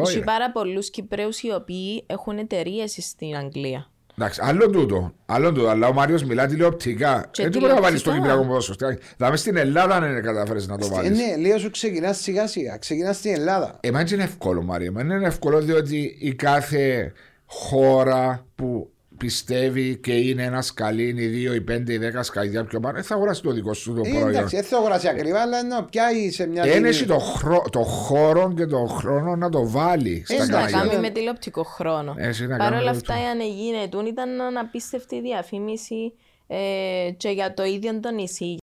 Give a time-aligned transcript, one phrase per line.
[0.00, 3.90] Έχει πάρα πολλούς Κυπρέους οι οποίοι έχουν εταιρείες στην Αγγλία.
[4.18, 5.14] Εντάξει, άλλο τούτο.
[5.26, 5.68] Άλλο τούτο.
[5.68, 7.30] Αλλά ο Μάριος μιλά τηλεοπτικά.
[7.36, 8.96] Δεν του μπορεί να βάλεις στο Κυπριακό ποδόσφαιρο.
[9.16, 11.18] Θα στην Ελλάδα αν καταφέρει να το βάλεις.
[11.18, 12.76] Ναι, λέω σου ξεκινάς σιγά σιγά.
[12.76, 13.78] Ξεκινάς στην Ελλάδα.
[13.80, 14.86] Εμένα είναι εύκολο, Μάριο.
[14.86, 17.12] Εμένα είναι εύκολο διότι η κάθε
[17.46, 22.64] χώρα που πιστεύει και είναι ένας καλή, είναι οι δύο, οι πέντε, οι δέκα σκαλιά
[22.64, 24.28] πιο πάνω, θα αγοράσει το δικό σου το ε, προϊόν.
[24.28, 26.64] Εντάξει, δεν θα αγοράσει ακριβά, αλλά ενώ πιάει σε μια.
[26.64, 27.64] Ένεση το, χρο...
[27.70, 30.24] το χώρο και το χρόνο να το βάλει.
[30.28, 32.14] Έτσι να κάνει με τηλεοπτικό χρόνο.
[32.58, 36.12] Παρ' όλα αυτά, αν γίνεται, ήταν αναπίστευτη διαφήμιση
[36.46, 38.56] ε, και για το ίδιο το νησί.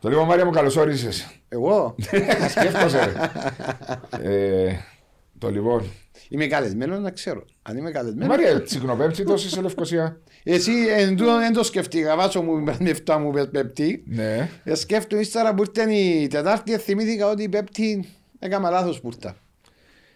[0.00, 1.40] Το λίγο Μάρια μου καλώς όρισες.
[1.48, 1.94] Εγώ.
[2.50, 3.30] Σκέφτομαι.
[4.22, 4.72] ε,
[5.38, 5.84] το λοιπόν.
[6.28, 7.44] Είμαι καλεσμένος να ξέρω.
[7.62, 8.26] Αν είμαι καλεσμένο.
[8.26, 10.20] Μάρια, τσικνοπέμπτη τόση σε Λευκοσία.
[10.42, 10.72] Εσύ
[11.38, 12.16] δεν το σκεφτήκα.
[12.16, 14.02] Βάσο μου με 7 μου πέπτη.
[14.06, 14.48] Ναι.
[14.64, 19.36] Ε, σκέφτομαι ύστερα που ήρθε η Τετάρτη θυμήθηκα ότι η πέπτη έκανα λάθος που ήρθα.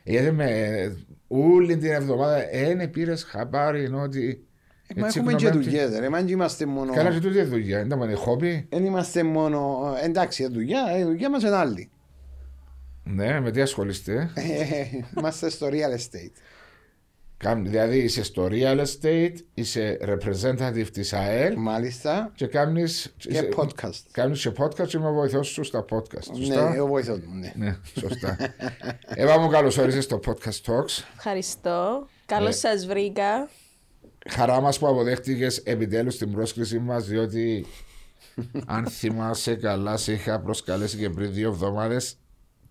[0.05, 0.48] Γιατί με
[1.28, 4.50] όλη την εβδομάδα δεν πήρες χαμπάρι ότι Μα
[4.94, 6.92] έχουμε και δουλειές, ρε, μα είμαστε μόνο...
[6.92, 8.66] Καλά και τούτη δουλειά, δεν είναι χόμπι.
[8.70, 9.92] Δεν είμαστε μόνο...
[10.02, 11.91] Εντάξει, η δουλειά, η δουλειά μας είναι άλλη.
[13.05, 14.30] Ναι, με τι ασχολείστε;
[15.19, 16.32] Είμαστε στο real estate.
[17.62, 21.54] Δηλαδή είσαι στο real estate, είσαι representative της ΑΕΛ.
[21.56, 22.32] Μάλιστα.
[22.34, 23.14] Και κάνεις...
[23.16, 24.00] Και podcast.
[24.10, 26.34] Κάνεις και podcast και είμαι βοηθός σου στα podcast.
[26.36, 27.52] Σωστά; Ναι, ο βοηθός μου, ναι.
[27.56, 28.36] Ναι, σωστά.
[29.06, 31.04] Εύα μου καλώς όρισες στο podcast talks.
[31.16, 32.08] Ευχαριστώ.
[32.27, 33.48] Καλώς σας βρήκα
[34.28, 37.66] χαρά μας που αποδέχτηκες επιτέλους την πρόσκλησή μας, διότι
[38.66, 42.16] αν θυμάσαι καλά, σε είχα προσκαλέσει και πριν δύο εβδομάδες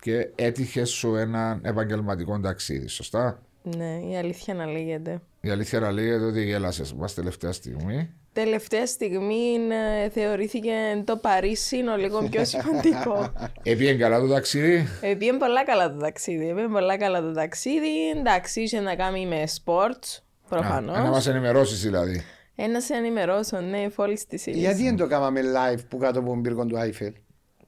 [0.01, 5.21] και έτυχε σου ένα επαγγελματικό ταξίδι, σωστά; Ναι, η αλήθεια να λέγεται.
[5.41, 8.13] Η αλήθεια να λέγεται ότι εγέλασες μας τελευταία στιγμή.
[8.33, 9.55] Τελευταία στιγμή
[10.03, 10.71] ε, θεωρήθηκε
[11.05, 13.33] το Παρίσι ο λίγο πιο σημαντικό.
[13.63, 14.87] Επήεν καλά το ταξίδι.
[15.01, 16.49] Επήεν πολλά καλά το ταξίδι.
[16.49, 18.09] Επήεν πολλά καλά το ταξίδι.
[18.17, 20.03] Εντάξει, είχε να κάνει με sports.
[20.49, 20.97] Προφανώς.
[20.97, 22.23] Να μας ενημερώσεις δηλαδή.
[22.55, 24.59] Ένας ε, σε ενημερώσω, ναι, φόλη τη ύλη.
[24.59, 27.13] Γιατί δεν το κάναμε live που κάτω από τον πύργο του Άιφελ;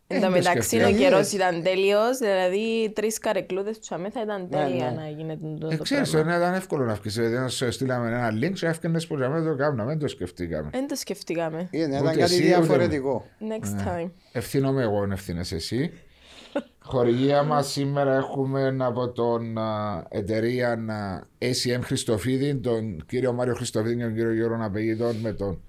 [0.08, 4.48] Εν τω μεταξύ ο καιρός ήταν τέλειος, δηλαδή τρεις καρεκλούδες του αμέ θα ήταν ναι,
[4.48, 5.02] τέλεια ναι.
[5.02, 6.38] να γίνεται το, ε, Ξέρεις, πράγμα.
[6.38, 7.10] ήταν εύκολο να βγει.
[7.10, 10.70] Δηλαδή, να σου στείλαμε ένα link, σου έφυγε που δεν το κάναμε, δεν το σκεφτήκαμε.
[10.72, 11.68] Δεν το σκεφτήκαμε.
[11.72, 13.26] Είναι, ήταν κάτι διαφορετικό.
[13.40, 13.84] Next ναι.
[13.86, 14.12] time.
[14.32, 15.92] Ευθύνομαι εγώ, ευθύνε εσύ.
[16.80, 19.58] Χορηγία μας σήμερα έχουμε από τον
[20.10, 20.80] εταιρεία
[21.40, 25.62] ACM Χριστοφίδη, τον κύριο Μάριο Χριστοφίδη και τον κύριο Γιώργο Ναπεγίδων με τον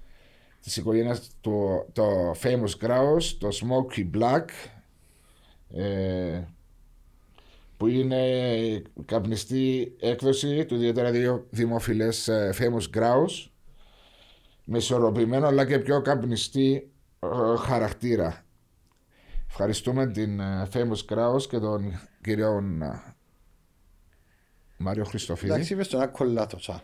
[0.63, 4.45] της οικογένειας του το Famous Grouse, το Smoky Black,
[5.73, 6.43] ε,
[7.77, 8.21] που είναι
[9.05, 13.47] καπνιστή έκδοση του ιδιαίτερα δύο δημοφιλές ε, Famous Grouse
[14.65, 17.27] με ισορροπημένο αλλά και πιο καπνιστή ε,
[17.57, 18.45] χαρακτήρα.
[19.55, 23.13] Ευχαριστούμε την ε, Famous Kraus και τον κύριο ε,
[24.77, 25.51] Μάριο Χριστοφίδη.
[25.51, 26.81] Εντάξει, είπες τον άκολα το σα.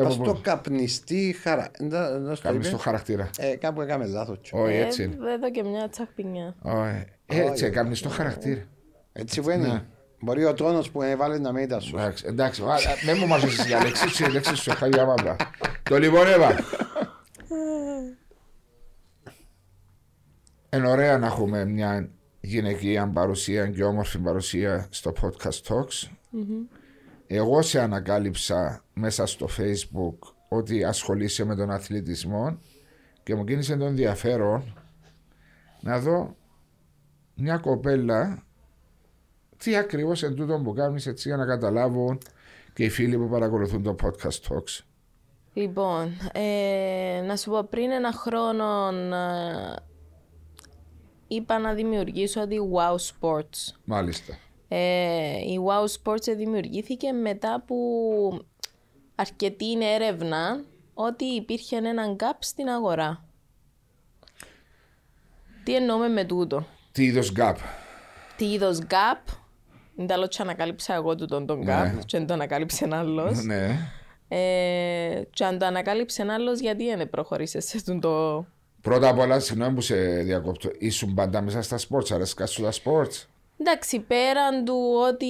[0.00, 1.70] Πας το καπνιστή χαρα...
[2.42, 3.30] Καπνιστό χαρακτήρα.
[3.38, 4.38] Ε, κάπου έκαμε λάθος.
[4.52, 5.16] Όχι, έτσι είναι.
[5.32, 6.54] Εδώ και μια τσακπινιά.
[6.62, 8.64] Όχι, έτσι, καπνιστό χαρακτήρα.
[9.12, 9.66] Έτσι που είναι.
[9.66, 9.84] Ναι.
[10.20, 11.96] Μπορεί ο τόνος που έβαλε να μην σου.
[12.24, 12.62] Εντάξει,
[13.04, 15.36] δεν μου μάζεσαι για λέξεις, οι λέξεις σου χαλιά μαύρα.
[15.82, 16.54] Το λοιπόν, Εύα.
[20.76, 22.10] Είναι ωραία να έχουμε μια
[22.40, 26.08] γυναικεία παρουσία και όμορφη παρουσία στο podcast talks.
[26.08, 26.78] Mm-hmm.
[27.26, 32.58] Εγώ σε ανακάλυψα μέσα στο facebook ότι ασχολείσαι με τον αθλητισμό
[33.22, 34.74] και μου κίνησε το ενδιαφέρον
[35.80, 36.36] να δω
[37.34, 38.42] μια κοπέλα
[39.56, 42.18] τι ακριβώς εν τούτο που κάνεις έτσι για να καταλάβουν
[42.72, 44.80] και οι φίλοι που παρακολουθούν το podcast talks.
[45.52, 49.90] Λοιπόν, ε, να σου πω πριν ένα χρόνο ε,
[51.34, 53.74] είπα να δημιουργήσω τη Wow Sports.
[53.84, 54.38] Μάλιστα.
[54.68, 57.76] Ε, η Wow Sports δημιουργήθηκε μετά από
[59.14, 63.24] αρκετή έρευνα ότι υπήρχε έναν gap στην αγορά.
[65.64, 67.54] Τι εννοούμε με τούτο; Τι είδος gap;
[68.36, 69.32] Τι είδος gap;
[69.96, 71.64] Δεν τα λέω ανακάλυψα εγώ του τον, τον gap
[71.94, 71.98] ναι.
[72.06, 73.44] και δεν το ανακάλυψε ένα άλλος.
[73.44, 73.78] Ναι.
[74.28, 78.46] Ε, και αν το ανακάλυψε ένα άλλος γιατί δεν προχωρήσες σε το
[78.82, 82.70] Πρώτα απ' όλα, συγγνώμη που σε διακόπτω, ήσουν πάντα μέσα στα sports, αρέσκαν σου τα
[82.70, 83.12] sports.
[83.60, 84.76] Εντάξει, πέραν του
[85.08, 85.26] ότι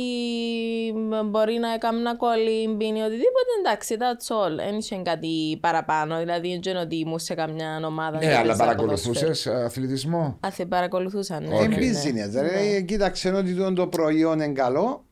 [1.24, 4.56] μπορεί να έκανε ένα κολύμπι ή οτιδήποτε, εντάξει, that's all.
[4.56, 6.18] Δεν είχε κάτι παραπάνω.
[6.18, 8.18] Δηλαδή, δεν ότι ήμουν σε καμιά ομάδα.
[8.18, 11.58] Ναι, αλλά παρακολουθούσες αθλητισμό; Αθλη παρακολουθούσα, ναι.
[11.60, 11.68] Okay.
[11.68, 15.04] Business, δηλαδή, κοίταξε ότι το προϊόν είναι καλό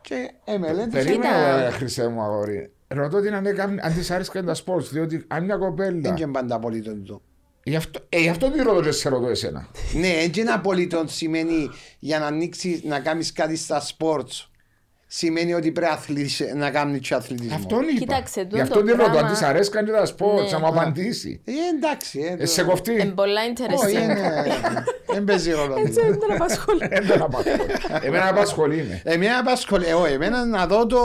[0.00, 1.04] και εμελέτησε.
[1.04, 2.70] Περίμενε, χρυσέ μου αγόρι.
[2.88, 3.46] Ρωτώ την αν,
[3.82, 6.00] αν της άρεσε τα σπορτ, διότι αν μια κοπέλα.
[6.00, 7.20] Δεν και πάντα πολύ το
[7.68, 9.68] Γι' αυτό, ε, γι' αυτό τη ρωτώ και σε ρωτώ εσένα.
[9.92, 14.48] Ναι, έτσι είναι απολύτως σημαίνει για να ανοίξει να κάνεις κάτι στα sports.
[15.10, 17.54] Σημαίνει ότι πρέπει αθλητισ- να κάνει και αθλητισμό.
[17.54, 17.98] Αυτόν είπα.
[17.98, 19.02] Κοίταξε, τούτο Γι' αυτό τη ρωτώ.
[19.04, 20.50] Αν πράγμα- της αρέσει κάνει τα σπορτ, Ναι.
[20.50, 21.40] να μου απαντήσει.
[21.44, 22.36] Ε, εντάξει.
[22.38, 22.92] Ε, Ε, σε κοφτεί.
[22.92, 24.02] Είναι πολλά Όχι, interesting.
[24.02, 24.44] είναι-
[25.12, 25.74] δεν παίζει ρόλο.
[25.78, 26.86] Έτσι δεν τον απασχολεί.
[26.92, 27.58] Δεν τον απασχολεί.
[28.02, 29.12] Εμένα απασχολεί με.
[29.12, 30.96] Εμένα απασχολεί, εγώ, εμένα να δω το,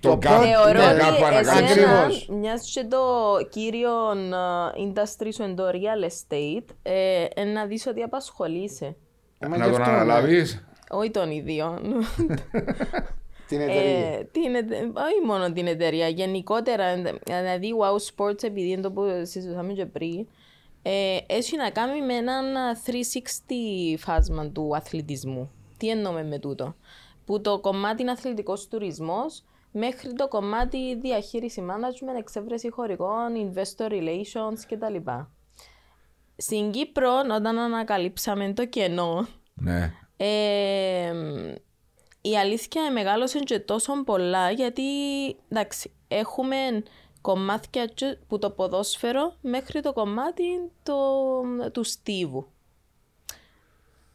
[0.00, 0.42] Το πρώτο- gap.
[0.42, 1.64] Θεωρώ Ναι, ότι κάπου ανακάτω.
[1.64, 1.66] εσένα,
[2.00, 2.28] Ακριβώς.
[2.30, 2.98] μιας και το
[3.50, 8.96] κύριο ε, industry σου είναι το real estate, ε, ε, να δεις ότι απασχολείσαι.
[9.40, 9.96] Μα Να γι' τον αυτό, ναι.
[9.96, 10.46] αναλάβει.
[10.90, 11.80] Όχι των ιδίων.
[13.48, 14.08] Την εταιρεία.
[14.18, 16.84] Ε, την ετε- όχι μόνο την εταιρεία, γενικότερα.
[16.84, 17.96] ε, Δηλαδή, Wow
[18.26, 20.26] Sports, επειδή είναι το που συζητούσαμε και πριν,
[20.82, 22.44] ε, έχει να κάνει με έναν
[22.84, 25.50] 360 φάσμα του αθλητισμού.
[25.76, 26.74] Τι εννοούμε με τούτο;
[27.24, 34.58] Που το κομμάτι είναι αθλητικός τουρισμός μέχρι το κομμάτι διαχείριση management, εξέβρεση χωρικών, investor relations
[34.68, 35.10] κτλ.
[36.36, 39.92] Στην Κύπρο, όταν ανακαλύψαμε το κενό, Ναι.
[40.16, 41.12] ε,
[42.30, 44.82] η αλήθεια μεγάλωσε και τόσο πολλά γιατί
[45.48, 46.56] εντάξει, έχουμε
[47.20, 50.44] κομμάτια και που το ποδόσφαιρο μέχρι το κομμάτι
[50.82, 50.94] το,
[51.72, 52.46] του στίβου.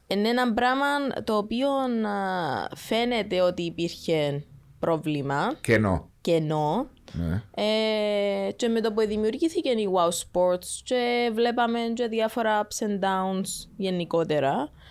[0.08, 0.86] Είναι ένα πράγμα
[1.24, 4.44] το οποίο α, φαίνεται ότι υπήρχε
[4.80, 6.10] πρόβλημα, Κενό.
[6.22, 7.44] κενό, Ναι.
[7.56, 13.00] ε, και με το που δημιουργήθηκε η Wow Sports και βλέπαμε και διάφορα ups and
[13.00, 14.83] downs γενικότερα, ε, έρχετουν, έρχονταν,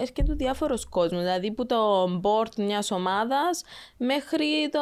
[0.00, 3.62] έρχεται διάφορος κόσμος, δηλαδή που το board μιας ομάδας
[3.96, 4.80] μέχρι το,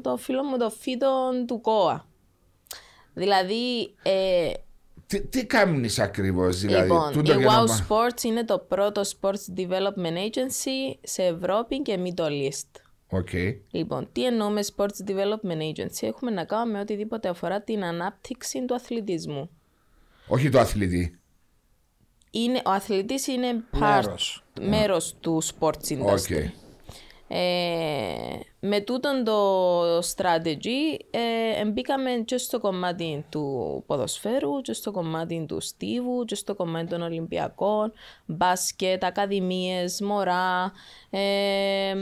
[0.00, 2.06] το φίλο μου το φίτο του ΚΟΑ.
[3.14, 4.52] Δηλαδή, ε,
[5.06, 6.82] Τι, τι κάνεις ακριβώς δηλαδή.
[6.82, 11.22] λοιπόν, τούτο η για να Wow πά- Sports είναι το πρώτο sports development agency σε
[11.22, 12.80] Ευρώπη και Middle East.
[13.10, 13.28] Οκ.
[13.70, 19.50] Λοιπόν, τι εννοούμε Sports Development Agency; Έχουμε να κάνουμε οτιδήποτε αφορά την ανάπτυξη του αθλητισμού.
[20.32, 21.18] Όχι το αθλητή.
[22.30, 24.44] Είναι, ο αθλητής είναι part, Μέρος.
[24.60, 26.00] μέρος του sports industry.
[26.04, 26.30] Οκ.
[27.28, 35.44] Ε, με τούτον το strategy ε, μπήκαμε και στο κομμάτι του ποδοσφαίρου και στο κομμάτι
[35.48, 37.92] του στίβου και στο κομμάτι των Ολυμπιακών,
[38.26, 40.72] μπάσκετ, ακαδημίες, μωρά,
[41.10, 41.94] ε, ε,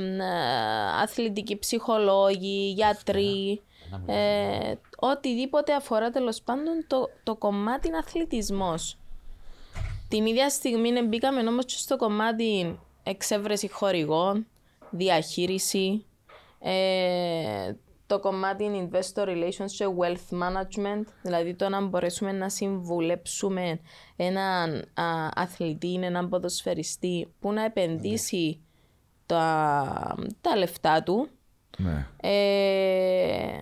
[1.03, 3.63] αθλητικοί ψυχολόγοι, γιατροί,
[4.07, 8.99] ε, οτιδήποτε αφορά τέλος πάντων το, το κομμάτι είναι αθλητισμός.
[10.09, 14.47] Την ίδια στιγμή μπήκαμε όμως και στο κομμάτι εξέβρεση χορηγών,
[14.91, 16.05] διαχείριση,
[16.59, 17.73] ε,
[18.07, 23.81] το κομμάτι investor relations και wealth management, δηλαδή το να μπορέσουμε να συμβουλέψουμε
[24.17, 28.61] έναν α, αθλητή, έναν ποδοσφαιριστή που να επενδύσει
[29.27, 31.29] τα, τα λεφτά του
[31.79, 32.07] Ναι.
[32.21, 33.61] ε,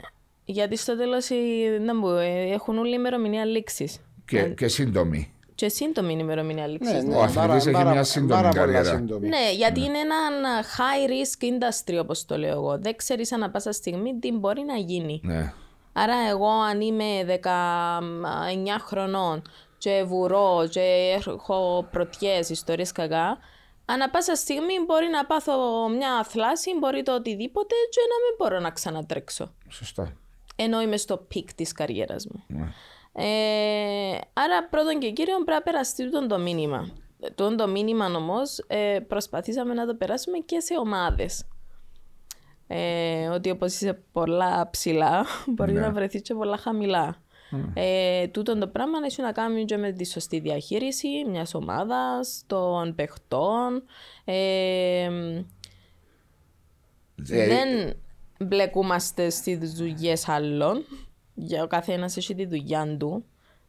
[0.51, 4.01] γιατί στο τέλος οι- να μπω, ε, έχουν όλη ημερομηνία λήξης.
[4.27, 5.33] Και, και σύντομη.
[5.55, 6.93] Και σύντομη είναι η ημερομηνία λήξης.
[6.93, 8.97] Ναι, ναι, Ο αθλητής πάρα- έχει πάρα- μια σύντομη πάρα πολλά καριέρα.
[8.97, 9.29] σύντομη.
[9.29, 12.79] Ναι, γιατί είναι ένα high risk industry όπως το λέω εγώ.
[12.79, 15.21] Δεν ξέρεις ανά πάσα στιγμή τι μπορεί να γίνει.
[15.25, 15.53] Ναι.
[15.93, 19.43] Άρα εγώ αν είμαι 19 χρονών
[19.79, 23.39] και βουρώ και έχω πρωτιές, ιστορίες κακά,
[23.85, 28.61] ανά πάσα στιγμή μπορεί να πάθω μια θλάση, μπορεί το οτιδήποτε και να μην μπορώ
[28.61, 29.55] να ξανατρέξω.
[29.69, 30.13] Σωστά.
[30.61, 32.45] Ενώ είμαι στο peak της καριέρας μου.
[32.47, 32.73] Ναι.
[33.13, 36.89] Ε, άρα πρώτον και κύριον πρέπει να περαστεί τούτο το μήνυμα.
[37.35, 41.45] Τούτο το μήνυμα όμως ε, προσπαθήσαμε να το περάσουμε και σε ομάδες.
[42.67, 45.81] Ε, ότι όπως είσαι πολλά ψηλά μπορεί Ναι.
[45.81, 47.23] να βρεθείς και πολλά χαμηλά.
[47.75, 52.95] Ε, τούτο το πράγμα έχει να κάνει και με τη σωστή διαχείριση μιας ομάδας, των
[52.95, 53.83] παιχτών.
[54.25, 55.05] Ε,
[57.31, 57.97] Ε, δεν
[58.39, 60.85] μπλεκούμαστε στις δουλειές άλλων.
[61.35, 63.25] Για ο καθένας έχει τη δουλειά του.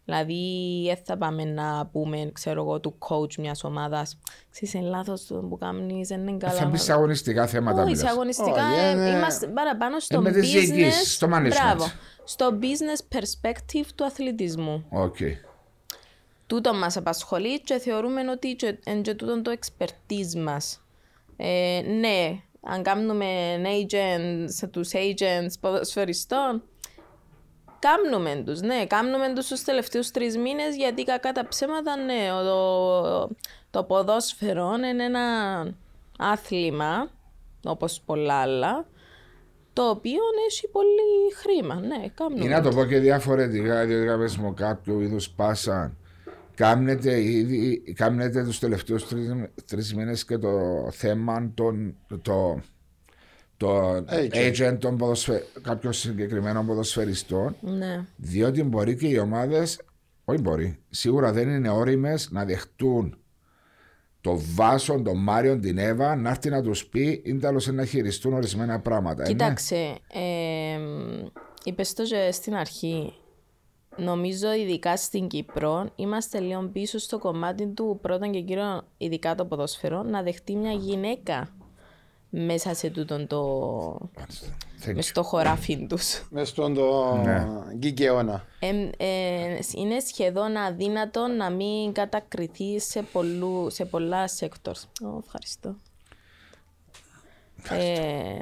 [0.06, 0.44] Δηλαδή,
[0.86, 4.18] δεν θα πάμε να πούμε, ξέρω εγώ, του coach μιας ομάδας.
[4.52, 6.54] Ξέρεις, είναι λάθος το που κάνεις, δεν είναι καλά.
[6.54, 7.84] Θα μπεις σε αγωνιστικά θέματα.
[7.84, 8.12] Όχι, σε μιλάς.
[8.14, 10.60] αγωνιστικά Όχι, ε, είναι- είμαστε παραπάνω στο με τις business.
[10.74, 11.50] διοικήσεις, στο management.
[11.50, 11.86] Μπράβο.
[12.24, 14.86] Στο business perspective του αθλητισμού.
[14.90, 15.18] Οκ.
[16.48, 20.82] Τούτο μας απασχολεί και θεωρούμε ότι και- εν και τούτο το expertise μας.
[21.38, 23.26] Ε, ναι, αν κάνουμε
[23.64, 26.64] agents, τους agents ποδοσφαιριστών,
[27.80, 32.44] κάνουμε τους, ναι, κάνουμε τους τους τελευταίους τρεις μήνες γιατί κακά τα ψέματα, ναι, ο-
[32.44, 33.30] το,
[33.70, 35.22] το ποδόσφαιρο είναι ένα
[36.18, 37.10] άθλημα,
[37.66, 38.86] όπως πολλά άλλα,
[39.74, 42.46] το οποίο έχει πολύ χρήμα, ναι, κάνουμε.
[42.46, 45.94] Ή να το πω και διαφορετικά, διότι κάποιος μου κάποιο είδους πάσα.
[46.60, 49.30] Κάμνετε ήδη, κάμνετε τους τελευταίους τρεις,
[49.66, 50.50] τρεις μήνες και το
[50.92, 52.62] θέμα των, το,
[53.58, 54.34] των Agent.
[54.34, 55.44] agent των ποδοσφαι...
[55.62, 58.06] κάποιων συγκεκριμένων ποδοσφαιριστών, Ναι.
[58.16, 59.80] διότι μπορεί και οι ομάδες,
[60.26, 63.18] όχι μπορεί, σίγουρα δεν είναι όριμες να δεχτούν
[64.22, 68.34] το Βάσο, τον Μάριον, την Εύα να έρθει να τους πει ή τέλος να χειριστούν
[68.34, 69.22] ορισμένα πράγματα.
[69.24, 69.32] ε, ναι.
[69.32, 69.76] Κοίταξε,
[70.14, 70.80] ε,
[71.64, 73.14] είπες το και στην αρχή.
[74.00, 79.46] Νομίζω ειδικά στην Κύπρο είμαστε λίγο πίσω στο κομμάτι του πρώτον και κύριο ειδικά το
[79.46, 81.50] ποδόσφαιρο να δεχτεί μια γυναίκα
[82.30, 84.12] μέσα σε τούτον το...
[84.86, 85.10] Thank μες you.
[85.10, 86.28] στο χωράφι τους.
[86.30, 87.48] Μες στον το Ναι.
[87.76, 88.46] γκικαιώνα.
[88.60, 94.82] Ε, ε, είναι σχεδόν αδύνατο να μην κατακριθεί σε, πολλού, σε πολλά sectors.
[95.04, 95.76] Ω, ευχαριστώ.
[97.70, 98.40] Ε, ε,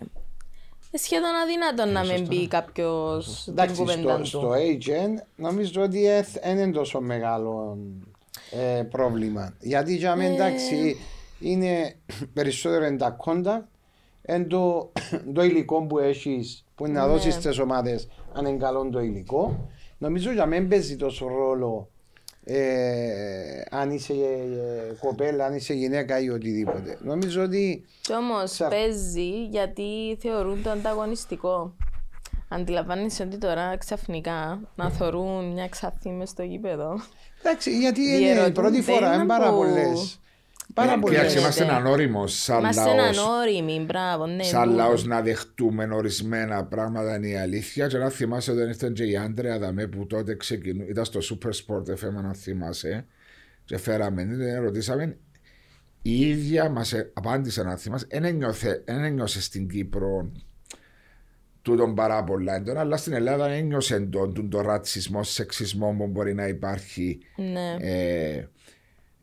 [0.97, 4.45] σχεδόν αδύνατο να μην μπει κάποιος την Εντάξει, κουβέντα στο, του.
[4.45, 6.05] στο agent νομίζω ότι
[6.41, 7.77] δεν είναι τόσο μεγάλο
[8.51, 9.53] ε, πρόβλημα.
[9.59, 10.97] Γιατί για μένα εντάξει
[11.39, 11.95] είναι
[12.33, 13.63] περισσότερο είναι τα contact,
[14.29, 14.91] είναι το,
[15.33, 17.11] το υλικό που έχεις που είναι να Ναι.
[17.11, 19.69] δώσεις στις ομάδες αν είναι καλό το υλικό.
[19.97, 21.89] Νομίζω για μένα παίζει τόσο ρόλο
[22.49, 26.97] ε, αν είσαι ε, κοπέλα, αν είσαι γυναίκα ή οτιδήποτε.
[27.01, 31.75] Νομίζω ότι Κι όμως Σα- παίζει γιατί θεωρούν το ανταγωνιστικό.
[32.49, 36.99] Αντιλαμβάνεσαι ότι τώρα ξαφνικά να θεωρούν μια ξαθή μες στο γήπεδο.
[37.39, 40.19] εντάξει, γιατί είναι η Διερωτούνται, πρώτη φορά, είναι είναι πάρα που- πολλές.
[40.77, 41.15] Πάρα Ε, πολλέ.
[41.15, 41.71] Κοίταξε, είμαστε Ναι.
[41.71, 43.17] ανώριμο σαν Είμαστε λαός.
[43.17, 44.43] ανώριμοι, μπράβο, ναι.
[44.43, 44.75] Σαν τούτο.
[44.75, 47.87] λαός να δεχτούμε ορισμένα πράγματα είναι η αλήθεια.
[47.87, 51.47] Και να θυμάσαι όταν ήρθε και η Άντρεα Δαμέ που τότε ξεκινού, ήταν στο Super
[51.49, 53.05] Sport FM, αν θυμάσαι.
[53.65, 55.17] Και φέραμε, την ρωτήσαμε.
[56.01, 58.05] Η ίδια μας απάντησε να θυμάσαι.
[58.09, 60.31] Δεν ένιωθε, εν ένιωσες στην Κύπρο
[61.61, 66.33] τούτον πάρα πολλά έντονα, αλλά στην Ελλάδα ένιωσε τον, τον, το ρατσισμό, σεξισμό που μπορεί
[66.33, 67.75] να υπάρχει Ναι.
[67.79, 68.47] ε,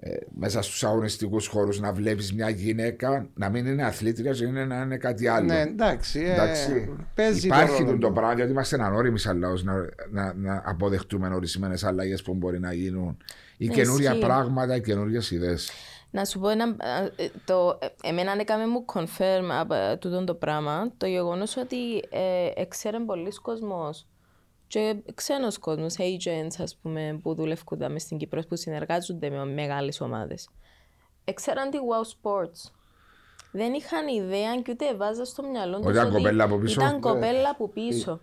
[0.00, 4.64] ε, μέσα στους αγωνιστικούς χώρους να βλέπεις μια γυναίκα να μην είναι αθλήτριας και είναι
[4.64, 5.46] να είναι κάτι άλλο.
[5.46, 6.20] Ναι, εντάξει.
[6.20, 6.88] ε, Εντάξει.
[7.14, 8.12] παίζει Υπάρχει ρόλο τον το του.
[8.12, 9.74] πράγμα γιατί είμαστε ανώριμοι σαν λαός να,
[10.10, 13.16] να, να αποδεχτούμε ορισμένες αλλαγές που μπορεί να γίνουν.
[13.56, 14.24] Ή Ναι, καινούρια ισχύει.
[14.24, 15.70] πράγματα, ή καινούριες ιδέες.
[16.10, 16.64] Να σου πω ένα.
[16.64, 21.56] α, ε, Το, ε, εμένα έκαμε μου confirm από ε, τούτο το πράγμα το γεγονός
[21.56, 24.06] ότι ε, εξέρε πολλοί κόσμος
[24.66, 30.00] και ξένος κόσμος, agents ας πούμε, που δουλεύουν μες στην Κύπρο, που συνεργάζονται με μεγάλες
[30.00, 30.49] ομάδες.
[31.25, 32.71] Εξέραν τη Wow Sports.
[33.52, 36.80] Δεν είχαν ιδέα και ούτε βάζα στο μυαλό τους Ήταν ότι κοπέλα από πίσω.
[36.80, 38.21] Ήταν κοπέλα από πίσω.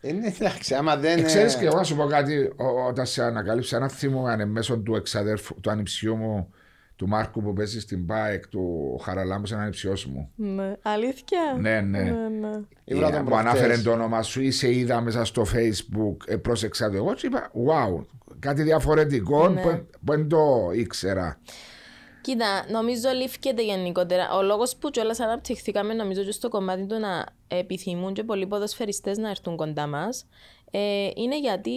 [0.00, 1.18] Είναι εντάξει, άμα δεν.
[1.18, 4.24] Ε, ε, ξέρεις και εγώ να σου πω κάτι, ό- όταν σε ανακάλυψα ένα θύμο
[4.26, 6.54] αν μέσω του εξαδέρφου, του ανιψιού μου,
[6.96, 10.30] του Μάρκου που παίζει στην ΠΑΕΚ, του Χαραλάμπου, ένα ανιψιό μου.
[10.34, 10.72] Ναι.
[10.82, 12.02] Αλήθεια; Ναι, ναι.
[12.02, 12.50] ναι.
[12.84, 13.50] Ήβρα τον που προχτές.
[13.50, 17.26] ανάφερε το όνομα σου ή σε είδα μέσα στο facebook, ε, πρόσεξα το εγώ και
[17.26, 18.04] είπα wow,
[18.38, 19.60] κάτι διαφορετικό Ναι.
[19.62, 19.68] που,
[20.04, 21.40] που δεν το ήξερα.
[22.20, 24.34] Κοίτα, νομίζω λήφκεται γενικότερα.
[24.36, 29.18] Ο λόγος που κιόλας αναπτυχθήκαμε, νομίζω, και στο κομμάτι του να επιθυμούν και πολλοί ποδοσφαιριστές
[29.18, 30.26] να έρθουν κοντά μας,
[30.70, 31.70] ε, είναι γιατί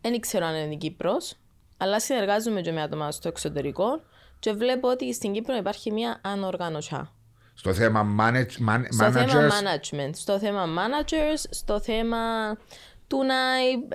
[0.00, 1.36] δεν ξέρω αν είναι η Κύπρος,
[1.76, 4.00] αλλά συνεργάζομαι και με άτομα στο εξωτερικό
[4.38, 7.10] και βλέπω ότι στην Κύπρο υπάρχει μια ανοργάνωσια.
[7.54, 12.18] Στο θέμα manage, man, Στο θέμα managers, management, στο θέμα managers, στο θέμα
[13.06, 13.34] του να.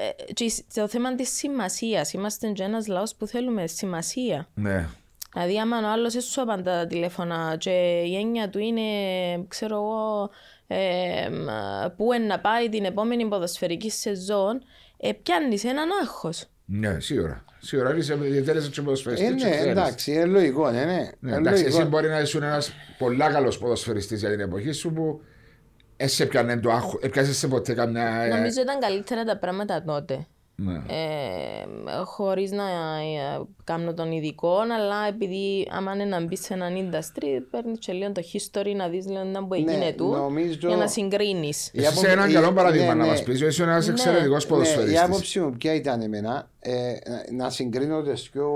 [0.01, 2.13] ε, και στο θέμα της σημασίας.
[2.13, 4.47] Είμαστε και ένας λαός που θέλουμε σημασία.
[4.53, 4.87] ναι.
[5.33, 8.81] Δηλαδή, άμα ο άλλος δεν σου απαντά τα τηλέφωνα και η έννοια του είναι,
[9.47, 10.29] ξέρω εγώ,
[10.67, 11.45] ε, μ,
[11.95, 14.61] πού είναι να πάει την επόμενη ποδοσφαιρική σεζόν,
[14.97, 16.45] ε, πιάνεις έναν άγχος.
[16.65, 17.45] ναι, σίγουρα.
[17.63, 19.65] Σίγουρα είσαι ιδιαίτερες και Ε, ποδοσφαιριστής και ναι, ξέρεις.
[19.71, 20.85] εντάξει, είναι λογικό, ναι, ναι.
[20.85, 21.79] Ναι, Είναι εντάξει, λογικό.
[21.81, 25.21] εσύ μπορεί να είσαι ένας πολλά καλός ποδοσφαιριστής για την εποχή σου που
[25.97, 28.21] εσύ έπιανε το άγχος, έπιασες σε ποτέ καμιά...
[28.23, 30.27] ε, Νομίζω ήταν καλύτερα τα πράγματα τότε.
[30.65, 30.73] Ναι.
[30.87, 31.65] Ε,
[32.05, 37.41] Χωρίς να ε, κάνω τον ειδικό, αλλά επειδή άμα είναι να μπεις σε έναν industry,
[37.51, 40.77] παίρνεις και λίγο το history να δεις λίγο να μπορεί Ναι, έγινε του νομίζω- για
[40.77, 41.67] να συγκρίνεις.
[41.67, 43.09] Η Εσύ είσαι άποψη- ένα η- καλό παράδειγμα ναι, να ναι.
[43.09, 45.01] μας πεις, είσαι ένας εξαιρετικός Ναι, η ποδοσφαιριστής.
[45.01, 46.71] άποψη μου ποια ήταν εμένα, ε,
[47.31, 48.49] να συγκρίνω τις πιο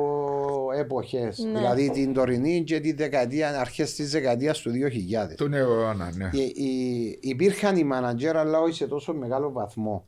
[0.78, 1.60] εποχές, Ναι.
[1.60, 5.36] δηλαδή την τωρινή και τη δεκαετία, αρχές της δεκαετίας του 2000.
[5.36, 6.26] Του νέου αιώνα, ναι.
[6.26, 10.06] Ε, οι- υπήρχαν οι μάνατζερ αλλά όχι σε τόσο μεγάλο βαθμό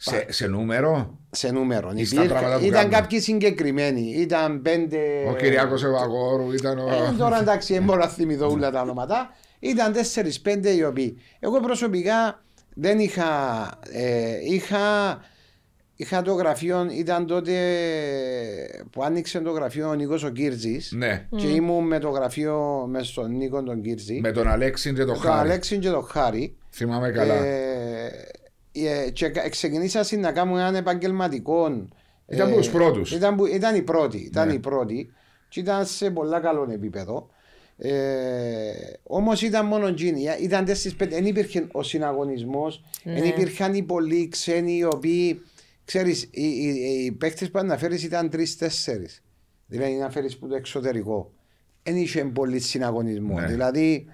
[0.00, 1.92] Σε, σε νούμερο, σε νούμερο.
[1.94, 2.98] Ή στα Υπήρχαν- πράγματα που ήταν κάνουν.
[3.00, 4.98] κάποιοι συγκεκριμένοι, ήταν πέντε...
[5.30, 6.88] ο Κυριάκος Ευαγόρου ήταν ο...
[6.88, 9.30] Ε, τώρα εντάξει, δεν μπορώ να θυμηθώ όλα τα ονόματα.
[9.58, 9.94] Ήταν
[10.44, 11.18] 4-5 οι οποίοι.
[11.40, 12.42] Εγώ προσωπικά
[12.74, 13.24] δεν είχα.
[13.92, 14.78] Ε, είχα,
[15.96, 17.52] είχα το γραφείο, ήταν τότε
[18.90, 23.06] που άνοιξε το γραφείο ο Νίκος ο Κύρτζης Ναι, και ήμουν με το γραφείο μες
[23.06, 24.20] στον Νίκο τον Κύρτζη.
[24.22, 25.48] με τον Αλέξη και τον τον Χάρη.
[25.50, 26.56] Αλέξη και τον Χάρη.
[26.70, 27.34] Θυμάμαι καλά.
[27.34, 27.77] Ε, ε,
[29.12, 31.66] και κα- ξεκινήσα να κάνω έναν επαγγελματικό.
[32.28, 33.12] Ήταν ε, από τους πρώτους.
[33.12, 34.18] Ήταν, που- ήταν η πρώτη.
[34.18, 34.54] Ήταν Ναι.
[34.54, 35.12] η πρώτη
[35.48, 37.28] και ήταν σε πολλά καλό επίπεδο.
[37.80, 38.72] Ε,
[39.02, 40.22] Όμως ήταν μόνο τζίνι.
[40.42, 41.08] Ήταν 4-5.
[41.08, 42.84] Δεν υπήρχε ο συναγωνισμός.
[43.04, 43.26] Δεν Ναι.
[43.26, 45.40] υπήρχαν οι πολλοί ξένοι οι οποίοι.
[45.84, 49.22] Ξέρεις, οι, οι, οι παίκτες που αναφέρεις ήταν τρεις-τέσσερις.
[49.66, 51.32] Δηλαδή να φέρεις που το εξωτερικό.
[51.82, 53.40] Δεν είχε πολύ συναγωνισμό.
[53.40, 53.46] Ναι.
[53.46, 54.06] Δηλαδή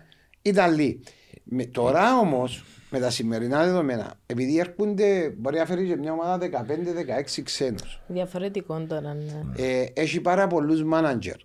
[0.42, 1.00] ήταν λίγοι.
[1.42, 6.38] Με, τώρα όμως, με τα σημερινά δεδομένα, επειδή έρχονται, μπορεί να φέρει και μια ομάδα
[6.38, 8.00] 15-16 ξένους.
[8.06, 9.64] Διαφορετικό τώρα, ναι.
[9.64, 11.36] Ε, έχει πάρα πολλούς μάνατζερ.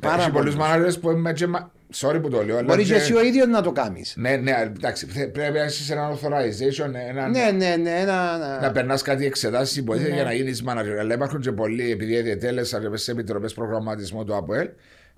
[0.00, 0.68] Πάρα Έχει πολλούς πολλούς.
[0.68, 1.46] μάνατζερς που είμαι και...
[1.46, 4.14] μα- Sorry που το λέω, αλλά Μπορείς και και- εσύ ο ίδιος να το κάνεις.
[4.16, 7.90] Ναι, ναι, εντάξει, θε- πρέπει να είσαι σε ένα authorization, ένα, Ναι, ναι, ναι.
[8.00, 10.16] Ένα, να περνάς κάτι εξετάσεις υποτίθεται Ναι.
[10.16, 10.96] για να γίνεις manager.
[11.00, 14.68] Αλλά υπάρχουν και πολλοί, επειδή διετέλεσα και μες σε επιτροπές προγραμματισμού του ΑΠΟΕΛ,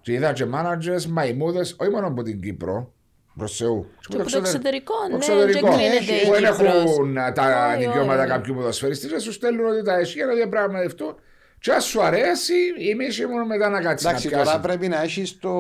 [0.03, 2.93] και είδα και managers μαϊμούδες, όχι μόνο από την Κύπρο,
[3.37, 3.87] προς Θεού.
[4.09, 5.67] Και από το εξωτερικό, Το ναι, εξωτερικό.
[5.69, 6.59] δεν κρίνεται η Που δεν Κύπρος.
[6.75, 8.31] έχουν τα Όχι, δικαιώματα όχι.
[8.31, 11.15] κάποιου ποδοσφαιριστή, και σου στέλνουν ότι τα έχει για να διαπραγματευτούν.
[11.61, 12.55] Και αν σου αρέσει,
[12.93, 14.61] εμείς ήμουν μετά να κάτσεις να Εντάξει, τώρα πιάσεις.
[14.61, 15.51] πρέπει να έχεις το,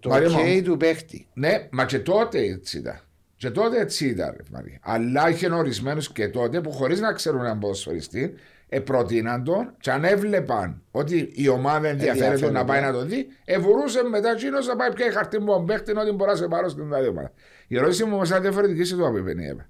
[0.00, 0.62] το Μαρία OK μου.
[0.62, 1.26] του παίχτη.
[1.34, 3.00] Ναι, μα και τότε έτσι ήταν.
[3.36, 4.78] Και τότε έτσι ήταν, ρε Μαρία.
[4.82, 8.30] Αλλά είχε ορισμένους και τότε που χωρίς να ξέρουν έναν ποδοσφαιριστή, ε,
[8.84, 12.58] προτείναν τον και αν έβλεπαν ότι η ομάδα ενδιαφέρεται Ενδιαφέρεται.
[12.58, 16.10] να πάει να τον δει, ευουρούσε μετά εκείνο να πάει πια χαρτί μου παίχτη ότι
[16.12, 17.32] μπορεί να σε πάρω στην άλλη ομάδα.
[17.68, 19.68] Η ερώτηση μου όμως ήταν διαφορετική σε το απεπενίευε.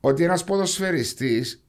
[0.00, 1.64] Ότι ένας ποδοσφαιριστής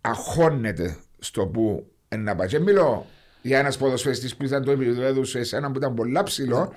[0.00, 2.48] αγχώνεται στο που είναι να πάει.
[2.48, 3.06] Και μιλώ
[3.42, 6.74] για ένας ποδοσφαιριστής που ήταν το επίπεδο σε εσένα που ήταν πολλά ψηλό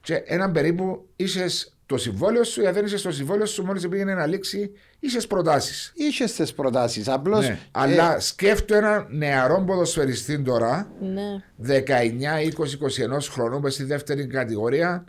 [0.00, 1.46] και έναν περίπου είσαι
[1.86, 5.26] το συμβόλαιο σου, ή αν δεν είσαι στο συμβόλαιο σου, μόλις πήγαινε να λήξει, είσαι
[5.26, 5.92] προτάσεις.
[5.94, 7.08] Είχες τις προτάσεις.
[7.08, 7.48] Απλώς.
[7.48, 7.58] Ναι.
[7.70, 11.42] Αλλά σκέφτομαι έναν νεαρό ποδοσφαιριστή τώρα, Ναι.
[11.56, 15.04] 19, 20, 21 χρονών, που στη δεύτερη κατηγορία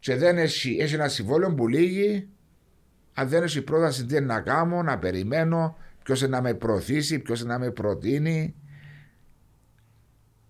[0.00, 2.28] και δεν έχει, έχει ένα συμβόλαιο που λύγει.
[3.14, 7.44] Αν δεν έχει πρόταση, τι είναι να κάνω, να περιμένω, ποιος να με προωθήσει, ποιος
[7.44, 8.54] να με προτείνει.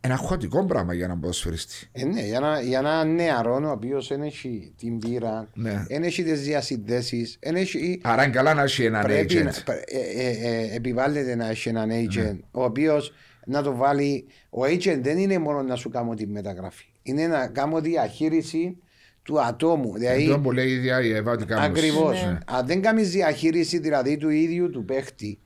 [0.09, 1.87] Ένα χωτικό πράγμα για έναν ποδοσφαιριστή.
[1.93, 5.85] Ε, ναι, για, ένα, για ένα νεαρό ο οποίος δεν έχει την πείρα, Ναι.
[5.89, 8.01] δεν έχει τις διασυνδέσεις, δεν έχει.
[8.03, 9.65] Άρα είναι καλά να έχει έναν Πρέπει να, agent.
[9.65, 12.37] πρέ- ε, ε, ε, επιβάλλεται να έχει έναν agent Ναι.
[12.51, 13.13] ο οποίος
[13.47, 14.27] να το βάλει.
[14.51, 16.85] Ο agent δεν είναι μόνο να σου κάνω τη μεταγραφή.
[17.03, 18.77] Είναι να κάνω διαχείριση
[19.23, 19.93] του ατόμου.
[19.99, 21.65] Δηλαδή, Αυτό που λέει η ίδια η Εύα ότι κάνουν.
[21.65, 22.23] Ακριβώς.
[22.25, 22.39] Ναι.
[22.47, 25.39] Αν δεν κάνεις διαχείριση δηλαδή του ίδιου του παίχτη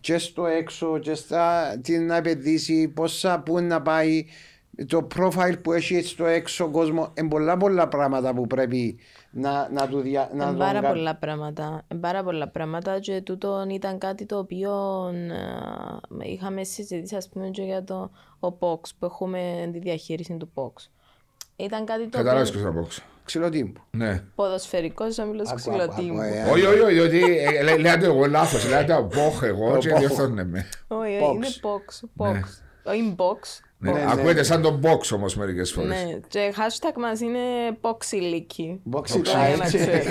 [0.00, 4.26] και στο έξω, και στα, τι να επενδύσει, πόσα πού να πάει,
[4.86, 8.98] το profile που έχει στο έξω κόσμο, είναι πολλά πολλά πράγματα που πρέπει
[9.30, 11.82] να, να του δια, να Είναι τον πάρα κα- πολλά πράγματα.
[11.88, 14.72] Εν πάρα πολλά πράγματα και τούτο ήταν κάτι το οποίο
[16.20, 20.50] ε, είχαμε συζητήσει ας πούμε και για το ο POX που έχουμε τη διαχείριση του
[20.54, 20.88] POX.
[21.56, 23.13] Ήταν κάτι το Κατάλαβες οποίο ποιος θα πω.
[23.24, 23.80] Ξυλοτύμπου.
[23.90, 24.22] Ναι.
[24.34, 26.20] ποδοσφαιρικός όμιλος Άκου, ξυλοτύμπου.
[26.20, 26.50] άκου, άκου, ε.
[26.52, 28.68] Όχι, όχι, όχι, ότι ε, λέ- λέτε εγώ λάθος.
[28.68, 29.98] Λέτε μπόχ εγώ Ο και Μπόχ.
[29.98, 30.66] διορθώνε με.
[30.88, 31.34] Όχι, Box.
[31.34, 32.24] είναι POX.
[32.26, 32.40] POX.
[32.84, 33.38] Όχι box.
[33.78, 34.10] Ναι, Ναι, ναι.
[34.12, 35.88] Ακούγεται σαν τον box όμως μερικές φορές.
[35.88, 37.38] Ναι, και hashtag μας είναι
[37.80, 38.78] POXiliki.
[38.96, 39.66] Boxy Απλά για να Light.
[39.66, 40.06] ξέρεις.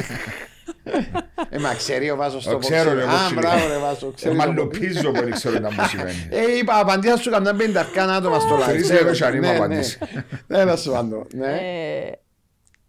[1.50, 2.96] Ε, μα ξέρει ο Βάσος Το το ξέρω, boxy.
[2.96, 3.70] ρε, Α, boxy μπράβο Light.
[3.70, 4.12] ρε Βάσο.
[4.16, 4.46] ξέρει το boxy.
[4.48, 6.28] Μαλλοπίζω που δεν ξέρω να μου σημαίνει.
[6.30, 8.68] Ε, είπα, απαντήσα σου καμιά πενταρκά άτομα στο live.
[8.68, 9.58] Τρεις ευρώ και αν είμαι Ναι, ναι.
[9.58, 9.98] απαντήσει.
[10.48, 11.46] Τέλος πάντων, ναι.
[11.48, 12.12] Ε,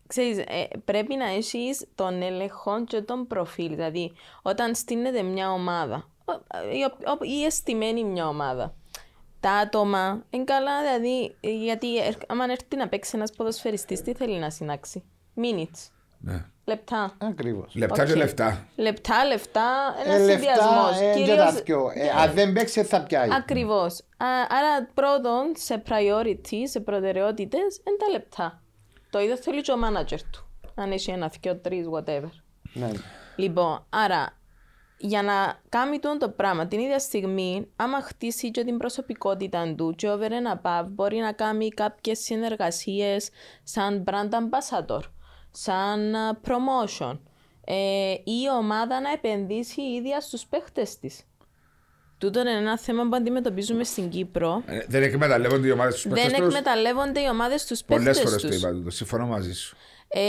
[0.06, 3.68] ξέρεις, ε, πρέπει να έχεις τον έλεγχο και τον προφίλ.
[3.74, 4.12] Δηλαδή,
[4.42, 6.32] όταν στήνεται μια ομάδα ο-
[6.76, 8.74] η ο- ο- ή στημένη μια ομάδα,
[9.40, 14.14] τα άτομα είναι καλά, δηλαδή, ε, γιατί ε, άμα έρθει να παίξει ένας ποδοσφαιριστής, τι
[14.14, 15.02] θέλει να συνάξει;
[15.36, 15.88] Minutes,
[16.18, 16.44] Ναι.
[16.64, 17.16] λεπτά.
[17.18, 17.74] Ακριβώς.
[17.74, 18.16] Λεπτά και Οκ.
[18.16, 18.66] λεφτά.
[18.76, 21.00] Λεπτά, λεφτά, ένα Ε, συνδυασμός.
[21.00, 21.90] λεφτά, ε, και τα δυο.
[21.94, 23.28] Ε, Αν δεν παίξει θα πιάει.
[23.32, 24.00] Ακριβώς.
[24.48, 28.62] Άρα, πρώτον, σε priority, σε προτεραιότητες, είναι τα λεπτά.
[29.14, 30.46] Το ίδιο θέλει και ο manager του.
[30.74, 32.30] Αν έχει ένα, δυο, τρεις, whatever.
[32.72, 32.90] Ναι.
[33.36, 34.38] Λοιπόν, άρα,
[34.98, 39.94] για να κάνει τούτο το πράγμα την ίδια στιγμή, άμα χτίσει και την προσωπικότητα του
[39.96, 43.30] και over and above, μπορεί να κάνει κάποιες συνεργασίες
[43.62, 45.00] σαν brand ambassador,
[45.50, 47.18] σαν α, promotion.
[47.64, 51.26] Ε, ή η ομάδα να επενδύσει η ίδια στους παίχτες της.
[52.18, 54.62] Τούτο είναι ένα θέμα που αντιμετωπίζουμε στην Κύπρο.
[54.66, 56.46] Ε, Δεν εκμεταλλεύονται οι ομάδες τους Δεν παίχτες τους.
[56.46, 58.56] εκμεταλλεύονται οι ομάδες τους Πολλές παίχτες φορές το τους.
[58.56, 58.90] είπα τούτο.
[58.90, 59.76] Συμφωνώ μαζί σου.
[60.08, 60.20] Ε,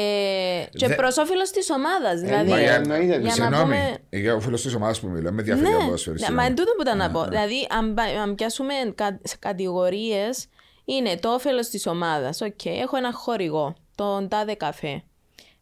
[0.72, 2.20] και Δε- προς όφελος της ομάδας.
[2.22, 3.98] Δηλαδή, μα, για- εννοείται, για να Συγγνώμη, πούμε...
[4.10, 6.32] για ο φίλο της ομάδας που μιλώ, με διαφορετικά Ναι, ποδοσφαιριστή.
[6.32, 7.24] μα εν τούτο που ήταν να πω.
[7.24, 10.46] Δηλαδή, αν, πα- αν πιάσουμε κα, κατηγορίες,
[10.86, 12.42] είναι το όφελος της ομάδας.
[12.42, 15.04] Οκ, έχω ένα χορηγό, τον τάδε καφέ.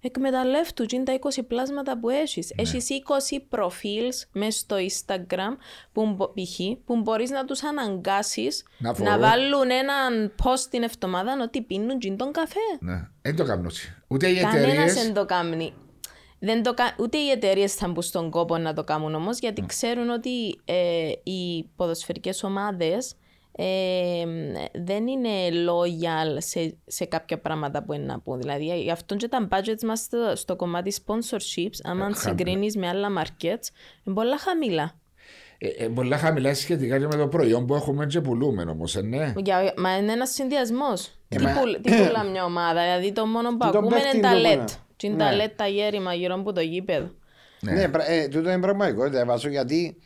[0.06, 2.54] Εκμεταλλεύτου τι είναι τα 20 πλάσματα που έχεις.
[2.56, 2.62] Ναι.
[2.62, 2.88] Έχεις
[3.36, 5.58] 20 προφίλς μέσα στο Instagram
[5.92, 6.60] που, μπο- π.χ.
[6.86, 9.20] που μπορείς να τους αναγκάσεις Να να, φορούν.
[9.20, 12.60] βάλουν έναν post την εβδομάδα ότι πίνουν τζιν τον καφέ.
[12.80, 13.96] Ναι, δεν το κάνω έτσι.
[14.08, 14.94] Ούτε οι Κανένας εταιρείε.
[15.04, 15.74] δεν το κάνει.
[16.40, 19.66] Δεν το, κα- ούτε οι εταιρείες θα μπουν στον κόπο να το κάνουν όμως, γιατί
[19.66, 23.14] ξέρουν ότι ε, οι ποδοσφαιρικές ομάδες
[23.56, 24.24] ε,
[24.74, 28.40] δεν είναι loyal σε, σε κάποια πράγματα που είναι να πούν.
[28.40, 32.88] Δηλαδή, γι' αυτό και τα budgets μας στο, στο κομμάτι sponsorships, άμα Ε, συγκρίνεις με
[32.88, 33.68] άλλα markets,
[34.04, 34.94] είναι πολλά χαμηλά.
[35.58, 39.02] Ε, ε, πολλά χαμηλά σχετικά και με το προϊόν που έχουμε και πουλούμε όμως, ε,
[39.02, 39.34] ναι.
[39.38, 41.12] Για, μα είναι ένας συνδυασμός.
[41.28, 44.18] τι, μα- πουλ, τι πουλά μια ομάδα, δηλαδή το μόνο που Τι τον ακούμε παίχτη
[44.18, 44.54] είναι τα είναι το LED.
[44.54, 44.66] πουλά.
[44.98, 45.46] Τι είναι τα Ναι.
[45.46, 47.10] LED τα γέρημα γύρω από το γήπεδο.
[47.60, 49.98] Ναι, πρα- ε, τούτο είναι πραγματικότητα, Βάσο, γιατί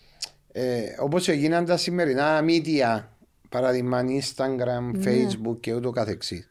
[0.52, 3.04] ε, όπως έγιναν τα σημερινά media,
[3.50, 6.50] παράδειγμα Instagram, Facebook και ούτω καθεξής.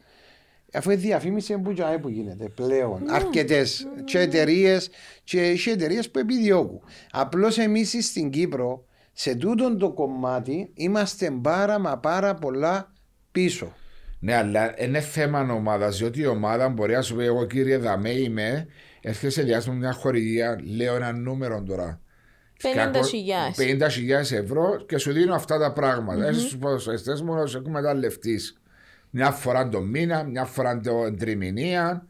[0.72, 3.02] Αφού η διαφήμιση που, τζάι που γίνεται πλέον.
[3.10, 4.90] Αρκετές και εταιρείες
[5.24, 6.80] και οι εταιρείες που επιδιώκουν.
[7.10, 12.92] Απλώς εμείς στην Κύπρο, σε τούτον το κομμάτι, είμαστε πάρα μα πάρα πολλά
[13.32, 13.74] πίσω.
[14.18, 18.10] Ναι, αλλά είναι θέμα ομάδας, διότι η ομάδα μπορεί να σου πει: Εγώ κύριε Δαμέ
[18.10, 18.66] είμαι,
[19.00, 22.00] έρχεσαι σε διάστημα μια χορηγία, λέω ένα νούμερο τώρα.
[22.62, 22.68] 50.000.
[24.32, 26.26] 50.000 ευρώ και σου δίνω αυτά τα πράγματα.
[26.26, 28.40] Εσύ στους ποδοσφαιριστές μου να σε εκμεταλλευτεί.
[29.10, 32.06] Μια φορά το μήνα, μια φορά το τριμηνία.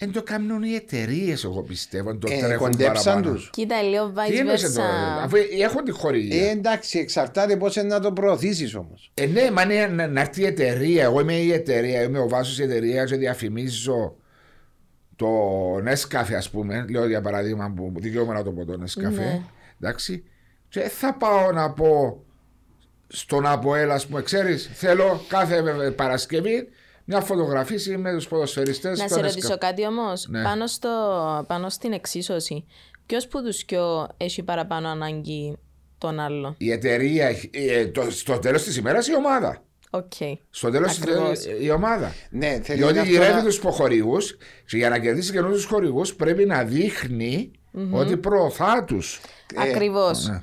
[0.00, 2.10] Εν το κάνουν οι εταιρείες, εγώ πιστεύω.
[2.10, 3.34] εν Το Ε, τρέχουν κοντέψαν παραπάνω.
[3.34, 3.50] τους.
[3.52, 5.22] Κοίτα, λίγο Τι vice εννοείς εδώ, versa.
[5.24, 6.46] αφού έχουν τη χορηγία.
[6.46, 9.10] Ε, εντάξει, εξαρτάται πώς είναι να το προωθήσεις όμως.
[9.14, 11.02] Ε, ναι, μα είναι να, να έρθει η εταιρεία.
[11.02, 14.16] Εγώ είμαι η εταιρεία, είμαι ο βάσος της εταιρείας και διαφημίζω
[15.18, 16.84] το Nescafe, ας πούμε.
[16.90, 19.12] Λέω για παράδειγμα που δικαιούμαι να το πω το Nescafe.
[19.12, 19.42] Ναι.
[19.80, 20.24] Εντάξει.
[20.68, 22.22] Και θα πάω να πω
[23.08, 25.62] στον Αποέλ, ας πούμε, ξέρεις, θέλω κάθε
[25.96, 26.68] Παρασκευή
[27.04, 28.98] μια φωτογραφίση με τους ποδοσφαιριστές.
[28.98, 30.26] Να σε ρωτήσω κάτι όμως.
[30.28, 30.42] Ναι.
[30.42, 30.88] Πάνω, στο,
[31.46, 32.64] πάνω στην εξίσωση,
[33.06, 35.58] ποιος που τους δυο έχει παραπάνω ανάγκη
[35.98, 39.62] τον άλλο; Η εταιρεία, ε, το, στο τέλος της ημέρας η ομάδα.
[39.90, 40.12] Οκ.
[40.50, 41.44] Στο τέλος της Ακριβώς.
[41.60, 42.12] η ομάδα.
[42.30, 44.16] Ναι, θέλει Διότι αυτό γυρεύει να- τους χορηγού
[44.66, 47.50] και για να κερδίσει καινούριους χορηγού πρέπει να δειχνει
[47.92, 49.20] ότι προωθά τους.
[49.56, 50.26] Ακριβώς.
[50.28, 50.38] ναι.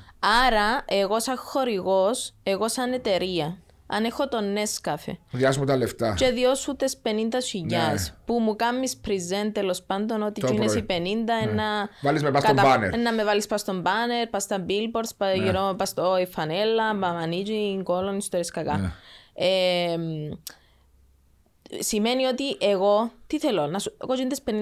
[0.45, 6.13] Άρα, εγώ σαν χορηγός, εγώ σαν εταιρεία, αν έχω τον Nescafe Διάσουμε τα λεφτά.
[6.17, 10.47] και διώσου τι 50.000 που μου κάνεις present τέλος πάντων ότι Ναι.
[10.47, 10.85] Το εκείνες πρωί.
[10.99, 11.09] Ναι.
[11.09, 11.89] οι 50 ένα.
[12.01, 12.97] Βάλεις με πας στον banner.
[13.03, 15.43] Να με βάλεις πας στον banner, πας στα billboards, πας Ναι.
[15.43, 18.63] γύρω, πας στο η φανέλα, πα μανίτζι, κόλλον, ιστορίε Ναι.
[18.63, 18.95] κακά.
[19.35, 19.95] Ε,
[21.79, 24.53] σημαίνει ότι εγώ τι θέλω, να σου, εγώ γίνει τις 50.000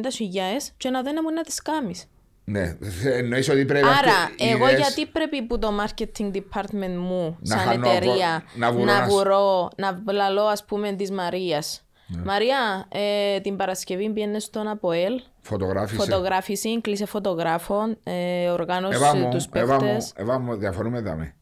[0.78, 2.06] και να δεν μου να τις κάνεις.
[2.46, 2.78] Ναι,
[3.20, 7.38] εννοείς ότι πρέπει Άρα, αυτοί οι εγώ ιδέες- γιατί πρέπει που το marketing department μου,
[7.40, 11.12] Να σαν χανώ εταιρεία, από- να βουρώ να να- βουρώ, να λαλώ ας πούμε της
[11.12, 11.86] Μαρίας.
[12.08, 12.22] Ναι.
[12.24, 15.96] Μαρία, ε, την Παρασκευή πιένε στον ΑΠΟΕΛ, Φωτογράφησε.
[16.02, 20.14] φωτογράφηση, κλείσε φωτογράφων, ε, οργάνωσε Εβά μου, τους Εβά μου, παίκτες.
[20.16, 21.36] Εβά μου, διαφορούμε δάμε.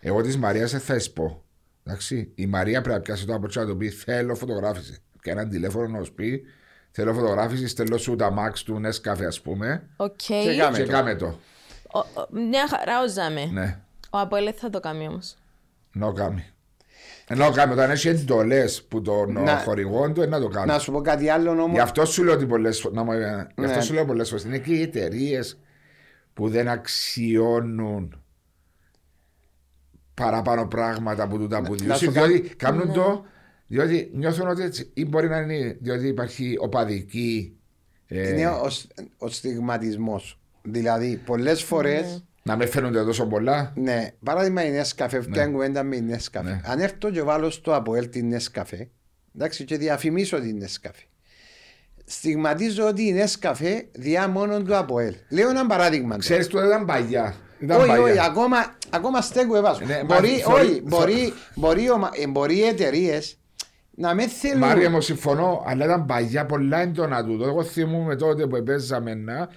[0.00, 1.42] Εγώ της Μαρία δεν θα εσπώ.
[1.86, 4.96] Εντάξει, η Μαρία πρέπει να πιάσει το από τσά να του πει θέλω φωτογράφηση.
[5.22, 6.42] Και έναν τηλέφωνο να σου πει
[6.90, 10.16] θέλω φωτογράφηση, στέλνω σου τα max του Nescafe ας πούμε Οκ.
[10.16, 10.90] Και κάμε και το.
[10.92, 11.38] κάμε το.
[11.92, 13.44] Ο- ο- Μια χαρά όζαμε.
[13.44, 13.78] Ναι,
[14.10, 15.34] Ο ΑΠΟΕΛ δεν θα το κάνει όμως.
[15.92, 16.44] να κάνει.
[17.28, 20.66] Ενώ κάνει, όταν έχει εντολές που των Να- χορηγών του, ε, να το κάνει.
[20.66, 21.72] Να σου πω κάτι άλλο όμως.
[21.72, 23.24] Γι' αυτό σου λέω ότι πολλές φο- να μου- Γι'
[23.64, 23.80] αυτό Ναι.
[23.80, 24.44] σου λέω πολλές φορές.
[24.44, 25.58] Είναι και οι εταιρείες
[26.34, 28.20] που δεν αξιώνουν
[30.20, 31.96] παραπάνω πράγματα που του τα που να διούσουν.
[32.08, 33.24] σου κάνω- Διότι κάνουν το.
[33.66, 34.90] Διότι νιώθουν ότι έτσι.
[34.94, 37.56] ή μπορεί να είναι διότι υπάρχει οπαδική.
[38.06, 38.70] ε, Είναι ο,
[39.18, 40.38] ο στιγματισμός.
[40.62, 42.04] Δηλαδή, πολλές φορέ.
[42.42, 43.72] να με φαίνονται τόσο πολλά.
[43.76, 46.48] Ναι, παράδειγμα η Νέσκαφε, φτιάχνει κουβέντα με η Νέσκαφε.
[46.50, 46.60] Ναι.
[46.64, 48.88] Αν έρθω και βάλω στο Αποέλ την Νέσκαφε,
[49.36, 51.02] εντάξει, και διαφημίσω την Νέσκαφε.
[52.04, 55.14] Στιγματίζω ότι η Νέσκαφε διά μόνο του Αποέλ.
[55.28, 56.08] Λέω ένα παράδειγμα.
[56.08, 56.18] τώρα.
[56.18, 57.34] Ξέρεις του ήταν παλιά.
[57.58, 58.02] Ήταν όχι, παλιά.
[58.04, 58.56] όχι, ακόμα,
[58.90, 59.80] ακόμα στέκω εβάζω.
[59.84, 63.38] Ναι, μπορεί, μα θεωρεί- όχι, μπορεί, μπορεί, ομα- ε, μπορεί οι εταιρείες
[63.90, 64.58] να με θέλουν.
[64.58, 67.44] Μάρια μου συμφωνώ, αλλά ήταν παλιά πολλά έντονα τούτο.
[67.46, 69.48] Εγώ θυμούμαι τότε που παίζαμε να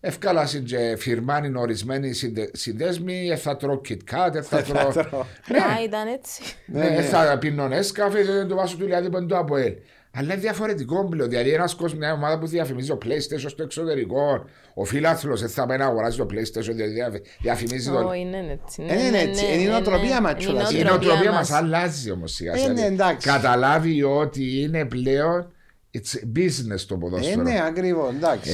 [0.00, 4.90] ευκάλασαν και φυρμάνοι ορισμένοι συνδε- συνδέσμοι, ε, θα τρώω KitKat, ε, θα τρώω...
[4.92, 5.20] τρώω.
[5.20, 6.42] Α, ήταν έτσι.
[6.66, 9.72] Ναι, ε, θα πίνω Nescafe, δεν το βάσω του δηλαδή που είναι το ΑΠΟΕΛ.
[10.18, 11.28] Αλλά είναι διαφορετικό πλέον.
[11.28, 15.66] Δηλαδή, ένας κόσμος, μια ομάδα που διαφημίζει το PlayStation στο εξωτερικό, ο φίλαθλο δεν θα
[15.66, 17.98] πάει να αγοράσει το PlayStation, διότι διαφ- διαφημίζει το.
[18.08, 18.82] Όχι, είναι έτσι.
[18.88, 19.44] Ε, είναι έτσι.
[19.44, 20.72] Είναι η νοοτροπία μας κιόλας.
[20.72, 22.72] Η νοοτροπία μας αλλάζει όμως σιγά Ε, σιγά.
[22.72, 23.28] ναι, εντάξει.
[23.28, 25.50] Καταλάβει ότι είναι πλέον
[25.98, 27.42] it's business το Ε, ποδόσφαιρο.
[27.42, 28.50] ναι, ακριβώς, εντάξει.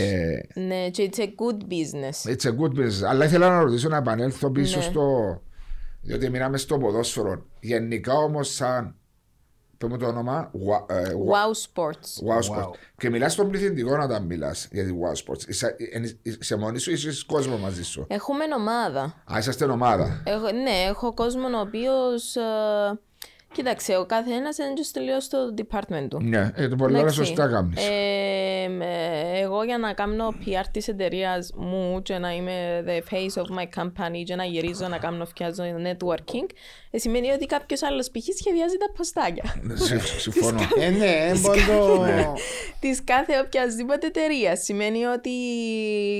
[0.54, 2.32] Ε, Ναι, και it's a good business.
[2.32, 3.08] It's a good business.
[3.08, 4.84] Αλλά ήθελα να ρωτήσω να επανέλθω πίσω Ναι.
[4.84, 5.06] στο.
[6.02, 7.46] Διότι μείναμε στο ποδόσφαιρο.
[7.60, 8.96] Γενικά όμως, σαν.
[9.82, 10.50] Πες μου το όνομα.
[10.54, 12.28] Wa- ε, wa- Wow Sports.
[12.28, 12.66] Wow Sports.
[12.68, 12.70] Wow.
[12.96, 15.48] Και μιλάς στον πληθυντικό όταν μιλάς για τη Wow Sports.
[15.48, 15.76] Είσαι,
[16.22, 18.04] ε, είσαι μόνη σου ή είσαι κόσμο μαζί σου.
[18.08, 19.02] Έχουμε ομάδα.
[19.32, 20.22] Α, είσαστε ομάδα.
[20.26, 22.36] Έχω, ναι, έχω κόσμο ο οποίος
[23.52, 26.20] Κοίταξε, ο καθένας είναι και τελείως στο department του.
[26.22, 27.16] Ναι, ε, το πολύ ώρα Εντάξει.
[27.24, 27.86] σωστά κάνεις.
[27.88, 33.42] Ε, ε, εγώ για να κάνω PR της εταιρείας μου και να είμαι the face
[33.42, 36.46] of my company και να γυρίζω να κάνω φτιάζω networking
[36.90, 38.24] ε, σημαίνει ότι κάποιος άλλος π.χ.
[38.38, 40.60] σχεδιάζει τα ποστάκια Ναι, συμ- Συμφωνώ.
[40.78, 42.04] Ε, ναι, ε, πόντο...
[42.80, 44.62] της κάθε οποιασδήποτε εταιρείας.
[44.62, 45.30] Σημαίνει ότι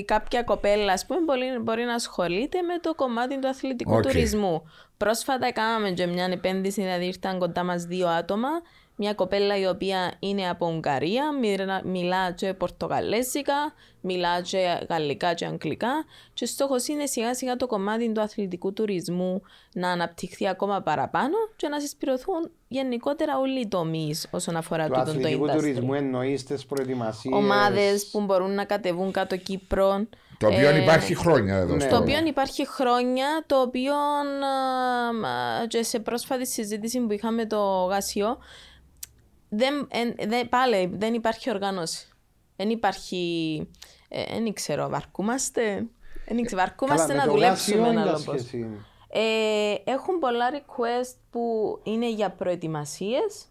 [0.06, 4.02] κάποια κοπέλα ας πούμε, μπορεί, μπορεί να ασχολείται με το κομμάτι του αθλητικού Οκ.
[4.02, 4.62] τουρισμού.
[5.02, 8.48] Πρόσφατα κάναμε και μια επένδυση, δηλαδή ήρθαν κοντά μας δύο άτομα.
[8.96, 13.54] Μια κοπέλα η οποία είναι από Ουγγαρία, μιλά- μιλά και πορτογαλέζικα,
[14.00, 19.42] μιλά και γαλλικά και αγγλικά και στόχος είναι σιγά σιγά το κομμάτι του αθλητικού τουρισμού
[19.72, 25.04] να αναπτυχθεί ακόμα παραπάνω και να συσπειρωθούν γενικότερα όλοι οι τομείς όσον αφορά Του τούτον
[25.04, 30.06] το αθλητικού industry τουρισμού εννοείς στις προετοιμασίες; ομάδες που μπορούν να κατεβούν κάτω Κύπρο.
[30.38, 31.80] Το οποίο Ε, υπάρχει χρόνια εδώ ναι.
[31.80, 37.84] στο Το οποίο υπάρχει χρόνια, το οποίο α, και σε πρόσφατη συζήτηση που είχαμε το
[37.84, 38.38] Γάσιο,
[39.54, 42.08] δεν, εν- δεν- πάλι δεν υπάρχει οργάνωση.
[42.56, 43.22] Δεν υπάρχει,
[44.08, 45.86] ε, δεν ξέρω, βαρκούμαστε.
[46.28, 48.40] Δεν ξέρω, βαρκούμαστε Καλά, να με το δουλέψουμε γάσιο ένα είναι άλλο πώς.
[48.40, 48.66] σχέση.
[49.14, 53.46] Ε, έχουν πολλά request που είναι για προετοιμασίες,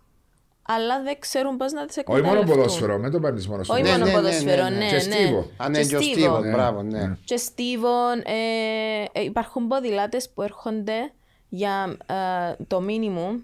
[0.62, 2.46] αλλά δεν ξέρουν πώς να τις Όχι εκμεταλλευτούν.
[2.46, 4.76] μόνο ποδόσφαιρο, με το παίρνεις μόνο στο Όχι Ναι, μόνο ναι, ναι, ποδοσφαιρό, ναι, ναι,
[4.78, 4.86] ναι.
[4.86, 4.92] ναι.
[4.92, 5.50] Και στίβο.
[5.58, 6.14] Α, ναι, και ο στίβο.
[6.14, 6.52] Στίβο, Ναι.
[6.52, 7.18] μπράβο, ναι.
[7.26, 11.12] Και στίβων, ε, ε, υπάρχουν ποδηλάτες που έρχονται
[11.54, 13.40] για ε, το μίνιμουμ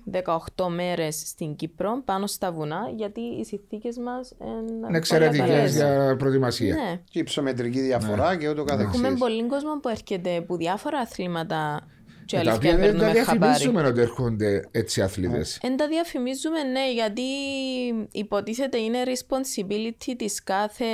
[0.57, 4.33] 18 μέρες στην Κύπρο πάνω στα βουνά γιατί οι συνθήκες μας
[4.87, 6.75] Είναι εξαιρετικές για προετοιμασία.
[6.75, 6.99] Ναι.
[7.09, 9.19] Και υψομετρική διαφορά και ούτω Έχουμε καθεξής.
[9.19, 11.87] πολύ κόσμο που έρχεται από διάφορα αθλήματα
[12.25, 13.51] και Ε, Τα αλήθεια οποία δεν τα παίρνουμε χαμπάρι.
[13.53, 15.59] διαφημίζουμε ότι έρχονται έτσι αθλητές.
[15.61, 17.21] Εν τα διαφημίζουμε, ναι, γιατί
[18.11, 20.85] υποτίθεται είναι responsibility της κάθε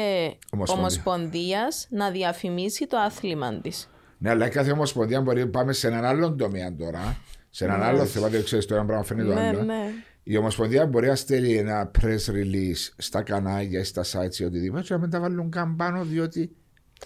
[0.53, 0.75] Ομοσπονδία.
[0.77, 3.87] ομοσπονδίας να διαφημίσει το άθλημα της.
[4.23, 7.17] Ναι, αλλά κάθε ομοσπονδία μπορεί να πάμε σε έναν άλλον τομέα τώρα.
[7.49, 9.63] Σε έναν άλλο θέμα, δεν ξέρει το ένα πράγμα φαίνεται το Ναι, άλλο.
[9.63, 9.89] ναι.
[10.23, 14.81] Η Ομοσπονδία μπορεί να στέλνει ένα press release στα κανάλια ή στα sites ή οτιδήποτε
[14.81, 16.55] και να μην τα βάλουν καν πάνω διότι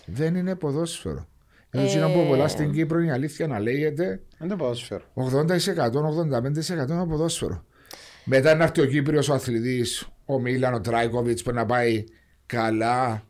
[0.06, 1.28] δεν είναι ποδόσφαιρο.
[1.70, 5.02] Ε, Έτσι είναι που πολλά στην Κύπρο η αλήθεια να λέγεται Είναι το ποδόσφαιρο.
[5.16, 7.66] 80%-85% είναι ποδόσφαιρο.
[8.24, 12.04] Μετά να έρθει ο Κύπριος ο αθλητής, ο Μίλαν, ο Τράικοβιτ που να πάει
[12.46, 13.24] καλά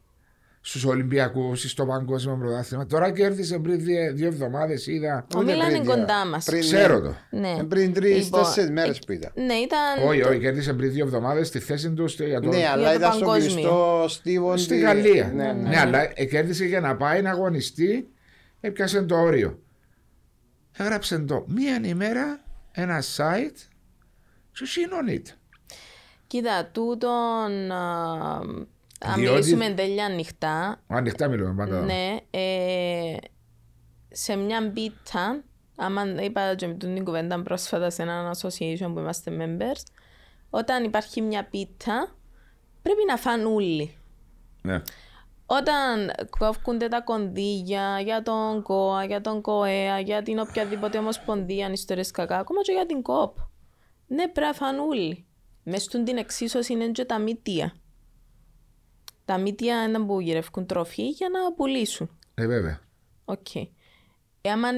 [0.67, 2.86] στους Ολυμπιακούς ή στο Παγκόσμιο Πρωτάθλημα.
[2.86, 5.27] Τώρα κέρδισε πριν δύο, δύο εβδομάδες, είδα.
[5.36, 6.45] Ο Ούτε Μίλαν πριν είναι δύο; κοντά μας.
[6.45, 7.15] Πριν- Ξέρω το.
[7.30, 7.49] Ναι.
[7.60, 9.32] Ε, Πριν τρει-τέσσερι Λοιπόν, μέρες ε, που ήταν.
[9.36, 10.08] Ναι, ήταν.
[10.08, 12.49] Όχι, όχι, κέρδισε πριν δύο εβδομάδες στη θέση του στο- για το.
[12.49, 13.53] Ναι, αλλά το ήταν στο παγκόσμιο.
[13.53, 14.58] κλειστό στίβο.
[14.58, 15.32] Στη τη- Γαλλία.
[15.36, 15.80] Ναι, Ναι, ναι.
[15.80, 18.10] αλλά ε, κέρδισε για να πάει να αγωνιστεί,
[18.60, 19.60] έπιασε το όριο.
[20.77, 23.67] Έγραψε το μία ημέρα ένα site
[24.51, 25.32] και συνονείται.
[26.27, 27.51] Κοίτα, τούτον.
[29.05, 31.81] Α, Αν Διότι- μιλήσουμε τέλεια ανοιχτά, Ανοιχτά μιλούμε πάντα.
[31.81, 33.15] ναι, ε,
[34.10, 35.43] σε μια πίτα,
[35.75, 39.81] άμα είπα και με την κουβέντα πρόσφατα σε έναν association που είμαστε members,
[40.49, 42.15] όταν υπάρχει μια πίτα,
[42.81, 43.97] πρέπει να φάνε όλοι.
[44.62, 44.81] Ναι.
[45.45, 52.12] Όταν κόβκονται τα κονδύλια για τον ΚΟΑ, για τον ΚΟΕΑ, για την οποιαδήποτε ομοσπονδία, ιστορίες
[52.12, 53.38] κακά, ακόμα και για την ΚΟΠ.
[54.07, 55.25] Ναι, πρέπει να φάνε όλοι.
[55.63, 57.73] Μες στην την εξίσωση είναι και τα μύτια.
[59.28, 62.10] Τα μύτια είναι που γυρεύκουν τροφή για να πουλήσουν.
[62.36, 62.80] Ε, βέβαια.
[63.26, 63.56] Οκ.
[63.56, 64.70] Ε, άμα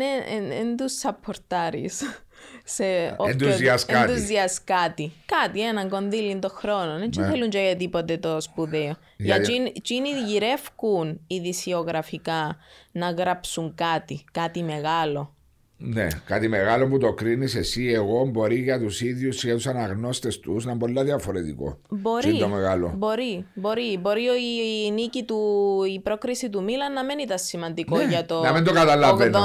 [0.50, 2.02] δεν τους σαπορτάρεις
[2.76, 4.12] σε Εντουζιάς κάτι.
[4.12, 5.12] εντουζιάς κάτι.
[5.26, 6.98] Κάτι, έναν κονδύλι το χρόνο.
[6.98, 7.28] Δεν Ναι.
[7.28, 8.96] θέλουν και για τίποτε το σπουδαίο.
[9.18, 12.58] Για- Για εκείνοι γυρεύκουν ειδησιογραφικά
[12.92, 15.36] να γράψουν κάτι, κάτι μεγάλο.
[15.82, 19.68] Ναι, κάτι μεγάλο που το κρίνεις εσύ, εγώ, μπορεί για τους ίδιους και για τους
[19.68, 21.78] αναγνώστες τους να είναι πολύ διαφορετικό.
[21.90, 22.94] Μπορεί, Τι είναι το μεγάλο.
[22.98, 23.98] μπορεί, μπορεί.
[24.02, 25.38] Μπορεί η, η νίκη του,
[25.96, 29.40] η πρόκριση του Μίλαν να μην ήταν σημαντικό Ναι, για το να μην το καταλαβαίνω.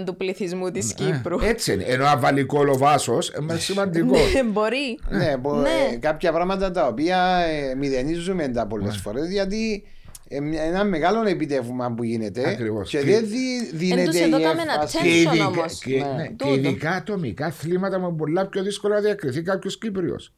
[0.00, 1.38] 80% του πληθυσμού της Κύπρου.
[1.40, 1.84] Ε, έτσι είναι.
[1.84, 4.16] Ενώ αβαλικό λοβάσος είναι σημαντικό.
[4.34, 4.98] Ναι, μπορεί.
[5.10, 5.68] Ναι, μπο- Ναι.
[5.92, 7.36] ε, κάποια πράγματα τα οποία
[7.70, 9.00] ε, μηδενίζουμε τα πολλές Ναι.
[9.00, 9.97] φορές γιατί ε, μια-
[10.30, 12.90] ένα μεγάλο επιτεύγμα που γίνεται Ακριβώς.
[12.90, 14.98] και Και- δεν δι- δίνεται τους η εδώ κάμε έμφαση.
[14.98, 15.78] ένα και, Tension ειδικά, όμως.
[15.78, 16.12] και, Ναι.
[16.16, 16.54] ναι, και Τούτο.
[16.54, 20.32] ειδικά ατομικά αθλήματα με πολλά πιο δύσκολο να διακριθεί κάποιος Κύπριος.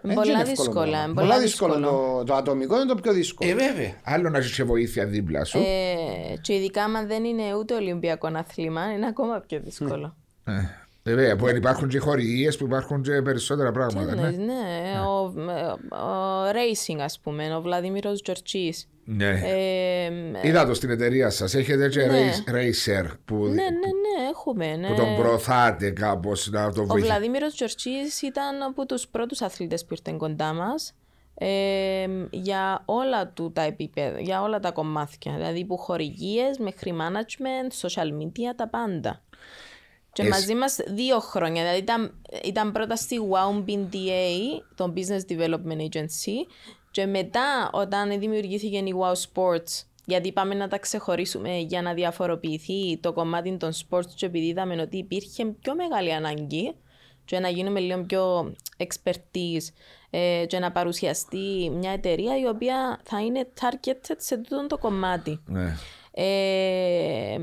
[0.00, 0.86] Δεν Πολλά είναι εύκολο δύσκολα.
[0.86, 1.04] πράγμα.
[1.04, 1.74] είναι Πολλά Πολλά δύσκολο.
[1.74, 2.14] δύσκολο.
[2.18, 3.50] Το, το ατομικό είναι το πιο δύσκολο.
[3.50, 3.92] Ε, βέβαια.
[4.04, 5.58] Άλλο να είσαι βοήθεια δίπλα σου.
[5.58, 10.16] Ε, και ειδικά άμα δεν είναι ούτε Ολυμπιακό αθλήμα, είναι ακόμα πιο δύσκολο.
[10.44, 10.68] Ε, ε,
[11.14, 14.14] βέβαια, που υπάρχουν και χορηγίες που υπάρχουν και περισσότερα πράγματα.
[14.14, 14.30] Ναι, Ναι.
[14.30, 15.24] ναι, ο,
[15.96, 18.88] ο Racing ας πούμε, ο Βλαδίμηρος Τζορτσής.
[19.04, 19.40] ναι.
[19.44, 21.54] Ε, Είδα το στην εταιρεία σας.
[21.54, 22.30] Έχετε και Ναι.
[22.30, 24.76] race- racer που, ναι, ναι, ναι, έχουμε.
[24.76, 24.88] Ναι.
[24.88, 27.00] που τον προωθάτε κάπως να το Ο βοηθήσετε.
[27.14, 30.92] Βλαδίμηρος Τζορτσής ήταν από τους πρώτους αθλητές που ήρθαν κοντά μας
[31.34, 35.32] ε, για όλα του τα επίπεδα, για όλα τα κομμάτια.
[35.36, 39.22] Δηλαδή που χορηγίες, μέχρι management, social media, τα πάντα.
[40.18, 41.62] Και Εσύ- μαζί μας δύο χρόνια.
[41.62, 46.46] Δηλαδή ήταν, ήταν πρώτα στη WOW BDA, το Business Development Agency,
[46.90, 52.98] και μετά όταν δημιουργήθηκε η WOW Sports, γιατί πάμε να τα ξεχωρίσουμε για να διαφοροποιηθεί
[53.00, 56.74] το κομμάτι των sports και επειδή είδαμε ότι υπήρχε πιο μεγάλη ανάγκη
[57.24, 59.72] και να γίνουμε λίγο πιο expertise
[60.10, 65.40] ε, και να παρουσιαστεί μια εταιρεία η οποία θα είναι targeted σε τούτο το κομμάτι.
[65.46, 65.76] Ναι.
[66.20, 67.34] Ε,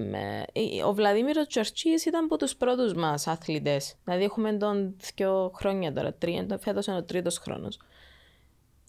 [0.53, 3.95] ε, ο Βλαδίμηρος Τζορτσίης ήταν από τους πρώτους μας αθλητές.
[4.03, 7.79] Δηλαδή έχουμε τον δύο χρόνια τώρα, τρία, το- φέτος είναι ο τρίτος χρόνος.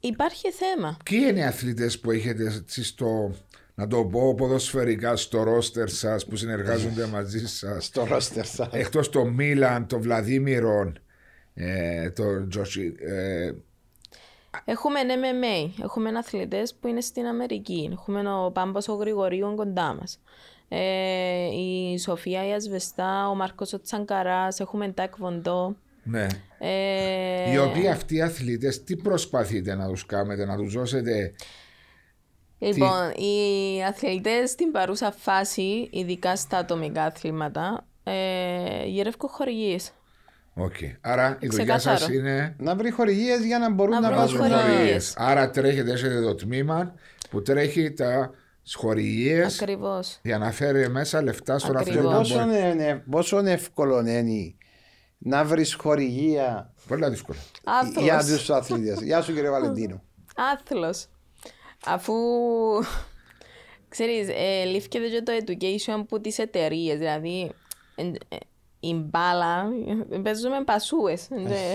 [0.00, 0.96] Υπάρχει θέμα.
[1.04, 3.34] Ποιοι είναι οι αθλητές που έχετε έτσι στο,
[3.74, 8.68] να το πω ποδοσφαιρικά, στο ρόστερ σας που συνεργάζονται μαζί σας; Στο ρόστερ σας.
[8.72, 10.92] Εκτός το Μίλαν, το Βλαδίμηρο,
[11.54, 13.52] ε, το Τζορτζι, ε,
[14.64, 17.88] Έχουμε MMA, έχουμε αθλητές που είναι στην Αμερική.
[17.92, 20.20] Έχουμε ο Πάμπος ο Γρηγορίου κοντά μας.
[20.68, 25.76] Ε, η Σοφία η Ασβεστά, ο Μάρκος ο Τσανκαράς, έχουμε τάκβοντο.
[26.02, 26.26] ναι.
[26.58, 31.34] Ε, Οι οποίοι αυτοί οι αθλητές τι προσπαθείτε να τους κάνετε, να τους δώσετε
[32.58, 39.92] Λοιπόν, οι αθλητές στην παρούσα φάση, ειδικά στα ατομικά αθλήματα, ε, γυρεύκουν χορηγίες.
[40.58, 40.74] Οκ.
[41.00, 41.98] Άρα η δουλειά Ξεκάθαρο.
[41.98, 44.60] σας είναι Να βρει χορηγίες για να μπορούν Να να, βρουν βάζουν χορηγίες.
[44.62, 44.80] χορηγίες.
[44.82, 45.14] χορηγίες.
[45.16, 46.94] Άρα τρέχετε, έχετε το τμήμα
[47.30, 48.30] που τρέχει τα
[48.74, 50.18] χορηγίες Ακριβώς.
[50.22, 52.04] για να φέρει μέσα λεφτά στον Ακριβώς.
[52.04, 52.12] αθλητή.
[52.14, 54.54] να Πόσο, μπορεί- είναι, πόσο εύκολο είναι
[55.18, 57.38] να βρεις χορηγία Πολύ δύσκολο.
[58.02, 58.38] για Άθλος.
[58.38, 59.00] τους αθλητές.
[59.02, 60.02] Γεια σου κύριε Βαλεντίνο.
[60.52, 61.06] Άθλος.
[61.86, 62.14] Αφού,
[63.88, 67.50] ξέρεις, ε, λήφθηκε και το education από τις εταιρείες, δηλαδή
[67.94, 68.36] ε, ε,
[68.80, 69.68] η μπάλα,
[70.10, 71.30] ε, παίζουμε πασούες.
[71.30, 71.74] ε.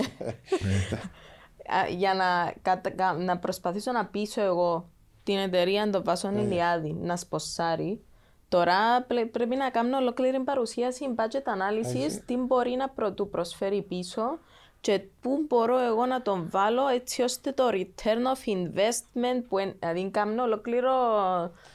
[1.78, 4.88] Α, για να, κατα- κα- να προσπαθήσω να πείσω εγώ
[5.24, 8.00] την εταιρεία το Βάσον Ηλιάδη να σποσάρει,
[8.48, 13.82] τώρα πλε- πρέπει να κάνω ολόκληρη παρουσίαση budget analysis, τι μπορεί να προ, του προσφέρει
[13.82, 14.22] πίσω
[14.82, 19.74] και πού μπορώ εγώ να τον βάλω έτσι ώστε το return of investment που εν,
[19.78, 20.90] δηλαδή κάνω ολόκληρο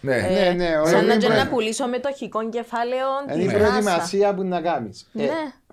[0.01, 0.15] Ναι.
[0.15, 0.21] ε,
[0.53, 3.57] Ναι, ναι, σαν ολόκληρη να, και προ- να πουλήσω μετοχικό κεφάλαιο Είναι η της NASA.
[3.59, 5.09] προετοιμασία που να κάνεις.
[5.11, 5.29] Ναι.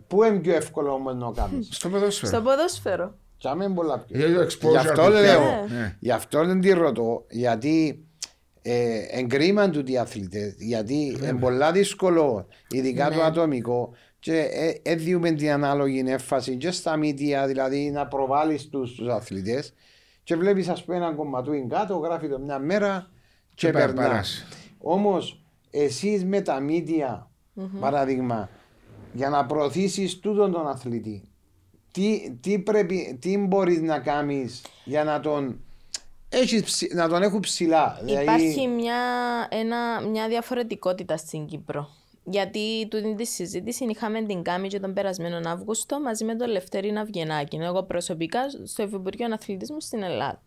[0.07, 2.33] Πού είναι πιο εύκολο όμως να κάνεις; Στο ποδόσφαιρο.
[2.33, 3.15] Στο ποδόσφαιρο.
[3.39, 4.19] Τσάμε πολλά πιο.
[4.19, 5.69] Για το exposure Γι' αυτό του λέω, πιάνου.
[5.69, 5.97] Ναι.
[6.01, 8.05] γι' αυτό δεν τη ρωτώ, γιατί
[8.63, 13.15] ε, εγκρίμαν του οι αθλητές, γιατί είναι πολλά δύσκολο, ειδικά Ναι.
[13.17, 13.91] το ατομικό,
[14.25, 19.09] και ε, ε, διούμε την ανάλογη έμφαση και στα μύτια, δηλαδή να προβάλλεις τους, τους
[19.09, 19.75] αθλητές
[20.23, 23.11] και βλέπεις ας πούμε έναν κομματούιν κάτω, γράφει το μια μέρα
[23.55, 24.07] και, Και πα- περνάς.
[24.07, 24.45] περάσει.
[24.79, 27.31] Όμως εσείς με τα μύτια,
[27.81, 28.49] παράδειγμα,
[29.13, 31.23] για να προωθήσεις τούτον τον αθλητή,
[31.93, 35.61] τι, τι, πρέπει, τι μπορείς να κάνεις για να τον,
[36.29, 37.99] έχεις, ψη- να τον έχουν ψηλά.
[38.03, 38.97] Δηλαδή, Υπάρχει μια,
[39.51, 41.89] ένα, μια διαφορετικότητα στην Κύπρο.
[42.25, 46.91] Γιατί τούτη τη συζήτηση είχαμε την κάνει και τον περασμένο Αύγουστο μαζί με τον Λευτέρη
[46.91, 47.57] Ναυγενάκη.
[47.57, 50.43] Εγώ προσωπικά στο Υφυπουργείο Αθλητισμού στην Ελλάδα.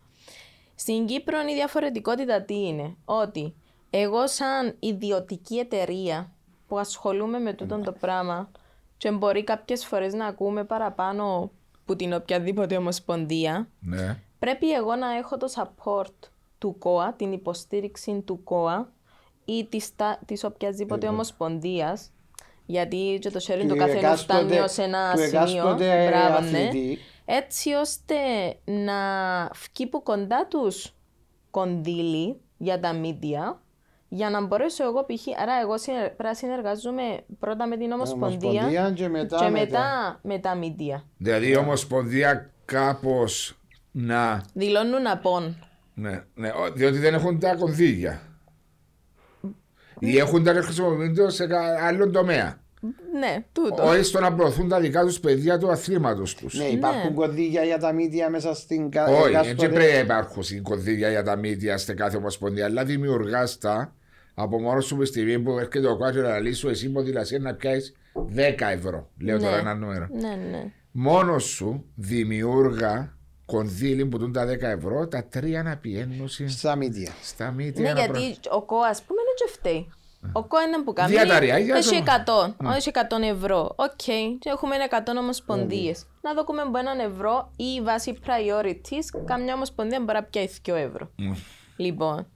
[0.74, 3.54] Στην Κύπρο η διαφορετικότητα τι είναι; Ότι
[3.90, 6.32] εγώ σαν ιδιωτική εταιρεία
[6.66, 8.50] που ασχολούμαι με τούτο το πράγμα
[8.96, 11.50] και μπορεί κάποιες φορές να ακούμε παραπάνω
[11.84, 14.22] που την οποιαδήποτε ομοσπονδία, Ναι.
[14.38, 18.92] Πρέπει εγώ να έχω το support του ΚΟΑ, την υποστήριξη του ΚΟΑ
[19.48, 22.10] ή της, τα- της οποιασδήποτε ομοσπονδίας,
[22.66, 25.38] γιατί και το sharing το Του καθένα εκάστοτε- φτάνει σε ένα του σημείο.
[25.42, 26.58] εκάστοτε Μπράβο, ναι.
[26.58, 26.98] αθλητή.
[27.24, 28.14] Έτσι ώστε
[28.64, 28.94] να
[29.44, 30.94] βγει που κοντά τους
[31.50, 33.56] κονδύλι για τα media,
[34.08, 35.40] για να μπορέσω εγώ π.χ.
[35.42, 37.02] Άρα εγώ συνε- πρέπει να συνεργάζομαι
[37.38, 41.02] πρώτα με την Ομοσπονδία, Ομοσπονδία και μετά και με μετά με τα media.
[41.16, 43.58] Δηλαδή η Ομοσπονδία κάπως
[43.90, 44.42] να...
[44.54, 45.62] Δηλώνουν απόν.
[45.94, 48.22] Ναι, ναι, ο- διότι δεν έχουν τα κονδύλια.
[50.00, 52.60] Ή έχουν τα και χρησιμοποιούνται σε κα- άλλο τομέα.
[53.18, 53.82] Ναι, τούτο.
[53.88, 56.58] Όχι στο να προωθούν τα δικά τους παιδιά του αθλήματος τους.
[56.58, 60.62] Ναι, υπάρχουν κονδύλια για τα μύτια μέσα στην κα- Όχι, εκάστοτε- δεν πρέπει να υπάρχουν
[60.62, 62.64] κονδύλια για τα μύτια σε κάθε ομοσπονδία.
[62.64, 63.92] Αλλά δημιουργάς τα
[64.34, 67.38] από μόνος σου με τη στιγμή που έρχεται ο κάτσο να λύσει σου εσύ ποδηλασία
[67.38, 67.92] να πιάσεις
[68.34, 69.10] 10 ευρώ.
[69.18, 69.60] Λέω τώρα Ναι.
[69.60, 70.06] ένα νούμερο.
[70.10, 70.64] Ναι, ναι.
[70.90, 73.17] Μόνος σου δημιούργα
[73.52, 77.12] κονδύλι που δουν τα 10 ευρώ, τα τρία να πηγαίνουν σε- Στα μύτια.
[77.22, 77.82] στα μύτια.
[77.82, 79.88] Ναι, να προ- γιατί ο ΚΟ, ας πούμε, είναι και φταίει.
[80.32, 81.10] Ο ΚΟ είναι που κάνει.
[81.10, 83.72] Διαταρία, για Έχει το- 100, έχει 100 ευρώ.
[83.76, 84.02] Οκ,
[84.38, 86.06] και έχουμε 100 ομοσπονδίες.
[86.22, 91.10] Να δούμε από έναν ευρώ ή βάσει priorities, καμιά ομοσπονδία μπορεί να πιάσει 2 ευρώ.
[91.76, 92.26] Λοιπόν,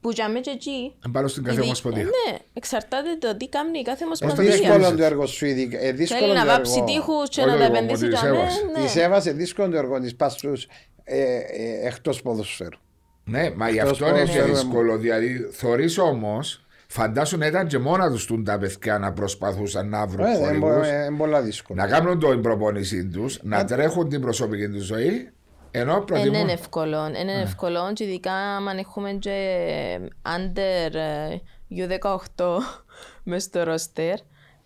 [0.00, 0.94] που για μένα και εκεί.
[1.04, 2.02] Να πάρω στην κάθε ειδι- ομοσπονδία.
[2.04, 4.56] Ναι, εξαρτάται το τι κάνει η κάθε Είναι ομοσπονδία.
[4.56, 6.84] δύσκολο το έργο σου, ειδικά- ε, δύσκολο Θέλει να το βάψει έργο.
[6.84, 8.42] τείχους και Όχι, να τα εγώ, επενδύσει μόλις για μένα.
[8.42, 8.60] έβασε.
[8.80, 8.86] ναι.
[8.92, 10.66] Τη έβασε δύσκολο το έργο της πας στους
[11.04, 12.78] ε, ε, εκτός ποδοσφαίρου.
[13.24, 14.96] Ναι, μα γι' Εκτός αυτό είναι πιο ποδοσφαίρου, δύσκολο.
[14.98, 20.06] Δηλαδή, θωρείς όμως Φαντάσου να ήταν και μόνα τους τούν τα παιδιά να προσπαθούσαν να
[20.06, 20.86] βρουν Ε, Είναι χορηγούς,
[21.18, 21.80] πολλά δύσκολο.
[21.82, 25.30] να κάνουν την προπόνησή τους, να τρέχουν την προσωπική τους ζωή,
[25.70, 26.34] ενώ Δεν προτιμούν.
[26.40, 27.02] είναι εύκολο.
[27.02, 27.18] Δεν Ναι.
[27.18, 31.36] είναι εύκολο και ειδικά αν έχουμε και under ε,
[31.76, 32.58] U18
[33.24, 34.14] μες στο roster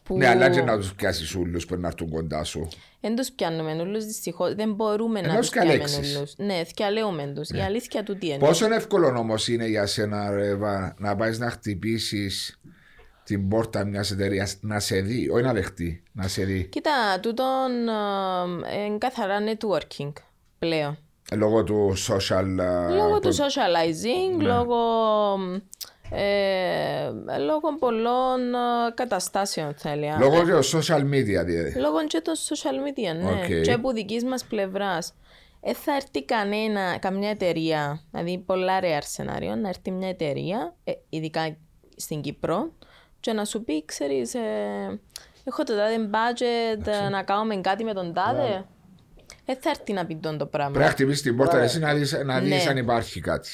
[0.02, 2.68] που Ναι, αλλά και να τους πιάσεις ούλους που να έρθουν κοντά σου.
[3.00, 4.54] δεν τους πιάνουμε όλους δυστυχώς.
[4.54, 6.16] Δεν μπορούμε να Ενώ τους και πιάνουμε λέξεις.
[6.16, 6.34] όλους.
[6.36, 7.48] Ναι, θυκαλέουμε τους.
[7.48, 8.38] Η αλήθεια του τι είναι.
[8.38, 12.58] Πόσο εύκολο όμως είναι για σένα, Ρεβα, να πάεις να χτυπήσεις
[13.24, 16.64] την πόρτα μιας εταιρείας να σε δει, όχι να δεχτεί, να σε δει.
[16.64, 16.90] Κοίτα,
[17.20, 17.70] τούτον
[18.72, 20.12] ε, είναι καθαρά networking
[20.64, 20.98] πλέον.
[21.36, 22.46] Λόγω του social.
[22.58, 24.44] ε, Λόγω του που- socializing, Ναι.
[24.44, 24.76] λόγω,
[26.10, 30.18] ε, λόγω πολλών ε, καταστάσεων θα έλεγα.
[30.18, 31.44] Λόγω και του social media.
[31.44, 31.74] δηλαδή.
[31.78, 33.30] Λόγω και των social media, ναι.
[33.30, 33.62] Οκ.
[33.64, 35.14] Και από δικής μας πλευράς.
[35.60, 40.92] Δεν θα έρθει κανένα, καμιά εταιρεία, δηλαδή πολλά rare σενάριο, να έρθει μια εταιρεία, ε,
[41.08, 41.56] ειδικά
[41.96, 42.72] στην Κύπρο,
[43.20, 44.40] και να σου πει, ξέρεις, ε,
[45.44, 48.64] έχω το τάδε budget ε, να κάνουμε κάτι με τον τάδε.
[49.44, 50.70] Δεν θα έρθει να πει τον το πράγμα.
[50.70, 52.70] Πρέπει να χτυπήσει την πόρτα εσύ να δει να δεις Ναι.
[52.70, 53.50] αν υπάρχει κάτι.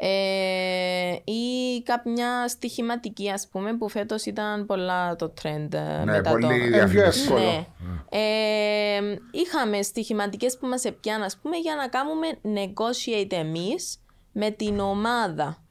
[0.00, 5.68] Ε, ή κάποια στοιχηματική, ας πούμε, που φέτος ήταν πολλά το trend.
[5.74, 6.48] ε, Ναι, μετά πολύ το...
[6.66, 7.20] διαφήμιση.
[7.20, 7.40] εύκολο.
[7.40, 7.66] Ναι.
[8.10, 9.00] Ε,
[9.30, 13.98] είχαμε στοιχηματικές που μας έπιαν, ας πούμε, για να κάνουμε negotiate εμείς
[14.32, 15.62] με την ομάδα.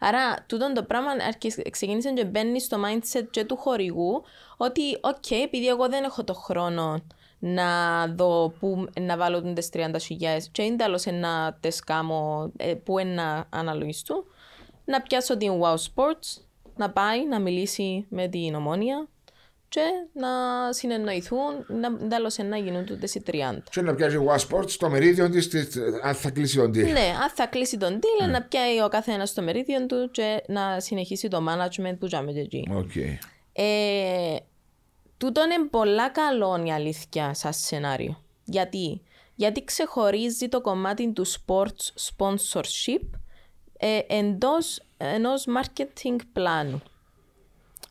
[0.00, 4.22] Άρα, τούτο το πράγμα αρχι- ξεκίνησε και μπαίνει στο mindset και του χορηγού
[4.56, 7.02] ότι, οκ, επειδή εγώ δεν έχω το χρόνο
[7.38, 12.74] να δω που να βάλω τις 30 χιλιάδες και είναι τέλος να τες κάνω ε,
[12.74, 14.24] που είναι να αναλογιστούν,
[14.84, 16.42] να πιάσω την Wow Sports,
[16.76, 19.08] να πάει να μιλήσει με την Ομόνοια
[19.68, 19.80] και
[20.12, 20.28] να
[20.72, 23.32] συνεννοηθούν, να τέλος να γίνουν τούτες οι 30.
[23.70, 25.48] Και να πιάσει Wow Sports το μερίδιο της,
[26.02, 26.92] αν θα κλείσει τον deal.
[26.92, 30.80] Ναι, αν θα κλείσει τον deal, να πιάει ο καθένας το μερίδιο του και να
[30.80, 32.68] συνεχίσει το management που τζιαμέ και εκεί.
[32.72, 32.96] Οκ.
[33.52, 34.36] Ε,
[35.18, 38.22] τούτο είναι πολλά καλό η αλήθεια σαν σενάριο.
[38.44, 39.02] Γιατί;
[39.34, 43.02] Γιατί ξεχωρίζει το κομμάτι του sports sponsorship
[43.78, 46.82] ε, εντός ενός marketing πλάνου.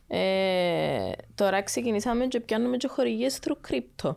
[0.08, 4.16] Ε, τώρα ξεκινήσαμε και πιάνουμε και χορηγίες through crypto.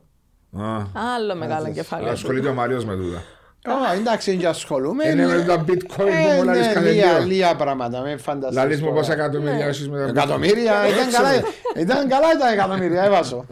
[0.62, 2.12] Α, Άλλο μεγάλο κεφάλαιο.
[2.12, 3.24] Ασχολείται ο Μάριος με τούτα.
[3.68, 5.07] Ω, εντάξει, δεν και ασχολούμαι.
[5.07, 7.26] Είναι με τα bitcoin που μου λαλείς ναι, κάθε λίγα, δύο.
[7.28, 8.99] λίγα πράγματα, με φανταστείς Λαλείς μου τώρα.
[8.99, 10.10] πόσα εκατομμύρια έχεις με τα bitcoin.
[10.10, 11.32] Εκατομμύρια, ήταν καλά,
[11.78, 13.45] ήταν καλά τα εκατομμύρια, έβασο.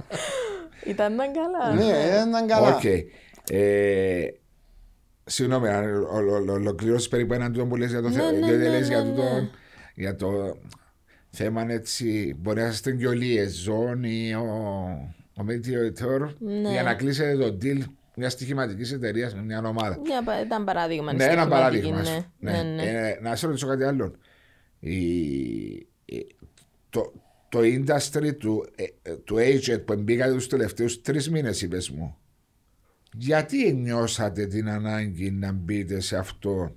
[0.86, 1.74] Ήταν να καλά.
[1.76, 1.98] Ναι,
[2.30, 2.76] ήταν καλά.
[2.76, 2.84] Οκ.
[3.52, 4.34] Ε,
[5.30, 8.32] Συγγνώμη, αν ο- ο- ο- ολοκληρώσεις περίπου έναν τούτο που λες για το Ναι, θέμα.
[8.32, 9.50] ναι, Διότι ναι, λες για ναι, τούτο- ναι.
[9.96, 10.58] για το
[11.30, 12.36] θέμα έτσι.
[12.40, 14.46] Μπορεί να είστε και όλοι εζών ή ο,
[15.38, 16.70] ο mediator Ναι.
[16.72, 17.80] για να κλείσετε το deal
[18.18, 20.00] μια στοιχηματικής εταιρείας με μια ομάδα.
[20.04, 21.14] Μια, πα- ήταν παράδειγμα.
[21.14, 22.02] Ναι, ένα στοιχηματική, παράδειγμα.
[22.02, 22.52] Ναι, ας πούμε.
[22.64, 22.84] ναι, ναι.
[23.10, 24.16] Ε, να σε ρωτήσω κάτι άλλο.
[24.80, 26.36] Η- η-
[26.90, 27.14] το,
[27.50, 32.18] το industry του, ε, του agent που μπήκατε τους τελευταίους τρεις μήνες είπες μου
[33.14, 36.76] γιατί νιώσατε την ανάγκη να μπείτε σε αυτό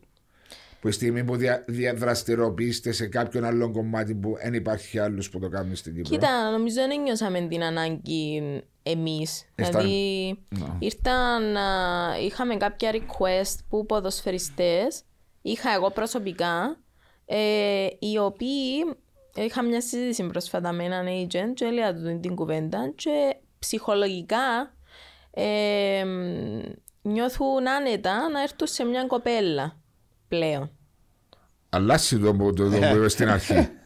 [0.80, 5.38] που η στιγμή που δια, διαδραστηριοποιήσετε σε κάποιον άλλον κομμάτι που δεν υπάρχει άλλους που
[5.38, 8.42] το κάνουν στην Κύπρο; Κοίτα, νομίζω δεν νιώσαμε την ανάγκη
[8.90, 9.44] εμείς.
[9.54, 10.66] Ήρθαν- Δηλαδή, Ναι.
[10.78, 15.02] ήρθαν, α, είχαμε κάποια request που ποδοσφαιριστές,
[15.42, 16.76] είχα εγώ προσωπικά,
[17.26, 18.94] ε, οι οποίοι,
[19.34, 24.74] είχα μια συζήτηση πρόσφατα με έναν agent και έλεγα του την κουβέντα και ψυχολογικά
[25.30, 26.04] ε,
[27.02, 29.80] νιώθουν άνετα να έρθουν σε μια κοπέλα
[30.28, 30.70] πλέον.
[31.70, 33.54] Αλλάσει το που το, το, που είπες στην αρχή.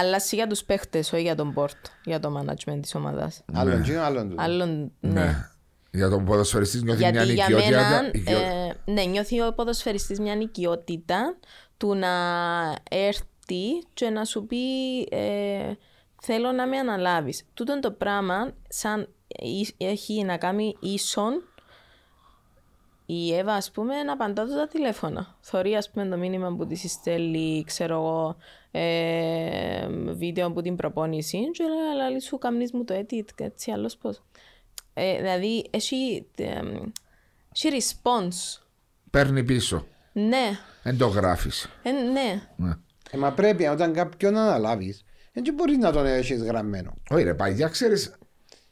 [0.00, 3.44] Αλλά για τους παίχτες, όχι για τον board, για το management της ομάδας.
[3.52, 4.34] Άλλον και άλλον του.
[4.38, 5.10] Άλλον, ναι.
[5.12, 5.48] ναι.
[5.92, 7.80] Για τον ποδοσφαιριστή νιώθει μια Γιατί για νοικιότητα.
[7.90, 11.36] μένα, οικιο- ε, ναι, νιώθει ο ποδοσφαιριστής μια νοικιότητα
[11.76, 12.08] του να
[12.90, 14.56] έρθει και να σου πει
[15.10, 15.72] ε,
[16.22, 17.42] θέλω να με αναλάβεις.
[17.54, 21.42] Τούτο το πράγμα σαν εί- έχει να κάνει ίσον
[23.06, 25.36] η Εύα, ας πούμε, να απαντά του τα τηλέφωνα.
[25.40, 28.36] Θωρεί, ας πούμε, το μήνυμα που της στέλνει, ξέρω εγώ,
[28.70, 33.70] ε, βίντεο από την προπόνηση και λέει, αλλά σου καμνείς μου το edit, και έτσι
[33.70, 34.22] άλλος πώς.
[34.94, 36.44] Ε, δηλαδή, έχει, ε,
[37.54, 38.62] έχει response.
[39.10, 39.86] Παίρνει πίσω.
[40.12, 40.50] Ναι,
[40.82, 41.68] Δεν το γράφεις.
[41.82, 42.42] ε, ναι.
[42.56, 42.72] Ναι.
[43.10, 46.94] Ε, μα πρέπει όταν κάποιον αναλάβεις, δεν μπορείς να τον έχεις γραμμένο.
[47.10, 48.19] Όχι ρε παγιά, ξέρεις, Ε, παιδιά,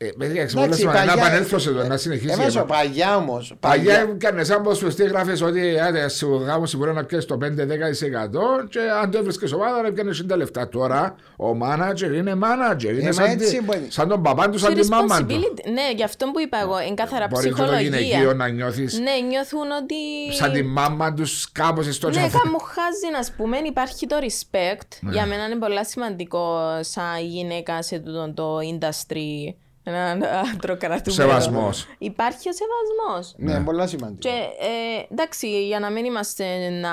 [0.00, 2.32] Εντάξει, εξυπόλυσα να παγιά- επανέλθω σε το, να συνεχίσει.
[2.32, 3.54] Έβαζω Ε, παγιά όμως.
[3.60, 8.66] Παγιά έκανε σαν πως σου γράφες ότι άντε, σου γάμο μπορεί να πιέσεις το 5-10%
[8.68, 10.68] και αν το έβρισκες ομάδα να πιάνεις τα λεφτά.
[10.68, 12.92] Τώρα ο μάνατζερ είναι μάνατζερ.
[12.92, 13.86] Είναι μα σαν, έτσι τη- μπορεί.
[13.88, 15.26] σαν τον παπά του, σαν Και τη μάμα του.
[15.34, 18.34] responsibility- Ναι, γι' αυτό που είπα εγώ, είναι καθαρά Μπορεί και το γυναικείο ψυχολογία.
[18.34, 19.94] να νιώθεις Ναι, νιώθουν ότι.
[20.36, 24.88] σαν τη μάμα τους κάπως στο Ναι, τσαφ- κάμου χάζει, ας πούμε, υπάρχει το respect.
[25.00, 25.12] Ναι.
[25.12, 29.54] Για μένα είναι πολύ σημαντικό σαν γυναίκα σε τούτο το industry.
[29.82, 30.24] Έναν
[30.54, 31.30] άντροκρατούμενο.
[31.30, 31.86] Σεβασμός.
[31.98, 33.34] Υπάρχει ο σεβασμός.
[33.36, 34.18] Ναι, πολύ σημαντικό.
[34.18, 36.44] Και ε, εντάξει, για να μην είμαστε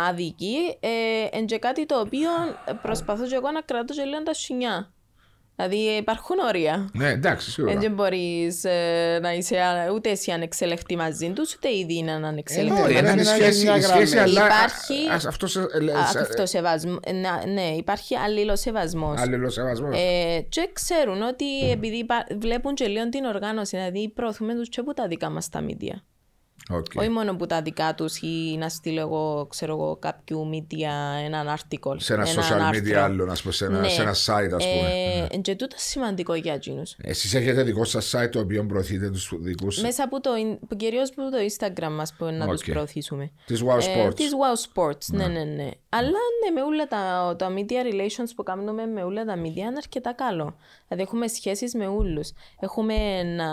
[0.10, 0.90] άδικοι, ε,
[1.38, 2.30] είναι και κάτι το οποίο
[2.82, 4.94] προσπαθώ και εγώ να κρατώ και λίγο τα σουνιά.
[5.56, 6.90] Δηλαδή υπάρχουν όρια.
[6.94, 7.78] Ναι, εντάξει, σίγουρα.
[7.80, 8.64] Δεν μπορείς
[9.22, 12.80] να είσαι α- ούτε εσύ ανεξελεκτή μαζί τους, ούτε ήδη είναι ανεξελεκτή.
[12.80, 14.30] Ε, Όχι, πρέπει είναι να σχέση, γίνει μια σχέση, γραμμή.
[14.38, 19.22] αλλά Υπάρχει- α- αυτός, ε, λε- Α, σε- Αυτοσεβασμ- να- Ναι, υπάρχει αλληλοσεβασμός.
[19.22, 19.96] αλληλοσεβασμός.
[20.00, 24.80] Ε, και ξέρουν ότι επειδή υπά- βλέπουν και λίγο την οργάνωση, δηλαδή προωθούμε τους και
[24.80, 25.96] από τα δικά μας τα media.
[26.70, 26.86] Οκ.
[26.96, 30.90] Όχι μόνο από τα δικά τους ή να στείλω εγώ, ξέρω εγώ, κάποιου media
[31.26, 31.96] έναν article.
[31.98, 33.02] Σε ένα έναν social media άρθρο.
[33.04, 33.88] άλλο, να σου πω, σε ένα, Ναι.
[33.90, 34.90] σε ένα site, ας πούμε.
[34.94, 36.96] Ε, είναι και τούτο σημαντικό για εκείνους.
[37.02, 41.10] Εσείς έχετε δικό σας site το οποίο προωθείτε τους δικούς; Μέσα από το, in- κυρίως
[41.10, 42.70] από το Instagram μας που να τους Οκ.
[42.72, 43.32] προωθήσουμε.
[43.46, 44.16] της Wow Ε, Sports.
[44.16, 45.70] της Wow Sports, ναι, ναι, ναι.
[45.98, 49.74] Αλλά ναι, με όλα τα, τα media relations που κάνουμε με όλα τα media είναι
[49.78, 50.58] αρκετά καλό.
[50.88, 52.32] Δηλαδή έχουμε σχέσεις με όλους.
[52.60, 53.50] Έχουμε ένα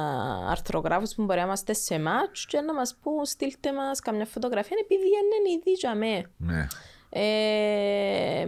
[0.51, 4.77] αρθρογράφους που μπορεί να είμαστε σε match και να μας πούν στείλτε μας καμιά φωτογραφία
[4.81, 6.31] επειδή είναι ήδη για μέ.
[6.37, 6.67] Ναι.
[7.09, 8.47] Ε,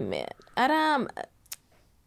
[0.55, 1.07] άρα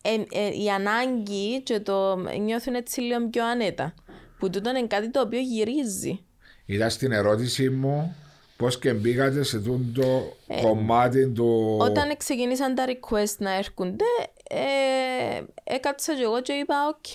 [0.02, 3.94] ε, ε, η ανάγκη και το νιώθουν έτσι λίγο πιο άνετα.
[4.40, 6.20] Που τούτο είναι κάτι το οποίο γυρίζει.
[6.66, 8.16] Είδα στην ερώτηση μου
[8.58, 11.78] πώς και μπήκατε σε αυτό το κομμάτι του...
[11.82, 14.06] Ε, Όταν ξεκίνησαν τα request να έρχονται,
[14.50, 17.12] ε, έκατσα και εγώ και είπα οκ.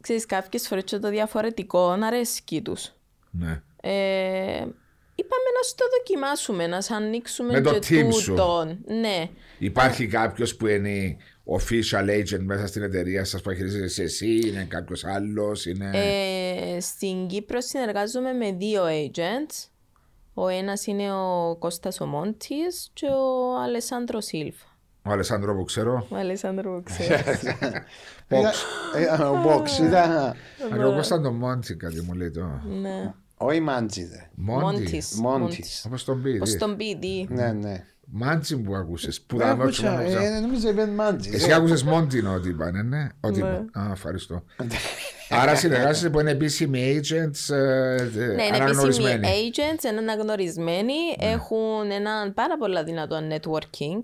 [0.00, 2.92] Ξέρεις, κάποιες φορές και το διαφορετικό να αρέσκει τους.
[3.30, 3.62] Ναι.
[3.80, 4.66] Ε,
[5.14, 8.30] είπαμε να στο δοκιμάσουμε, να σε ανοίξουμε Με το και team σου.
[8.30, 8.78] τούτον.
[8.86, 9.28] Ναι.
[9.58, 15.04] Υπάρχει κάποιος που είναι official agent μέσα στην εταιρεία σας που χειρίζεσαι εσύ, είναι κάποιος
[15.04, 15.90] άλλος, είναι...
[15.94, 19.69] Ε, στην Κύπρο συνεργάζομαι με δύο agents.
[20.34, 24.64] Ο ένας είναι ο Κώστας ο Μόντις και ο Αλεσάντρο Σίλβα.
[25.06, 26.06] Ο Αλεσάνδρο που ξέρω.
[26.10, 27.18] Ο Αλεσάνδρο που ξέρω.
[28.28, 28.52] Ήταν-
[28.94, 30.10] ε, Ο Box ήταν.
[30.72, 32.60] Αλλά εγώ σαν τον Μόντι κάτι μου λέει το...
[32.80, 33.14] ναι.
[33.36, 34.30] Όχι Μάντζιδε.
[34.34, 34.64] Μόντι.
[34.64, 35.14] Μόντις.
[35.20, 35.84] Μόντις.
[35.86, 36.38] Όπως τον πει.
[36.38, 37.84] Πώς τον πει, Ναι, ναι.
[38.12, 39.20] Μάντσι που ακούσες.
[39.20, 41.36] Που Δεν δάμε όχι άκουσα, μόνο ε, Νομίζω είπε Μάντζιδε.
[41.36, 43.08] Εσύ άκουσες Μόντι ότι είπανε, ναι.
[43.20, 43.48] Ότι Ναι.
[43.48, 43.70] είπαν.
[43.78, 44.42] Α, ευχαριστώ.
[45.42, 49.26] Άρα συνεργάζεσαι που είναι επίσημοι agents ε, ε, Ναι, είναι επίσημοι αναγνωρισμένοι.
[49.28, 54.00] agents, είναι αναγνωρισμένοι, έχουν ένα πάρα πολύ δυνατό networking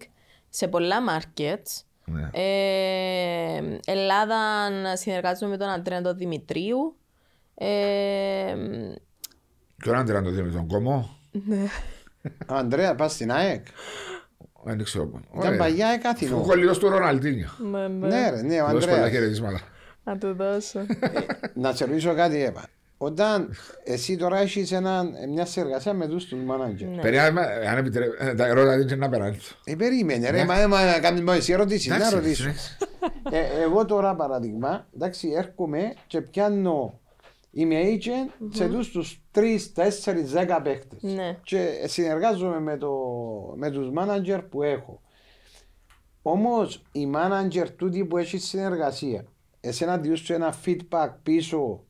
[0.48, 1.82] σε πολλά markets.
[2.04, 2.28] Ναι.
[2.32, 6.96] Ε, Ελλάδα να συνεργάζομαι με τον Αντρέα τον Δημητρίου.
[7.54, 7.66] Ε,
[9.76, 10.94] Ποιον άντρα το δει με τον κόμμα.
[10.94, 11.38] Ο
[12.46, 13.66] Ανδρέα, πας στην ΑΕΚ.
[14.64, 15.10] Δεν ξέρω.
[15.38, 16.36] Ήταν παλιά ΑΕΚ Αθηνό.
[16.36, 17.48] Φουκολίος του Ροναλντίνιο.
[17.70, 18.06] ναι, ναι.
[18.06, 19.10] Ναι, ρε, ναι, ο Δώσ' πολλά Ανδρέας.
[19.10, 19.60] χαιρετίσματα.
[20.04, 20.80] Να του δώσω.
[21.54, 22.64] Να σε ρωτήσω κάτι, Εύα.
[22.98, 23.54] Όταν
[23.84, 26.88] εσύ τώρα έχεις έναν- μια συνεργασία με τους τους μάνατζερ.
[26.88, 27.00] Ναι.
[27.02, 29.56] Περιμένουμε, αν επιτρέπετε, τα ερώτα δεν είναι να περάσω.
[29.64, 32.42] Ε, περίμενε ρε, μα, μα να κάνεις μόνο εσύ ερωτήσεις, να Εντάξει, ρωτήσω.
[32.42, 32.76] συνέχισε.
[33.30, 37.00] Ε, εγώ τώρα παράδειγμα, εντάξει, έρχομαι και πιάνω,
[37.51, 39.40] είμαι agent σε τους τους 3,
[39.74, 41.03] 4, 10 παίχτες.
[41.03, 41.38] Ναι.
[41.42, 42.92] Και συνεργάζομαι με, το,
[43.57, 45.01] με τους manager που έχω.
[46.22, 49.26] Όμως οι manager τούτοι που έχει συνεργασία,
[49.61, 51.84] εσένα διούς σου ένα feedback πίσω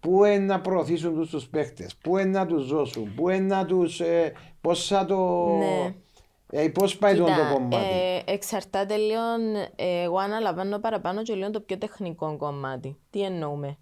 [0.00, 3.64] πού είναι να προωθήσουν τους τους παίχτες, πού είναι να τους δώσουν, πού είναι να
[3.64, 5.46] τους, ε, πώς θα το...
[5.58, 5.94] Ναι.
[6.50, 9.20] Ε, πώς πάει το, το κομμάτι; ε, εξαρτάται λίγο,
[9.76, 12.96] ε, εγώ αναλαμβάνω παραπάνω και λίγο το πιο τεχνικό κομμάτι.
[13.10, 13.78] Τι εννοούμε;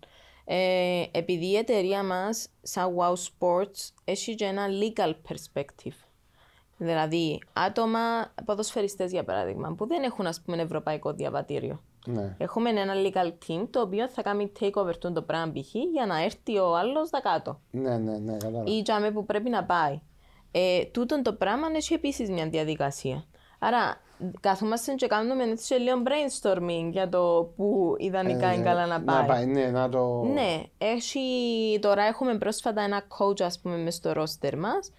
[0.49, 5.97] Ε, επειδή η εταιρεία μας, σαν Wow Sports, έχει και ένα legal perspective.
[6.77, 7.99] Δηλαδή, άτομα,
[8.45, 11.83] ποδοσφαιριστές για παράδειγμα, που δεν έχουν ας πούμε ευρωπαϊκό διαβατήριο.
[12.07, 12.37] Ναι.
[12.39, 15.75] Έχουμε ένα legal team το οποίο θα κάνει takeover του το πράγμα π.χ.
[15.93, 18.71] για να έρθει ο άλλος τα κάτω ναι, ναι, ναι, κατάλαβα.
[18.71, 20.01] ή τζάμε που πρέπει να πάει.
[20.51, 23.25] Ε, τούτον το πράγμα έχει επίσης μια διαδικασία.
[23.59, 24.01] Άρα,
[24.41, 29.17] καθόμαστε και κάνουμε έτσι και λίγο brainstorming για το που ιδανικά είναι καλά να πάει.
[29.17, 30.23] Ε, Να πάει, ναι, να το...
[30.23, 31.21] Ναι, έχει,
[31.81, 34.93] τώρα έχουμε πρόσφατα ένα coach ας πούμε μες στο roster μας,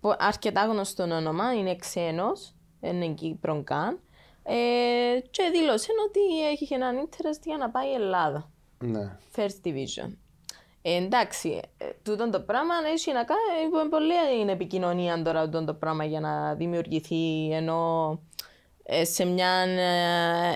[0.00, 3.98] που- αρκετά γνωστό όνομα, είναι ξένος, δεν είναι Κύπρον καν,
[4.42, 4.54] ε,
[5.30, 8.50] και δήλωσε ότι έχει έναν interest για να πάει η Ελλάδα.
[8.78, 9.16] ναι.
[9.36, 10.10] First Division.
[10.82, 13.40] Ε, εντάξει, ε, τούτο το πράγμα έχει να κάνει,
[13.84, 18.18] ε, πολύ είναι επικοινωνία τώρα τούτο το πράγμα για να δημιουργηθεί, ενώ
[18.82, 19.48] ε, σε μια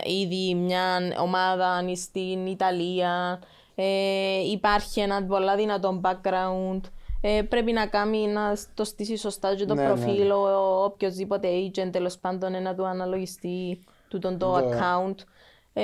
[0.04, 3.42] ε, ήδη μια ομάδα στην Ιταλία.
[3.74, 6.80] Ε, υπάρχει ένα πολλά δυνατό background.
[7.20, 9.88] Ε, πρέπει να κάνει να το στήσει σωστά και το Ναι, ναι.
[9.88, 15.14] προφίλ ο οποιοδήποτε agent τέλος πάντων να του αναλογιστεί τούτον το Το- account
[15.72, 15.82] ε,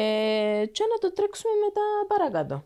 [0.73, 2.63] και να το τρέξουμε μετά παρακάτω.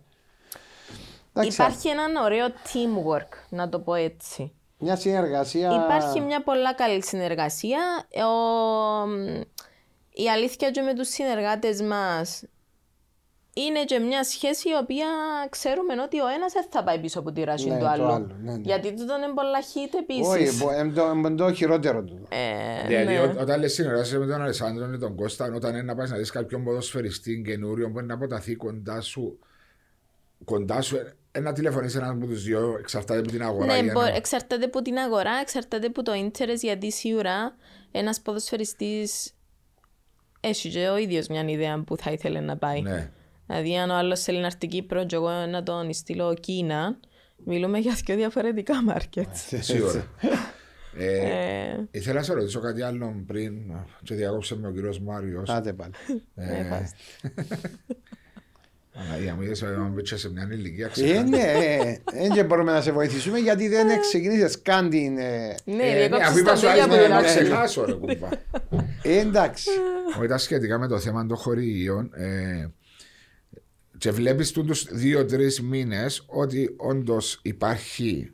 [1.37, 4.53] Εντάξει, Υπάρχει ένα ωραίο teamwork, να το πω έτσι.
[4.79, 5.85] Μια συνεργασία.
[5.85, 7.81] Υπάρχει μια πολλά καλή συνεργασία.
[8.11, 8.31] Ο,
[10.11, 12.43] η αλήθεια και με τους συνεργάτες μας
[13.57, 15.07] είναι και μια σχέση η οποία
[15.51, 18.05] ξέρουμε ότι ο ένας δεν θα πάει πίσω από τη ράση Ναι, του το άλλου.
[18.05, 18.61] άλλο, ναι, ναι.
[18.63, 20.27] Γιατί τούτο είναι πολλά hit επίσης.
[20.29, 22.27] Όχι, μπο- εμ το- εμ το χειρότερο του.
[22.29, 23.21] Ε, Δηλαδή, ναι.
[23.21, 26.17] ό- όταν λες συνεργάσαι με τον Αλεσάνδρο ή τον Κώστα, όταν είναι να πας να
[26.17, 29.39] δεις κάποιον ποδοσφαιριστή καινούριο που είναι να αποταθεί κοντά σου,
[30.45, 30.97] κοντά σου,
[31.35, 33.67] ε, ένα τηλεφωνήσει έναν από τους δύο, εξαρτάται από την αγορά.
[33.67, 37.57] Ναι, για μπο- να- εξαρτάται από την αγορά, εξαρτάται από το interest, γιατί σίγουρα
[37.91, 39.33] ένας ποδοσφαιριστής
[40.41, 42.81] έχει και ο ίδιος μια ιδέα που θα ήθελε να πάει.
[42.83, 43.11] Ναι.
[43.47, 46.99] Δηλαδή, αν ο άλλος θέλει να έρθει Κύπρο και εγώ να τον στείλω Κίνα,
[47.45, 49.59] μιλούμε για δύο διαφορετικά markets.
[49.61, 50.07] Σίγουρα.
[50.99, 51.17] ε,
[51.71, 53.53] Ε, ήθελα να σε ρωτήσω κάτι άλλο πριν
[54.03, 55.49] και διάκοψε με ο κύριος Μάριος.
[55.49, 55.93] Άντε πάλι.
[58.97, 61.29] Ε, Αναγία μου, είδες ότι μου πέτσε σε μια ηλικία Ε, ξεχάσει.
[61.29, 65.19] ναι, ε, δεν και μπορούμε να σε βοηθήσουμε γιατί δεν ξεκινήσεις καν την.
[65.19, 67.39] ε, ναι, Ε, ναι, διακόψεις αφού είπα τον σου ίδιο άρεσε από την να αρχή.
[67.39, 68.29] ξεχάσω ρε κουμπά.
[69.03, 69.71] ε, εντάξει.
[70.17, 72.67] Μου ήταν σχετικά με το θέμα των χορηγίων ε,
[73.99, 78.31] και βλέπεις τους δύο-τρεις μήνες ότι όντως υπάρχει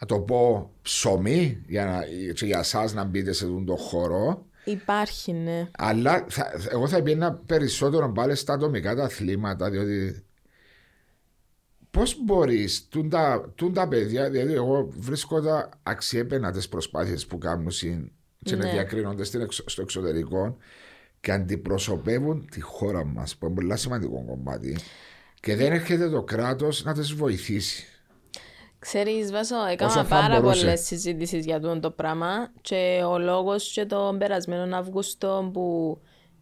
[0.00, 4.46] να το πω ψωμί για, να, και για εσάς να μπείτε σε αυτόν τον χώρο
[4.70, 5.68] Υπάρχει, ναι.
[5.78, 10.24] αλλά θα, εγώ θα πήγαινα περισσότερο πάλι στα ατομικά τα αθλήματα διότι
[11.90, 17.38] πώς μπορείς τούν τα, τούν τα παιδιά δηλαδή εγώ βρίσκω τα αξιέπαινα τις προσπάθειες που
[17.38, 18.10] κάνουν συν-
[18.44, 18.70] και να Ναι.
[18.72, 20.56] διακρίνονται στην εξω- στο εξωτερικό
[21.20, 24.78] και αντιπροσωπεύουν τη χώρα μας που είναι πολύ σημαντικό κομμάτι
[25.40, 27.84] και δεν έρχεται το κράτος να τις βοηθήσει
[28.80, 30.60] Ξέρεις, Βάσο, Όσο έκανα θα πάρα μπορούσε.
[30.60, 35.98] πολλές συζητήσεις για αυτό το πράγμα και ο λόγος και τον περασμένο Αύγουστο που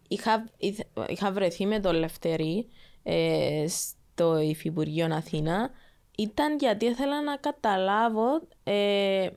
[0.07, 2.67] είχα, ήθε- είχα βρεθεί με τον Λευτερή
[3.03, 5.69] ε, στο Υφυπουργείο Αθήνα
[6.17, 9.27] ήταν γιατί ήθελα να καταλάβω ε,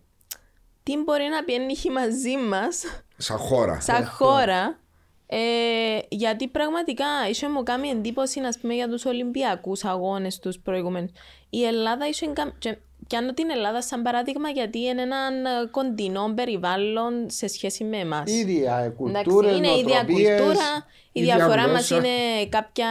[0.82, 2.84] τι μπορεί να πιένει μαζί μας
[3.16, 4.80] σαν χώρα σαν χώρα.
[5.26, 11.10] Ε, γιατί πραγματικά είχε μου κάνει εντύπωση να πούμε, για τους Ολυμπιακούς αγώνες τους προηγούμενους.
[11.50, 12.76] Η Ελλάδα είχε κα- και
[13.06, 18.30] πιάνω την Ελλάδα σαν παράδειγμα γιατί είναι έναν ε, κοντινό περιβάλλον σε σχέση με εμάς.
[18.30, 21.96] ίδια Εντάξει, κουλτούρε, είναι η ίδια κουλτούρα, η ίδια διαφορά μας γλώσσα.
[21.96, 22.88] είναι κάποια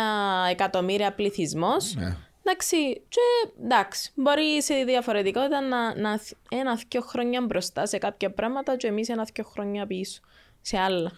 [0.49, 1.95] εκατομμύρια πληθυσμός.
[1.95, 2.16] Ναι.
[2.43, 8.88] Εντάξει, και εντάξει, μπορεί σε διαφορετικότητα να, να ένα-δυο χρόνια μπροστά σε κάποια πράγματα και
[8.88, 10.22] εμείς ένα-δυο χρόνια πίσω
[10.62, 11.12] σε άλλα.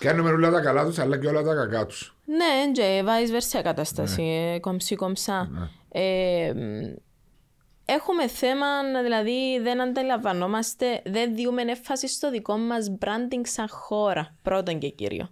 [0.00, 3.62] Κάνουμε όλα τα καλά τους αλλά και όλα τα κακά τους Ναι, και vice versa
[3.62, 5.48] κατάσταση, ε, κομψή κομψά.
[5.88, 6.94] Ε, μ,
[7.92, 8.66] έχουμε θέμα,
[9.02, 15.28] δηλαδή δεν αντιλαμβανόμαστε, δεν διούμε έμφαση στο δικό μας branding σαν χώρα, πρώτον και κύριο.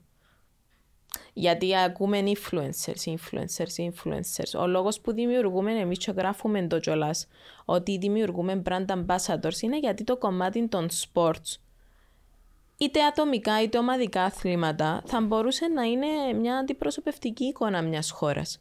[1.32, 4.60] Γιατί ακούμε influencers, influencers, influencers.
[4.60, 7.26] Ο λόγος που δημιουργούμε εμείς και γράφουμε το κιόλας
[7.64, 11.58] ότι δημιουργούμε brand ambassadors είναι γιατί το κομμάτι των sports
[12.76, 18.60] είτε ατομικά είτε ομαδικά αθλήματα θα μπορούσε να είναι μια αντιπροσωπευτική εικόνα μιας χώρας.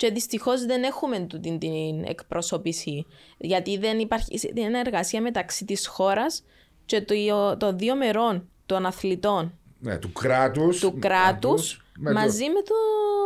[0.00, 3.06] Και δυστυχώς δεν έχουμε τούτη την εκπροσώπηση,
[3.38, 6.44] γιατί δεν υπάρχει συνεργασία μεταξύ της χώρας
[6.86, 12.44] και το- των δύο μερών των αθλητών ναι, του κράτους του κράτους με το- μαζί
[12.48, 12.74] με το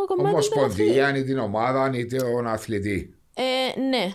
[0.07, 0.63] κομμάτι των αθλητών.
[0.63, 3.15] Ομοσπονδία, ή την ομάδα, είτε τον αθλητή.
[3.35, 4.13] Ε, ναι.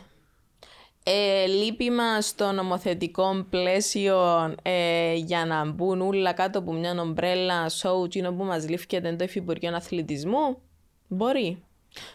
[1.04, 4.18] Ε, λείπει μας στο νομοθετικό πλαίσιο
[4.62, 9.24] ε, για να μπουν όλα κάτω από μια ομπρέλα σοου τσίνο που μας λήφκεται το
[9.24, 10.58] Υφυπουργείο Αθλητισμού.
[11.08, 11.64] Μπορεί.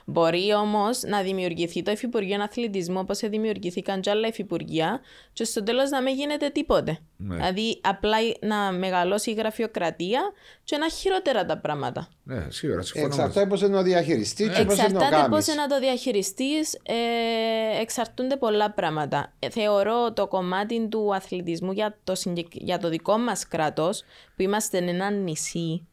[0.05, 5.01] Μπορεί όμως να δημιουργηθεί το Υφυπουργείο Αθλητισμού όπως δημιουργηθήκαν και άλλα υφυπουργεία,
[5.33, 6.99] και στο τέλος να μην γίνεται τίποτε.
[7.17, 7.35] Ναι.
[7.37, 10.21] Δηλαδή, απλά να μεγαλώσει η γραφειοκρατία
[10.65, 12.09] και να χειρότερα τα πράγματα.
[12.23, 13.09] Ναι, σίγουρα συμφωνώ.
[13.09, 13.21] μαζί.
[13.21, 15.29] Εξαρτάται πώς είναι ο διαχειριστής και πώς είναι ο Εξαρτάται κάμι.
[15.35, 19.33] πώς να το διαχειριστείς, ε, εξαρτούνται πολλά πράγματα.
[19.39, 24.03] Ε, θεωρώ το κομμάτι του αθλητισμού για το, συγκεκ- για το δικό μας κράτος,
[24.37, 25.87] που είμαστε ένα νησί,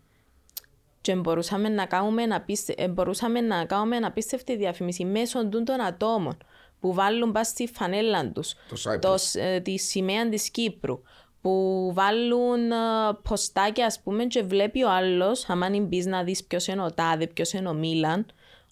[1.01, 2.73] και μπορούσαμε να κάνουμε, απίστε...
[2.77, 6.37] ε, μπορούσαμε να κάνουμε απίστευτη διαφήμιση μέσω τούν των ατόμων
[6.79, 8.99] που βάλουν πας στη φανέλα τους Το Cyprus.
[9.01, 11.01] το, σ- ε, τη σημαία της Κύπρου
[11.41, 12.75] που βάλουν ε,
[13.23, 16.91] ποστάκια ας πούμε και βλέπει ο άλλος άμα είναι μπεις να δεις ποιος είναι ο
[16.91, 18.25] Τάδε, ποιος είναι ο Μίλαν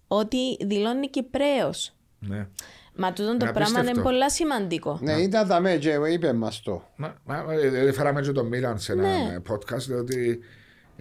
[0.07, 1.91] ότι δηλώνει Κυπρέος.
[2.19, 2.47] Ναι.
[2.95, 4.01] Μα τούτο το Είναι πράγμα είναι απίστευτο.
[4.09, 4.99] πολύ σημαντικό.
[5.01, 6.83] Ναι, ήταν τα μέτια, είπε μας το.
[6.95, 9.33] Μα, μα, ε, ε, φέραμε και τον Μίλαν σε ένα Ναι.
[9.33, 10.39] ε, podcast διότι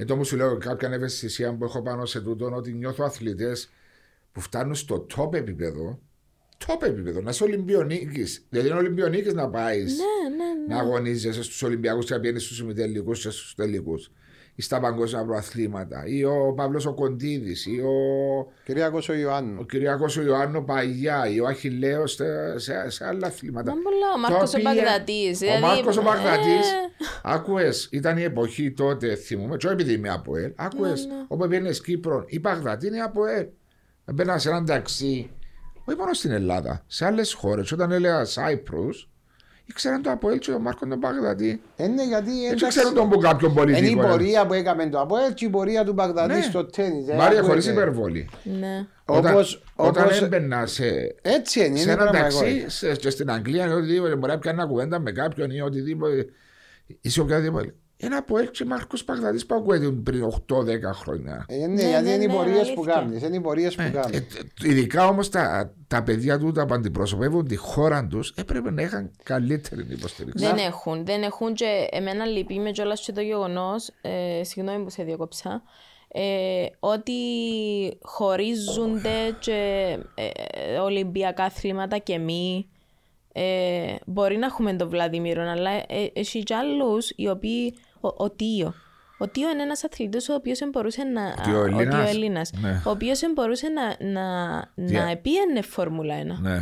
[0.01, 3.70] Εδώ μου σου λέω κάποια ευαισθησία που έχω πάνω σε τούτο ότι νιώθω αθλητές
[4.32, 6.01] που φτάνουν στο top επίπεδο.
[6.66, 8.46] Top επίπεδο, να είσαι Ολυμπιονίκης.
[8.49, 10.74] Δηλαδή είναι Ολυμπιονίκης να πάεις Ναι, ναι, ναι.
[10.74, 14.11] να αγωνίζεσαι στους Ολυμπιακούς και να πηγαίνεις στους ημιτελικούς και στους τελικούς.
[14.59, 16.02] Ή στα παγκόσμια προαθλήματα.
[16.06, 17.66] Ή ο Παύλος ο Κοντίδης.
[17.66, 17.92] Ή ο,
[18.64, 19.66] Κυριάκος ο ο Ιωάννου.
[19.66, 21.28] Κυριακός ο Ιωάννου Παγιά.
[21.28, 23.74] Ή ο Αχηλαίο σε, σε, σε άλλα αθλήματα.
[23.74, 26.50] Μα πολλά, ο Μάρκος ο Τα οποία- Μπαγδατής, Ο δηλαδή, Μάρκος ο Μπαγδατή.
[26.50, 26.61] ε.
[27.22, 30.52] Άκουες, ήταν η εποχή τότε, θυμούμαι, και όχι επειδή είμαι από ελ.
[30.56, 31.22] Άκουες, Ναι, ναι.
[31.28, 33.46] όπου πήγαινε Κύπρο, η Παγδατή είναι από ελ.
[34.12, 35.30] Μπαίνα σε έναν ταξί,
[35.84, 37.72] όχι μόνο στην Ελλάδα, σε άλλες χώρες.
[37.72, 39.09] Όταν έλεγα Σάιπρους,
[39.71, 41.61] ήξεραν το από ελ και ο Μάρκο τον Παγδατή.
[41.77, 44.03] Είναι γιατί Δεν εντάξει, ξέρουν τον που κάποιον είναι η πολιτικό.
[44.07, 44.09] ε.
[44.09, 46.43] πορεία που έκαμε το Αποέλ και η πορεία του Μπαγδατή Ναι.
[46.43, 47.09] στο τέννις.
[47.09, 47.47] ε, Μάρια ακούετε.
[47.47, 48.29] χωρίς υπερβολή.
[48.43, 48.87] Ναι.
[49.05, 50.85] Όταν, Όπως- όταν όπως- έμπαινα σε,
[51.23, 52.39] Έτσι είναι, σε είναι ένα πραγματικό.
[52.41, 55.61] ταξί σε, και στην Αγγλία ή οτιδήποτε, μπορεί να πιάνει ένα κουβέντα με κάποιον ή
[55.61, 56.27] οτιδήποτε.
[57.01, 57.75] Είσαι οποιαδήποτε.
[58.01, 60.32] Ένα από έτσι Μάρκος Παγδατή που ακούγεται πριν 8-10
[60.92, 61.44] χρόνια.
[61.49, 62.92] Ε, ναι, Ναι, γιατί ναι, είναι οι ναι, πορείες που αλήθεια.
[63.01, 64.16] κάνεις, είναι οι πορείες που Ε, κάνεις.
[64.18, 64.24] ε,
[64.64, 69.86] ειδικά όμως τα, τα παιδιά του που αντιπροσωπεύουν τη χώρα τους έπρεπε να είχαν καλύτερη
[69.90, 70.44] υποστήριξη.
[70.44, 74.90] Δεν έχουν, δεν έχουν και εμένα λυπεί με κιόλας και το γεγονός, ε, συγγνώμη που
[74.90, 75.62] σε διακόψα,
[76.09, 77.12] ε, ότι
[78.03, 80.26] χωρίζονται και ε,
[80.74, 82.68] ε, Ολυμπιακά αθλήματα και μη.
[83.32, 88.30] Ε, μπορεί να έχουμε τον Βλαδίμηρο, αλλά ε, έχει κι άλλους οι οποίοι, ο, ο
[88.30, 88.74] Τίο.
[89.18, 91.34] Ο Τίο είναι ένας αθλητής ο οποίος μπορούσε να...
[91.42, 91.94] Τίο ο Έλληνας.
[91.94, 92.82] Τίο Έλληνας, Ναι.
[92.86, 95.12] ο οποίος μπορούσε να, να, να Yeah.
[95.12, 96.24] επίενε Φόρμουλα 1.
[96.40, 96.59] Ναι.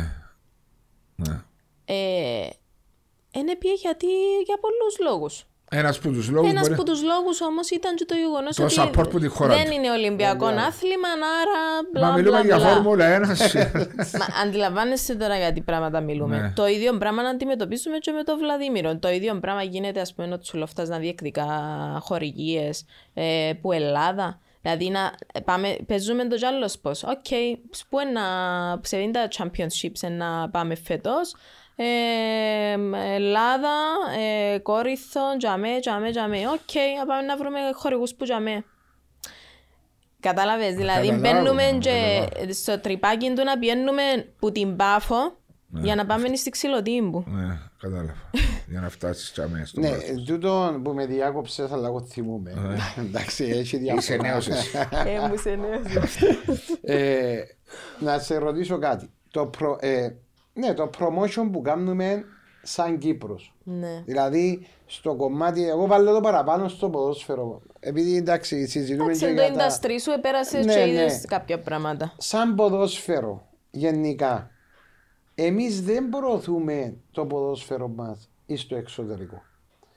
[1.15, 1.41] ναι.
[1.85, 2.49] Ε,
[3.31, 4.05] είναι πήγε γιατί
[4.45, 5.45] για πολλούς λόγους.
[5.69, 6.49] Ένας από τους λόγους.
[6.49, 6.73] Ένας μπορεί...
[6.73, 9.65] από τους λόγους όμως ήταν και το γεγονός Το ότι support που τη χώρα δεν
[9.65, 9.75] τους.
[9.75, 11.07] είναι Ολυμπιακό άθλημα,
[11.41, 11.87] άρα.
[11.93, 12.73] Μπλα, Μα μιλούμε μπλα, για μπλα.
[12.73, 13.21] Φόρμουλα 1.
[14.19, 16.37] Μα αντιλαμβάνεσαι τώρα για τι πράγματα μιλούμε.
[16.39, 16.51] Ναι.
[16.55, 18.97] Το ίδιο πράγμα να αντιμετωπίσουμε και με τον Βλαδίμηρο.
[18.97, 21.47] Το ίδιο πράγμα γίνεται, ας πούμε, ο Τσουλόφτα να διεκδικά
[22.01, 24.39] χορηγίες ε, που Ελλάδα.
[24.61, 25.13] Δηλαδή να
[25.43, 27.03] πάμε, παίζουμε το κι άλλο πώς.
[27.03, 27.25] Οκ,
[27.89, 31.35] πού είναι να σε 50 championships να πάμε φέτος.
[31.79, 31.85] Ε,
[33.15, 33.73] Ελλάδα,
[34.53, 36.37] ε, Κόρινθο, τζαμέ, τζαμέ, τζαμέ.
[36.37, 38.63] Οκ, να πάμε να βρούμε χορηγούς που τζαμέ.
[40.19, 41.89] Κατάλαβες, δηλαδή Καταλάβω, μπαίνουμε και
[42.23, 42.53] καταλάβω.
[42.53, 44.01] στο τριπάκι του να πηαίννουμε
[44.39, 45.37] που την πάφο
[45.73, 47.23] για να πάμε στη ξυλοτύμπου.
[47.27, 48.13] ναι, κατάλαβα.
[48.69, 52.53] Για να φτάσεις τζαμέ στο Ναι, ναι, τούτο που με διάκοψες αλλά εγώ θυμούμαι.
[53.07, 53.93] Εντάξει, έχει Ναι.
[53.93, 54.29] Είσαι διαφορά.
[54.29, 54.77] νέο εσύ.
[55.05, 56.15] Ε, μου σε νέος.
[56.81, 57.41] Ε,
[57.99, 59.09] να σε ρωτήσω κάτι.
[59.31, 60.09] Το προ, ε,
[60.57, 62.23] ναι, το promotion που κάνουμε
[62.61, 63.53] σαν Κύπρος.
[63.63, 64.03] Ναι.
[64.05, 67.61] Δηλαδή, στο κομμάτι, εγώ βάλω το παραπάνω στο ποδόσφαιρο.
[67.79, 69.67] Επειδή εντάξει, συζητούμε Εντάξει, και το για τα...
[69.67, 70.89] industry σου επέρασες Ναι, και ναι.
[70.89, 72.13] είδες κάποια πράγματα.
[72.17, 74.51] Σαν ποδόσφαιρο, γενικά,
[75.35, 79.41] εμείς δεν προωθούμε το ποδόσφαιρο μας εις στο εξωτερικό.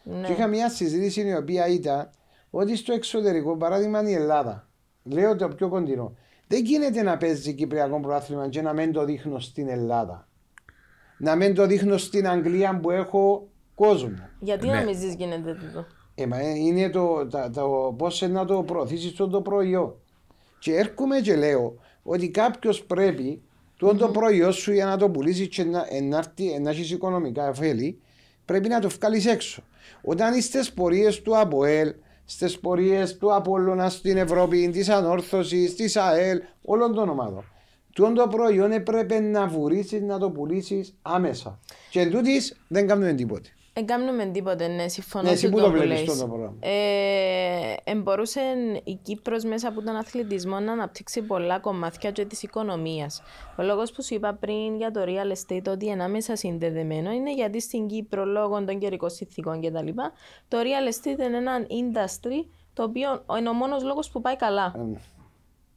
[0.02, 0.26] Ναι.
[0.26, 2.10] Και είχα μια συζήτηση η οποία ήταν
[2.50, 4.68] ότι στο εξωτερικό, παράδειγμα η Ελλάδα,
[5.02, 9.38] λέω το πιο κοντινό, δεν γίνεται να παίζει Κυπριακό πρωτάθλημα και να μην το δείχνω
[9.38, 10.28] στην Ελλάδα.
[11.20, 14.14] Να μην το δείχνω στην Αγγλία που έχω κόσμο.
[14.40, 14.78] Γιατί Ναι.
[14.80, 19.28] νομίζεις γίνεται τούτο; Ε, μα, ε, είναι το, τα, το, πώς να το προωθήσεις το,
[19.28, 19.94] το προϊόν.
[20.58, 23.42] Και έρχομαι και λέω ότι κάποιος πρέπει
[23.76, 26.70] το, το προϊόν σου για να το πουλήσεις και να, ε, να, έρθει- ε, να
[26.70, 28.00] έχεις οικονομικά ωφέλη,
[28.44, 29.62] πρέπει να το βγάλεις έξω.
[30.02, 31.94] Όταν είστε στις πορείες του ΑΠΟΕΛ,
[32.24, 37.44] στις πορείες του Απόλλωνα στην Ευρώπη, της Ανόρθωσης, της ΑΕΛ, όλων των ομάδων.
[37.92, 41.58] Τούτο το προϊόν έπρεπε να βουρήσει να το πουλήσεις άμεσα.
[41.90, 43.48] Και εν τούτης δεν κάνουμε τίποτε.
[43.72, 46.08] Δεν κάνουμε τίποτε, ναι, συμφωνώ Ναι, εσύ σε πού το το που βλέπεις λέεις.
[46.10, 48.40] αυτό το πρόγραμμα; Ε, εμπορούσε
[48.84, 53.22] η Κύπρος μέσα από τον αθλητισμό να αναπτύξει πολλά κομμάτια και της οικονομίας.
[53.56, 57.34] Ο λόγος που σου είπα πριν για το real estate ότι είναι άμεσα συνδεδεμένο είναι
[57.34, 59.88] γιατί στην Κύπρο λόγω των καιρικών συνθήκων κτλ.
[60.48, 64.74] Το real estate είναι ένα industry το οποίο είναι ο μόνος λόγος που πάει καλά.
[64.76, 64.98] Ε,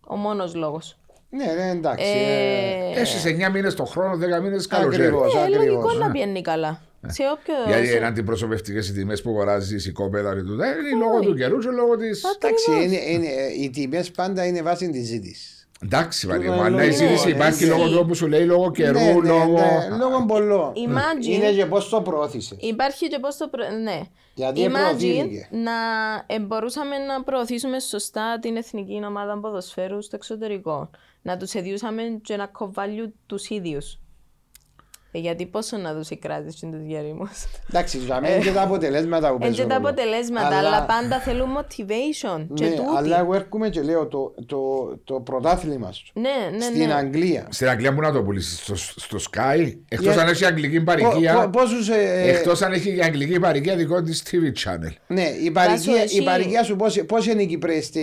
[0.07, 0.97] Ο μόνος λόγος.
[1.37, 2.05] Ναι, ναι, εντάξει.
[2.05, 5.03] ε, Ε, Έχει 9 μήνες το χρόνο, 10 μήνες καλοκαίρι.
[5.03, 5.35] Ακριβώς.
[5.35, 6.05] ε, ακριβώς, λογικό ναι.
[6.05, 6.81] να πιένει καλά.
[7.07, 7.53] Σε όποιο...
[7.67, 10.65] Γιατί σε- είναι αντιπροσωπευτικές οι τιμές που αγοράζεις η κόπεδα και τούτα.
[10.67, 12.07] Είναι λόγω του καιρού και λόγω τη.
[12.35, 13.27] Εντάξει, είναι, είναι,
[13.61, 15.67] οι τιμές πάντα είναι βάση της ζήτησης.
[15.83, 17.69] Εντάξει, Βαρύ Τούτο μου, αλλά η είναι ζήτηση λόγο, υπάρχει ναι.
[17.75, 19.53] λόγω του που σου λέει, λόγω καιρού, ναι, ναι, λόγω.
[19.53, 20.71] ναι, λόγω πολλών.
[20.87, 22.57] Imagine- Είναι και πώς το προώθησες.
[22.59, 23.47] Υπάρχει και πώς το...
[23.47, 23.63] Προ...
[23.83, 23.99] Ναι.
[24.33, 25.47] Γιατί Imagine προωθήθηκε.
[25.51, 25.71] να
[26.27, 30.89] ε, μπορούσαμε να προωθήσουμε σωστά την εθνική ομάδα ποδοσφαίρου στο εξωτερικό.
[31.23, 33.97] Να τους εδιούσαμε και να κοβάλιου τους ίδιους.
[35.15, 37.29] Ε, γιατί πόσο να δώσει κράτηση στην τους γερήμους.
[37.69, 39.63] Εντάξει, για μένα είναι και τα αποτελέσματα που Είναι παίζουν.
[39.63, 39.87] και τα ρόλο.
[39.89, 42.45] αποτελέσματα, αλλά πάντα θέλουν motivation.
[42.53, 42.95] Και Ναι, τούτοι.
[42.97, 44.59] αλλά εγώ έρχομαι και λέω το, το,
[45.03, 46.05] το πρωτάθλημα σου.
[46.13, 46.93] Ναι, ναι, Στην ναι.
[46.93, 47.47] Αγγλία.
[47.49, 50.83] Στην Αγγλία που να το πουλήσεις στο, στο Sky, εκτός Για- αν έχει αγγλική Πο-
[50.85, 51.33] παροικία.
[51.33, 54.93] πο- Πόσους, ε, Εκτός αν έχει αγγλική παροικία δικό της TV channel.
[55.07, 58.01] Ναι, η παροικία, εσύ- η παροικία σου πώς, πώς είναι οι Κυπρέοι στη...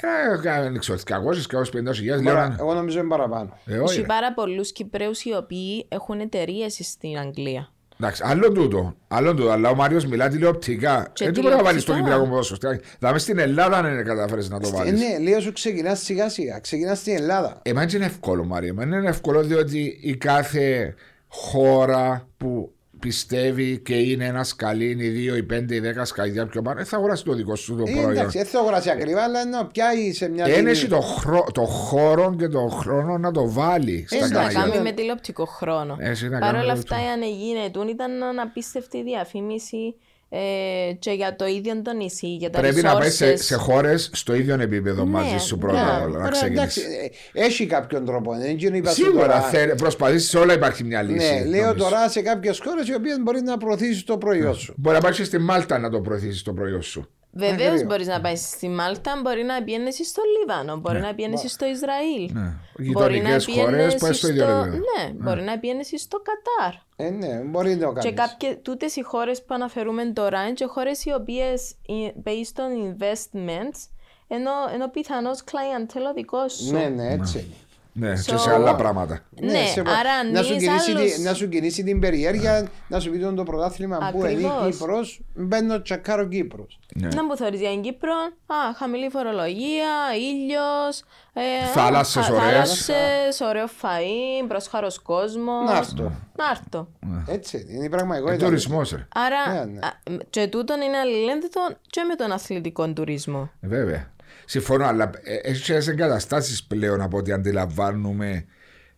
[0.00, 2.56] Ε, Δεν ξέρω, 200-250 χιλιάδες λέω.
[2.58, 3.58] Εγώ νομίζω είναι παραπάνω.
[3.66, 4.00] Ε, Έχει όχι.
[4.00, 4.06] ρε.
[4.06, 7.68] πάρα πολλούς Κυπρέους οι οποίοι έχουν εταιρείες στην Αγγλία.
[8.00, 8.94] Εντάξει, άλλο τούτο.
[9.08, 9.50] Άλλο τούτο.
[9.50, 11.10] Αλλά ο Μάριος μιλά τηλεοπτικά.
[11.12, 12.18] Και Δεν του μπορεί να βάλεις στο τηλεοπτικά.
[12.22, 12.78] Κυπριακό ποδόσφαιρο.
[12.98, 15.00] Δηλαδή στην Ελλάδα δεν κατάφερε να το Ε, βάλεις.
[15.00, 16.58] ναι, λέω σου ξεκινάς σιγά σιγά.
[16.58, 17.58] Ξεκινάς στην Ελλάδα.
[17.62, 18.68] Εμένα είναι εύκολο, Μάρια.
[18.68, 20.94] Εμένα είναι εύκολο διότι η κάθε
[21.28, 22.73] χώρα που
[23.08, 26.80] πιστεύει και είναι ένας σκαλί, είναι οι δύο, οι πέντε, οι δέκα σκαλιά πιο πάνω,
[26.80, 28.10] ε, θα αγοράσει το δικό σου το Ε, προϊόν.
[28.10, 30.70] εντάξει, δεν θα αγοράσει ακριβά, αλλά ενώ πιάει σε μια Δεν τιμή.
[30.70, 34.38] έχει το, χρό- το χώρο και το χρόνο να το βάλει στα Ε, Έχει να
[34.38, 34.72] εντάξει, κανάλια.
[34.72, 34.90] κάνει ναι.
[34.90, 35.96] με τηλεοπτικό χρόνο.
[36.00, 39.94] Έχει να Παρ' κάνει όλα με αυτά, το- αν γίνεται, ήταν αναπίστευτη διαφήμιση
[40.36, 43.38] ε, και για το ίδιο το νησί, για τα Πρέπει να πάει σε, resources.
[43.38, 45.60] σε χώρες στο ίδιο επίπεδο Ναι, μαζί σου ναι.
[45.60, 46.18] πρώτα απ' όλα.
[46.18, 47.10] Να Ωραία, εντάξει, ξεκινήσει.
[47.32, 48.34] ε, έχει κάποιον τρόπο.
[48.34, 49.74] Δεν είναι είπα σου Σίγουρα τώρα.
[49.74, 51.34] προσπαθεί σε όλα υπάρχει μια λύση.
[51.34, 51.84] Ναι, λέω νομίζω.
[51.84, 54.74] τώρα σε κάποιες χώρες οι οποίες μπορεί να προωθήσεις το προϊόν σου.
[54.76, 57.08] Μπορεί να πάει και στη Μάλτα να το προωθήσεις το προϊόν σου.
[57.36, 57.86] Βεβαίως Αγρίο.
[57.86, 62.30] μπορείς να πάεις στη Μάλτα, μπορεί να πιένει στο Λίβανο, μπορεί να πιένει στο Ισραήλ.
[62.32, 62.56] Ναι.
[62.92, 64.76] Μπορεί να Γειτονικές χώρες πιένει πάει στο ίδιο επίπεδο.
[64.76, 66.74] Ναι, μπορεί να πιένει στο Κατάρ.
[66.96, 68.20] Ε, ναι, μπορεί να το Και κάνεις.
[68.20, 72.88] κάποιες, τούτες οι χώρες που αναφερούμε τώρα είναι και χώρες οι οποίες ε, based on
[72.88, 73.88] investments
[74.28, 76.72] ενώ, ενώ πιθανώς clientele δικό σου.
[76.72, 77.54] Ναι, ναι, έτσι.
[77.96, 78.08] Είναι.
[78.08, 79.20] Ναι, και So- σε άλλα πράγματα.
[79.40, 83.00] Ναι, σε- άρα να, σου ανοίγεις κινήσει, άλλους- τη- να σου κινήσει την περιέργεια, να
[83.00, 84.76] σου πει το πρωτάθλημα που είναι η Ακριβώς.
[84.76, 86.78] Κύπρος, μπαίνω τσακάρω Κύπρος.
[86.94, 87.08] Ναι.
[87.08, 88.12] Να μου θεωρείς για την Κύπρο,
[88.46, 89.88] α, χαμηλή φορολογία,
[90.32, 92.52] ήλιος, ε, Θάλασσες α, ωραίες.
[92.52, 95.70] θάλασσες, ωραίο φαΐ, πρόσχαρος κόσμος.
[95.70, 96.12] Να έρθω.
[96.36, 96.88] Να έρθω.
[97.26, 98.44] Έτσι, είναι η Ε, πραγματικότητα.
[98.44, 99.06] Τουρισμός, ρε.
[99.14, 99.78] Άρα, Ναι, ναι.
[99.86, 99.90] α,
[100.30, 103.50] και τούτον είναι αλληλένδετο και με τον αθλητικό τουρισμό.
[103.60, 104.12] Ε, Βέβαια.
[104.44, 108.44] Συμφωνώ, αλλά ε, έχει εγκαταστάσεις πλέον από ό,τι αντιλαμβάνουμε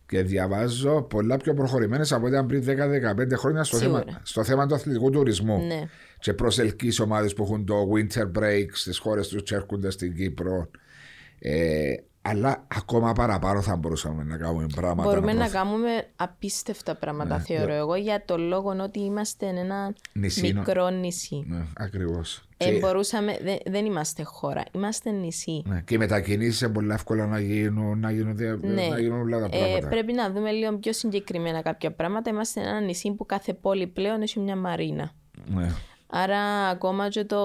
[0.05, 2.63] και διαβάζω πολλά πιο προχωρημένες από ό,τι ήταν πριν
[3.35, 4.03] 10-15 χρόνια στο Σίγουρα.
[4.05, 5.65] θέμα, στο θέμα του αθλητικού τουρισμού.
[5.65, 5.87] Ναι.
[6.19, 10.69] Και προσελκύεις ομάδες που έχουν το winter break στις χώρες τους και έρχονται στην Κύπρο.
[11.39, 11.93] Ε,
[12.29, 15.09] αλλά ακόμα παραπάνω θα μπορούσαμε να κάνουμε πράγματα.
[15.09, 20.51] Μπορούμε να προωθ- κάνουμε απίστευτα πράγματα, θεωρώ εγώ, για το λόγο ότι είμαστε ένα Νησί,
[20.53, 21.45] νο- μικρό νησί.
[21.47, 22.41] Ναι, ακριβώς.
[22.59, 25.63] Ε, μπορούσαμε, δεν, δεν είμαστε χώρα, είμαστε νησί.
[25.65, 28.87] ναι, και οι μετακινήσεις είναι πολύ εύκολα να γίνουν, να γίνουν, δια- Ναι.
[28.87, 29.87] να γίνουν όλα τα Ε, πράγματα.
[29.87, 32.29] πρέπει να δούμε λίγο πιο συγκεκριμένα κάποια πράγματα.
[32.29, 35.11] Είμαστε ένα νησί που κάθε πόλη πλέον έχει μια μαρίνα.
[35.45, 35.69] Ναι.
[36.07, 37.37] Άρα ακόμα και το,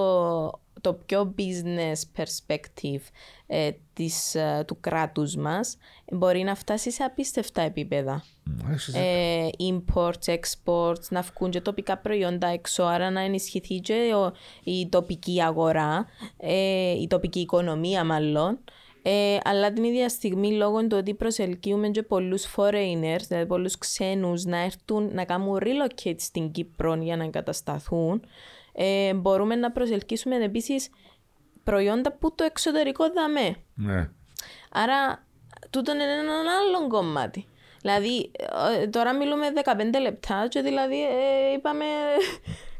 [0.83, 3.01] το πιο business perspective
[3.47, 5.77] ε, της, ε, του κράτους μας
[6.11, 8.23] μπορεί να φτάσει σε απίστευτα επίπεδα.
[8.71, 14.33] Έχεις- Ε, imports, exports, να βγουν και τοπικά προϊόντα έξω, άρα να ενισχυθεί και ο-
[14.63, 16.05] η τοπική αγορά,
[16.37, 18.59] ε, η τοπική οικονομία μάλλον.
[19.05, 24.43] Ε, αλλά την ίδια στιγμή λόγω του ότι προσελκύουμε και πολλούς foreigners, δηλαδή πολλούς ξένους
[24.45, 28.21] να έρθουν να κάνουν relocate στην Κύπρο για να εγκατασταθούν,
[28.73, 30.89] ε, μπορούμε να προσελκύσουμε επίσης
[31.63, 33.55] προϊόντα που το εξωτερικό δαμέ.
[33.73, 34.09] ναι.
[34.71, 35.25] Άρα,
[35.69, 37.47] τούτο είναι ένα άλλο κομμάτι.
[37.81, 38.31] Δηλαδή,
[38.81, 42.72] ε, τώρα μιλούμε 15 λεπτά και δηλαδή ε, είπαμε Ε, ε,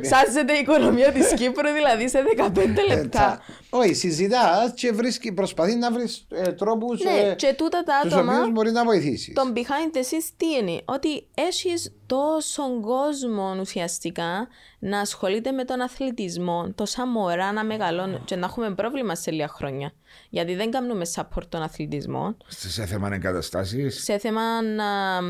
[0.00, 3.18] σάζεται η οικονομία της Κύπρου δηλαδή σε 15 ε, λεπτά.
[3.20, 3.40] θα-
[3.70, 8.32] Όχι, συζητάς και βρίσκει, προσπαθεί να βρεις ε, τρόπους Ναι, και τούτα τα τους άτομα,
[8.36, 9.34] οποίους μπορεί να βοηθήσεις.
[9.34, 14.48] τον behind the scenes τι είναι, ότι έχεις τόσον κόσμο ουσιαστικά
[14.78, 19.48] να ασχολείται με τον αθλητισμό, τόσα μωρά να μεγαλώνουν και να έχουμε πρόβλημα σε λίγα
[19.48, 19.92] χρόνια.
[20.30, 22.36] Γιατί δεν κάνουμε support τον αθλητισμό.
[22.48, 24.02] Σε θέμα εγκαταστάσεις.
[24.04, 25.20] σε θέμα να,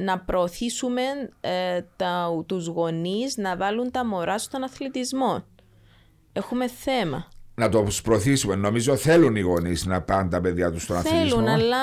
[0.00, 1.02] να προωθήσουμε
[1.40, 5.44] ε, τα, τους γονείς να βάλουν τα μωρά στον αθλητισμό.
[6.32, 7.28] Έχουμε θέμα.
[7.54, 8.54] Να το προωθήσουμε.
[8.54, 11.28] Νομίζω θέλουν οι γονείς να πάνε τα παιδιά τους στον αθλητισμό.
[11.28, 11.76] Θέλουν, αλλά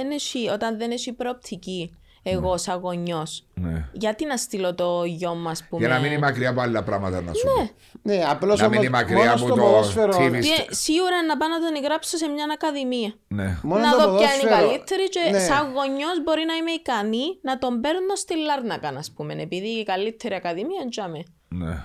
[0.00, 1.94] εν έχει- όταν δεν έχει προοπτική,
[2.30, 3.88] εγώ σαν γονιός, Ναι.
[3.92, 5.86] γιατί να στείλω το γιο μου, ας πούμε.
[5.86, 7.70] Για να μην είναι μακριά από άλλα πράγματα να σου πω.
[8.02, 10.16] Ναι, απλώς Να μην όμως είναι μακριά μόνος από στο το ποδόσφαιρο.
[10.16, 10.40] TV.
[10.40, 13.14] Τι- σίγουρα να πάω να τον εγγράψω σε μια ακαδημία.
[13.28, 13.58] Ναι.
[13.62, 15.38] μόνος να το δω ποια είναι η ποδόσφαιρο- καλύτερη και Ναι.
[15.38, 19.82] σαν γονιός μπορεί να είμαι ικανή να τον παίρνω στη Λάρνακα, ας πούμε, επειδή η
[19.84, 21.22] καλύτερη ακαδημία είναι τζάμε.
[21.48, 21.84] ναι.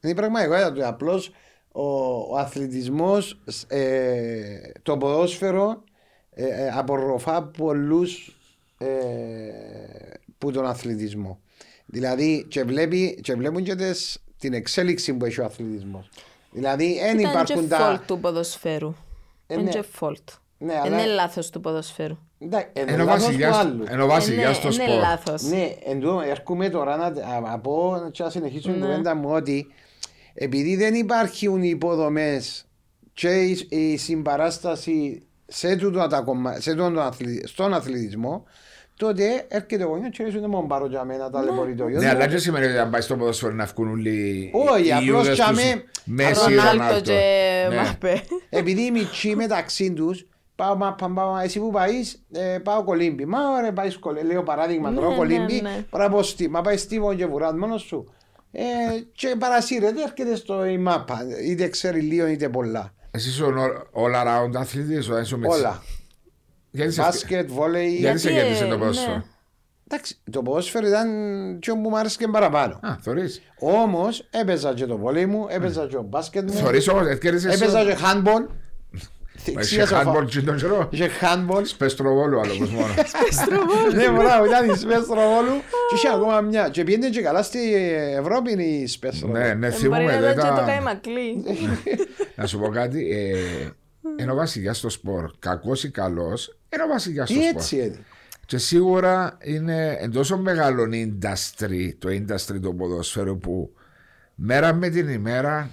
[0.00, 0.86] Είναι η πραγματικότητα του.
[0.86, 1.30] Απλώς
[1.72, 1.82] ο,
[2.30, 3.38] ο αθλητισμός,
[4.82, 5.82] το ποδόσφαιρο
[6.38, 8.32] ε, ε, απορροφά πολλούς ε,
[10.38, 11.40] που τον αθλητισμό.
[11.86, 16.08] Δηλαδή, και, βλέπει, και βλέπουν και τις, την εξέλιξη που έχει ο αθλητισμός.
[16.50, 18.02] Δηλαδή, δεν Ήταν και υπάρχουν fault τα.
[18.06, 18.94] του ποδοσφαίρου.
[19.46, 19.70] Ε, Είναι ναι.
[19.70, 20.24] και fault.
[20.58, 22.18] Ναι, Είναι αλλά- λάθος του ποδοσφαίρου.
[22.38, 23.84] Εντάξει, είναι Ενώ λάθος του βασιλιάς- άλλου.
[23.88, 24.98] ενώ ο βασιλιάς στο είναι σπορ.
[24.98, 25.42] λάθος.
[25.42, 28.86] Ναι, εν τω έρχομαι τώρα να α- να πω και να συνεχίσω την Ναι.
[28.86, 29.66] κουβέντα μου ότι
[30.34, 32.66] επειδή δεν υπάρχουν οι υποδομές
[33.12, 38.44] και η, η συμπαράσταση σε τούτο τα κομμα- σε τούτο το αθλη- στον αθλητισμό,
[38.96, 41.88] τότε έρχεται ο γονιός και λέει σου δεν μου πάρω για μένα τα λεπορεί το
[41.88, 42.16] γιος Ναι, μου».
[42.16, 45.34] αλλά δεν σημαίνει ότι αν πάει στο ποδόσφαιρο να βγουν όλοι Όχι, οι απλώς Ιούδες
[45.34, 47.00] για τους με- Μέση, Ρονάλτο Ρονάλτο.
[47.00, 47.20] και
[47.68, 47.76] Ναι.
[47.76, 48.20] Μαπέ.
[48.50, 50.26] Επειδή οι μητσοί μεταξύ τους,
[50.56, 53.24] πάω, μα, πάω, πάω, εσύ που πάεις, ε, πάω κολύμπι.
[53.26, 54.26] Μα ωραία, πάεις κολύμπι.
[54.26, 55.54] Λέω παράδειγμα τώρα, Ναι, κολύμπι.
[55.54, 55.84] ναι, ναι.
[55.90, 58.12] Πρέπει να πω στη, μα πάει στίβο και βουράς μόνος σου.
[58.52, 58.62] Ε,
[59.14, 61.18] και παρασύρεται, έρχεται στο η μάπα.
[61.46, 62.92] Είτε ξέρει λίγο είτε πολλά.
[63.10, 63.52] Εσύ είσαι ο
[63.94, 65.58] all around αθλητής, ο Ένσο Μιτσί.
[65.58, 65.82] Όλα.
[66.76, 67.88] Γιατί σε- Μπάσκετ, βόλεϊ.
[67.88, 69.14] Γιατί σε Γιατί, κέρδισε το ε, ποδόσφαιρο.
[69.16, 69.22] ναι.
[69.90, 71.08] Εντάξει, το ποδόσφαιρο ήταν
[71.58, 72.78] και που μου άρεσε και παραπάνω.
[72.82, 73.42] Α, θωρείς.
[73.58, 77.54] Όμως έπαιζα και το βόλεϊ μου, έπαιζα και το μπάσκετ μου, Θωρείς όμως, ε, κέρδισες
[77.60, 78.46] έπαιζα στο- και handball.
[79.38, 80.88] Είσαι Θεξίας ο φα- handball και τον καιρό.
[80.90, 81.62] Είχε handball.
[81.78, 82.94] Πεστροβόλου άλλο πως μόνο.
[83.94, 85.54] Ναι, μπράβο, ήταν η Σπέστροβόλου
[85.88, 86.68] και είχε ακόμα μια.
[86.68, 87.74] Και πήγαινε και καλά στη
[88.18, 89.38] Ευρώπη η Σπέστροβόλου.
[89.40, 90.04] Ναι, ναι, Ε, Μπορεί θυμούμαι.
[90.04, 91.44] να δεν ήταν και το τα- καημακλή.
[92.34, 93.10] Να σου πω κάτι.
[93.10, 93.68] ε,
[94.20, 95.30] Είναι ο βασιλιάς στο σπορ.
[95.38, 97.60] Κακός ή καλός, είναι ο βασιλιά στο Τι σπορ.
[97.60, 98.04] έτσι έτσι.
[98.46, 103.74] Και σίγουρα είναι εντός μεγάλο industry, το industry του ποδοσφαίρου που
[104.34, 105.70] μέρα με την ημέρα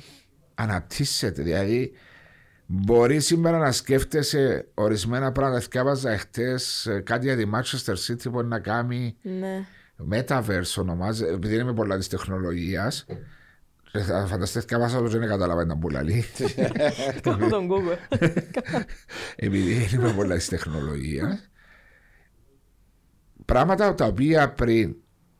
[0.56, 1.42] αναπτύσσεται.
[1.42, 1.92] Δηλαδή,
[2.66, 5.60] μπορεί σήμερα να σκέφτεσαι ορισμένα πράγματα.
[5.60, 6.56] Θυκάβαζα χτε
[7.04, 9.66] κάτι για τη Manchester City που είναι να κάνει Ναι.
[10.12, 13.06] Metaverse ονομάζεται, επειδή είμαι πολλά της τεχνολογίας.
[14.28, 16.26] Φανταστείτε, βάσα το δεν καταλαβαίνω που λέει.
[17.22, 18.18] Κάνω τον Google.
[19.36, 21.50] επειδή είμαι πολλά της τεχνολογίας.
[23.46, 24.96] Πράγματα τα οποία πριν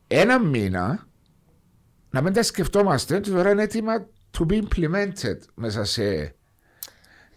[0.06, 1.06] ένα μήνα
[2.10, 3.92] να μην τα σκεφτόμαστε και τώρα είναι έτοιμα
[4.38, 6.34] to be implemented μέσα σε,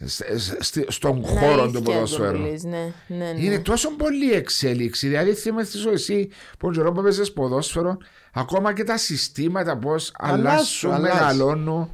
[0.03, 2.37] σε- σε- στον χώρο του Αλήθεια το ποδοσφαίρου.
[2.39, 3.43] λες, Ναι, ναι, ναι.
[3.43, 5.07] Είναι τόσο πολύ εξέλιξη.
[5.07, 7.97] Δηλαδή, θυμάσαι εσύ που καιρό που παίζεις ποδόσφαιρο,
[8.39, 11.13] ακόμα και τα συστήματα πώς αλλάσουν, αλλάζει.
[11.19, 11.91] μεγαλώνουν.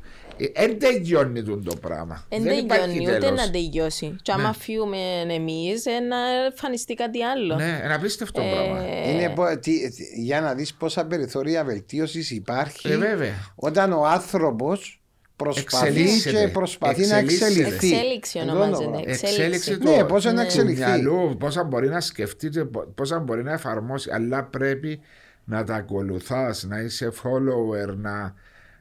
[0.56, 2.26] Δεν τελειώνει τούτο το πράγμα.
[2.30, 3.40] Εν Δεν υπάρχει τελειώνει, ούτε τέλος.
[3.46, 4.16] να τελειώσει.
[4.22, 4.98] Και άμα φύγουμε
[5.30, 7.56] εμείς, ε, να εμφανιστεί κάτι άλλο.
[7.56, 8.84] Ναι, ένα απίστευτο Ε, πράγμα.
[9.12, 13.34] Είναι, πο- τι- τι- για να δεις πόσα περιθώρια βελτίωσης υπάρχει Ε, βέβαια.
[13.56, 15.02] όταν ο άνθρωπος
[15.36, 16.40] προσπαθεί Εξελίσσεται.
[16.46, 17.46] και προσπαθεί να Εξελίσσεται.
[17.46, 17.92] εξελιχθεί.
[17.94, 18.86] Εξέλιξη Εδώ ονομάζεται.
[18.86, 19.78] το- Εξέλιξη Εξέλιξη.
[19.78, 20.84] του, Ναι, πώς να του εξελιχθεί.
[20.84, 24.10] μυαλού, πόσα μπορεί να σκεφτεί, και πο- πόσα μπορεί να εφαρμόσει.
[24.14, 25.00] Αλλά πρέπει
[25.46, 28.34] να τα ακολουθάς, να είσαι follower, να,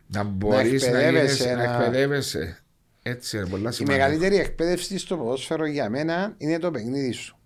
[0.06, 2.56] να μπορείς να, εκπαιδεύεσαι, γίνεις- να να- εκπαιδεύεσαι.
[3.02, 3.98] Έτσι είναι πολλά Η σημαντικό.
[3.98, 7.36] μεγαλύτερη εκπαίδευση στο ποδόσφαιρο για μένα είναι το παιχνίδι σου.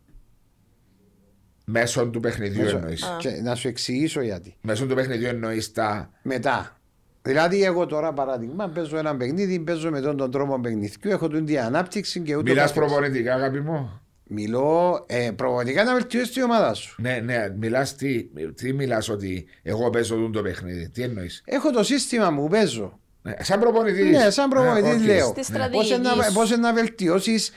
[1.65, 3.05] Μέσω του παιχνιδιού Μέσω- εννοείς.
[3.19, 4.57] Και να σου εξηγήσω γιατί.
[4.61, 6.11] Μέσω του παιχνιδιού εννοείς τα...
[6.23, 6.81] Μετά.
[7.23, 11.59] Δηλαδή, εγώ τώρα παράδειγμα παίζω ένα παιχνίδι, παίζω με τον, τον τρόπο παιχνιδιού, έχω την
[11.59, 12.93] ανάπτυξη και ούτω Μιλάς καθεξής.
[12.95, 17.03] προπονητικά αγάπη μου; Μιλώ ε, προπονητικά να βελτιώσεις τη ομάδα σου.
[17.03, 18.25] Ναι, ναι, μιλάς τι,
[18.55, 20.89] τι μιλάς ότι εγώ παίζω τούτο το παιχνίδι.
[20.89, 22.99] Τι εννοείς; Έχω το σύστημα μου, παίζω.
[23.23, 24.11] Ναι, σαν προπονητής.
[24.11, 25.01] Ναι, σαν προπονητής οκ.
[25.07, 25.27] λέω.
[25.27, 26.33] Στη Πώς στρατηγική να, σου.
[26.33, 27.53] πώς να βελτιώσεις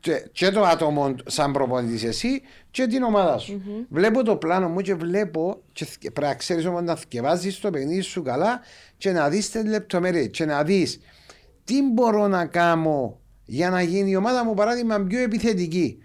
[0.00, 3.62] και, και το άτομο σαν προπονητής εσύ και την ομάδα σου.
[3.90, 5.62] Βλέπω το πλάνο μου και βλέπω.
[5.72, 8.60] Και θ- πρέπει να ξέρεις όμως να θυκευάζεις το παιχνίδι σου καλά
[8.96, 10.28] και να δεις τις λεπτομέρειες.
[10.30, 11.00] Και να δεις
[11.64, 15.98] τι μπορώ να κάνω για να γίνει η ομάδα μου παράδειγμα πιο επιθετική.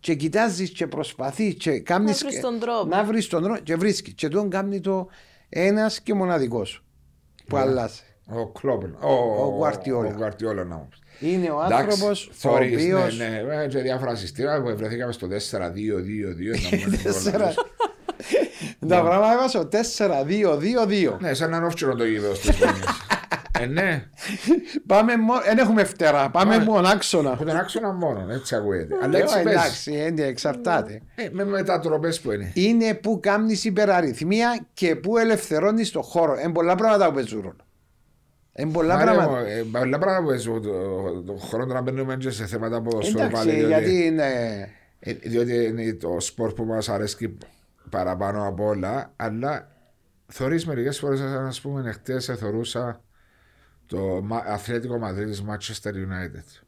[0.00, 2.86] Και κοιτάζεις και προσπαθείς και κάνεις, βρεις τον τρόπο.
[2.86, 4.12] Να βρεις τον τρόπο και βρίσκεις.
[4.14, 5.08] Και τον κάνει το
[5.48, 6.84] ένας και μοναδικός
[7.46, 8.00] που αλλάζει.
[8.32, 8.96] Ο Κλόπεν.
[9.00, 9.12] Ο,
[9.44, 10.08] Ο Γκουαρτιόλα.
[10.08, 10.98] Ο Γκουαρτιόλα να μου πεις.
[11.30, 12.98] Είναι ο Εντάξει, άνθρωπος ο θωρείς, οποίο.
[12.98, 16.70] Ναι, ναι, ε, και διάφορα συστήματα που βρεθήκαμε στο 4-2-2-2.
[16.70, 17.36] να μην Τέσσερα.
[17.36, 17.56] προλάβεις.
[18.88, 19.68] Τα πράγματα έβασα ο
[21.14, 21.16] 4-2-2-2.
[21.20, 22.84] Ναι, σαν να όφτσιρο το γήπεδο στις Βόνιες.
[23.58, 24.04] Ε, ναι,
[24.86, 25.40] Πάμε μόνο.
[25.40, 26.30] Δεν έχουμε φτερά.
[26.30, 26.66] Πάμε Ωραία.
[26.66, 27.32] μόνο άξονα.
[27.32, 28.94] από τον άξονα μόνο, έτσι ακούγεται.
[29.02, 29.48] Αλλά Ε, έτσι παίζει.
[29.58, 31.00] Εντάξει, είναι, εξαρτάται.
[31.14, 32.50] Ε, με μετατροπές που είναι.
[32.54, 36.38] Είναι που κάνει υπεραριθμία και που ελευθερώνεις το χώρο.
[36.40, 37.56] Είναι πολλά πράγματα που παίζουν ρόλο.
[38.56, 39.48] Είναι πολλά Μάρια μου, πράγματα.
[39.48, 43.34] ε, Πολλά πράγματα που παίζουν το- το χρόνο να μπαίνουμε και σε θέματα ποδοσφαίρου Εντάξει,
[43.46, 43.50] πάλι.
[43.58, 44.24] διότι- γιατί είναι.
[45.00, 47.36] Ε, διότι είναι το σπορ που μας αρέσει
[47.90, 49.68] παραπάνω από όλα, αλλά
[50.26, 53.00] θωρείς μερικές φορές, ας πούμε, χτες εθωρούσα
[53.90, 56.62] το Μα- Αθλέτικο Μαδρίτης Manchester United.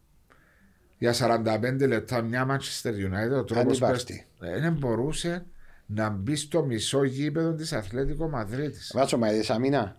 [0.98, 4.26] Για 45 λεπτά μια Manchester United, ο τρόπος που Ανύπαρκτη.
[4.40, 5.44] ε, δεν μπορούσε
[5.86, 8.92] να μπει στο μισό γήπεδο της Αθλέτικο Μαδρίτης.
[8.94, 9.96] Βάζω μα είδες αμήνα;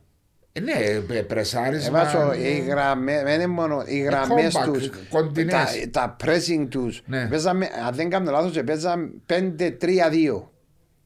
[0.54, 0.72] Ε, ναι,
[1.18, 2.00] ε, πρεσάρισμα.
[2.00, 5.54] Έβαζω ε, οι γραμμές, δεν είναι μόνο οι γραμμές compact, τους, κοντινές.
[5.54, 7.04] τα, τα pressing τους.
[7.06, 7.28] Ναι.
[7.28, 10.52] Παίζαμε, αν δεν κάνω λάθος, παίζαμε 5-3-2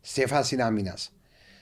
[0.02, 1.12] σε φάση άμυνας.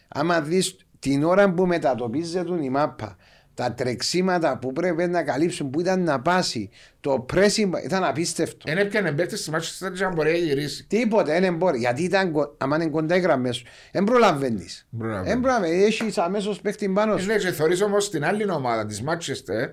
[0.08, 3.16] Άμα δεις την ώρα που μετατοπίζεται η μάπα,
[3.56, 8.58] τα τρεξίματα που πρέπει να καλύψουν, που ήταν να πάσει, το pressing ήταν απίστευτο.
[8.66, 10.86] Δεν έπιανε παίκτες στη Manchester City να μπορεί να γυρίσει.
[10.88, 11.78] Τίποτε, δεν μπορεί.
[11.80, 14.88] Γιατί ήταν, κο- άμα είναι κοντά οι γραμμές σου, δεν προλαβαίνεις.
[14.97, 15.32] Προλαβαίνεις.
[15.32, 15.86] Δεν προλαβαίνεις.
[15.86, 17.26] Έχεις αμέσως παίχτη πάνω σου.
[17.26, 19.70] Ναι, και θωρείς όμως την άλλη ομάδα της Manchester,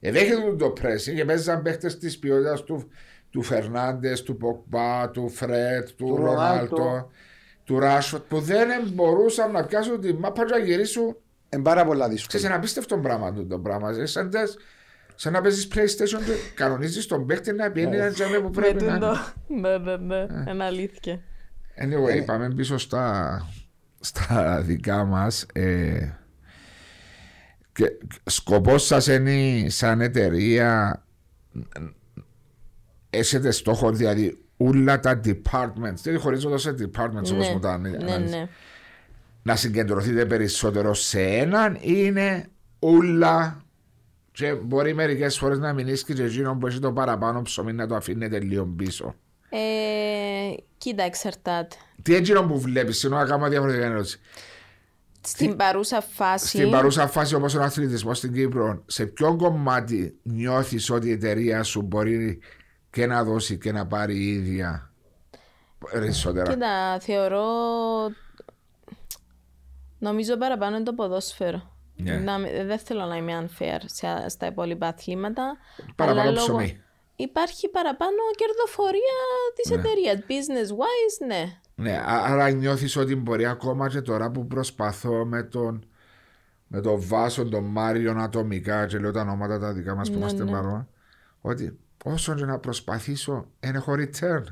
[0.00, 2.90] εδέχεται το pressing και παίζαν παίχτες της ποιότητας του,
[3.30, 7.10] του Φερνάντες, του Ποκμπά, του Φρέτ, του, Του Ρονάλτο, Ρονάλτο.
[7.64, 11.16] του Ράσφορτ που δεν μπορούσαν να πιάσουν τη μάπα και να γυρίσουν.
[11.54, 12.46] Είναι πάρα πολλά Ξέρεις, δύσκολο.
[12.46, 13.90] ένα απίστευτο πράγμα το, το πράγμα.
[13.90, 14.58] Ε, Σαν, τες-
[15.14, 18.84] σαν να παίζεις PlayStation και κανονίζεις τον παίχτη να πιένει ένα τζαμί που Με πρέπει
[18.84, 18.94] να...
[18.94, 19.16] τούτο.
[19.60, 20.50] Ναι, ναι, ναι.
[20.50, 21.20] Είναι αλήθεια.
[21.82, 23.40] Anyway, πάμε πίσω στα,
[24.00, 25.46] στα δικά μας.
[25.52, 26.08] Ε,
[27.72, 27.84] και
[28.24, 31.02] σκοπός σας είναι σαν εταιρεία
[33.10, 37.96] έχετε στόχο δηλαδή όλα τα departments, δεν χωρίζονται σε departments όπως μου τα Ναι, ναι,
[37.96, 38.34] αναλύσεις.
[38.36, 38.48] ναι.
[39.44, 43.64] Να συγκεντρωθείτε περισσότερο σε έναν ή είναι όλα
[44.32, 47.86] και μπορεί μερικές φορές να μην είσαι και εκείνο που έχει το παραπάνω ψωμί να
[47.86, 49.14] το αφήνετε λίγο πίσω.
[49.48, 51.76] Ε, κοίτα, εξαρτάται.
[52.02, 54.20] Τι εκείνο που βλέπεις, συγγνώμη να κάνω διαφορετικά ερώτηση.
[55.20, 56.46] Στην παρούσα φάση.
[56.46, 61.62] Στην παρούσα φάση όπως ο αθλητισμός στην Κύπρο, σε ποιο κομμάτι νιώθεις ότι η εταιρεία
[61.62, 62.38] σου μπορεί
[62.90, 64.92] και να δώσει και να πάρει η ίδια
[65.92, 67.44] περισσότερα; Κοίτα, θεωρώ.
[70.04, 71.72] Νομίζω παραπάνω είναι το ποδόσφαιρο.
[71.96, 72.16] Ναι.
[72.16, 75.56] Να μην- δεν θέλω να είμαι unfair σε- στα υπόλοιπα αθλήματα.
[75.96, 76.80] Παραπάνω αλλά λόγω- ψωμί.
[77.16, 79.20] Υπάρχει παραπάνω κερδοφορία
[79.54, 79.76] της Ναι.
[79.76, 80.16] εταιρείας.
[80.18, 81.58] Business wise, ναι.
[81.74, 85.84] Ναι, α- άρα νιώθεις ότι μπορεί ακόμα και τώρα που προσπαθώ με τον
[86.66, 90.20] με τον Βάσο, τον Μάριο ατομικά και λέω τα ονόματα τα δικά μας που Ναι,
[90.20, 90.50] είμαστε ναι.
[90.50, 90.88] παρόν
[91.40, 94.42] ότι όσο και να προσπαθήσω δεν έχω return.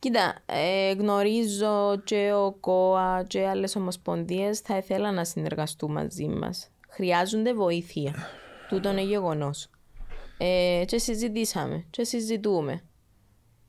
[0.00, 6.70] Κοίτα, ε, γνωρίζω και ο ΚΟΑ και άλλες ομοσπονδίες θα ήθελα να συνεργαστούν μαζί μας.
[6.88, 8.14] Χρειάζονται βοήθεια.
[8.68, 9.70] Τούτο είναι γεγονός.
[10.38, 12.82] Ε, και συζητήσαμε και συζητούμε.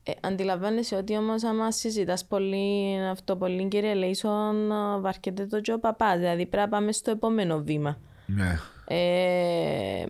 [0.02, 5.72] Ε, αντιλαμβάνεσαι ότι όμως άμα συζητάς πολύ αυτό πολύ κύριε Λέισον ε, βαρκέται το και
[5.72, 6.18] ο παπάς.
[6.18, 7.98] Δηλαδή πρέπει να πάμε στο επόμενο βήμα.
[8.26, 8.58] Ναι.
[8.86, 10.06] Ε,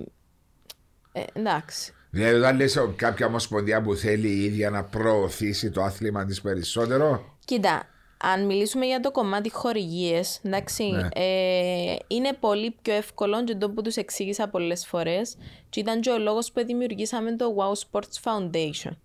[1.13, 1.95] ε, εντάξει.
[2.15, 6.41] Δηλαδή όταν λες ο- κάποια ομοσπονδία που θέλει η ίδια να προωθήσει το άθλημα της
[6.41, 7.87] περισσότερο Κοίτα,
[8.25, 11.09] αν μιλήσουμε για το κομμάτι χορηγίες, εντάξει, Ναι.
[11.15, 15.37] ε, είναι πολύ πιο εύκολο και το που τους εξήγησα πολλές φορές
[15.69, 18.97] και ήταν και ο λόγος που δημιουργήσαμε το Wow Sports Foundation.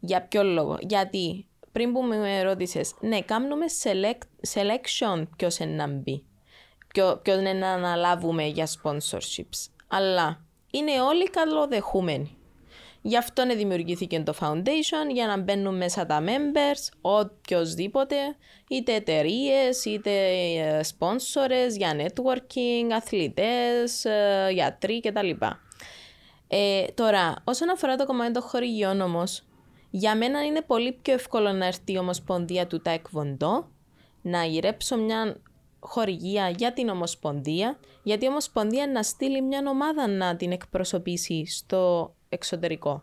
[0.00, 5.86] Για ποιο λόγο, γιατί πριν που με ρώτησες, ναι, κάνουμε select, selection ποιος είναι να
[5.88, 6.22] μπει,
[6.88, 10.40] ποιο, ποιον είναι να αναλάβουμε για sponsorships, αλλά
[10.70, 12.36] είναι όλοι καλοδεχούμενοι.
[13.06, 18.16] Γι' αυτό ναι, δημιουργήθηκε το foundation για να μπαίνουν μέσα τα members, οποιοδήποτε,
[18.68, 25.30] είτε εταιρείες, είτε ε, sponsors για networking, αθλητές, ε, γιατροί κτλ.
[26.48, 29.44] Ε, τώρα, όσον αφορά το κομμάτι των χορηγιών όμως,
[29.90, 33.64] για μένα είναι πολύ πιο εύκολο να έρθει η Ομοσπονδία του Taekwondo,
[34.22, 35.36] να γυρέψω μια
[35.80, 42.14] χορηγία για την Ομοσπονδία, γιατί η Ομοσπονδία να στείλει μια ομάδα να την εκπροσωπήσει στο
[42.28, 43.02] εξωτερικό.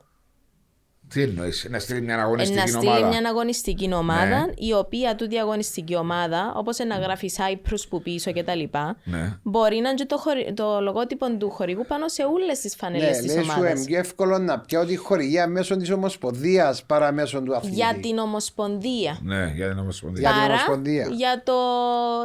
[1.08, 3.08] τι εννοείς, να στείλει μια Ε, να αγωνιστική στείλει ομάδα.
[3.08, 4.52] μια αγωνιστική ομάδα, Ναι.
[4.56, 8.60] η οποία τούτη αγωνιστική ομάδα, όπως να γράφει Cyprus που πίσω κτλ.,
[9.04, 9.40] Ναι.
[9.44, 10.54] μπορεί να είναι και το, χωρι...
[10.54, 13.72] το λογότυπο του χορηγού πάνω σε όλες τις φανέλες Ναι, της λέει σου ομάδας.
[13.78, 17.76] είναι πιο εύκολο να πιάω τη χορηγία μέσω της Ομοσπονδίας παρά μέσω του αθλητή.
[17.76, 19.20] Για την Ομοσπονδία.
[19.24, 20.22] Ναι, για την ομοσπονδία.
[20.22, 21.08] Για την Παρά Ομοσπονδία.
[21.12, 21.54] για, το...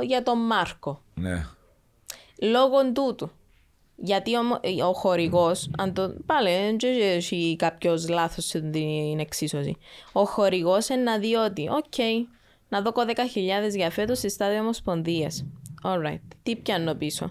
[0.07, 1.03] για τον Μάρκο.
[1.15, 1.47] Ναι.
[2.43, 3.31] Λόγω τούτου.
[4.03, 4.41] Γιατί ο,
[4.89, 6.15] ο χορηγός, αν το.
[6.27, 6.77] Πάλι, δεν
[7.17, 9.77] έχει κάποιος λάθος στην εξίσωση.
[10.13, 12.27] Ο χορηγός είναι να δει ότι, οκ,
[12.69, 15.27] να δω 10.000 για φέτος στο στάδιο ομοσπονδίε.
[15.85, 16.19] Alright.
[16.43, 17.31] Τι πιάνω πίσω.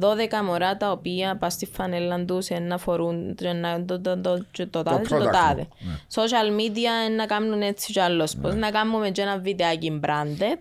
[0.00, 0.04] 12
[0.44, 4.66] μωρά τα οποία πας στη φανέλα τους να φορούν και να- το, το, το, και
[4.66, 5.66] το τάδε και το product, τάδε.
[5.78, 5.98] ναι.
[6.14, 8.36] Social media να κάνουν έτσι κι αλλιώς.
[8.36, 10.58] Πώς να κάνουμε και ένα βιντεάκι branded.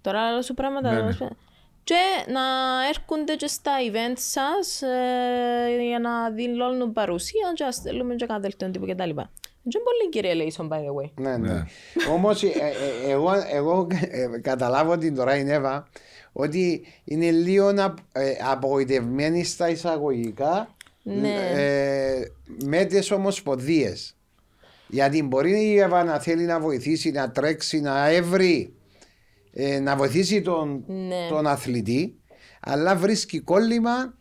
[0.00, 0.90] Τώρα άλλο σου πράγματα.
[1.90, 2.22] Ναι, ναι.
[2.24, 2.40] Και να
[2.88, 8.70] έρχονται και στα event σας ε, για να δηλώνουν παρουσία και να στέλνουμε και δελτίο
[8.70, 9.10] τύπου κτλ.
[9.68, 11.10] Και πολύ κύριε Λέισον, by the way.
[11.14, 11.52] Ναι, ναι.
[11.52, 11.64] Ναι.
[12.12, 12.42] Όμως
[13.08, 15.88] εγώ, εγώ ε, καταλάβω την τώρα η Εύα
[16.32, 21.34] ότι είναι λίγο να, ε, απογοητευμένη στα εισαγωγικά Ναι.
[21.54, 22.32] ε,
[22.64, 24.16] με τις ομοσπονδίες.
[24.86, 28.74] Γιατί μπορεί η Εύα να θέλει να βοηθήσει, να τρέξει, να έβρει,
[29.52, 31.26] ε, να βοηθήσει τον, Ναι.
[31.28, 32.20] τον αθλητή,
[32.60, 34.14] αλλά βρίσκει κόλλημα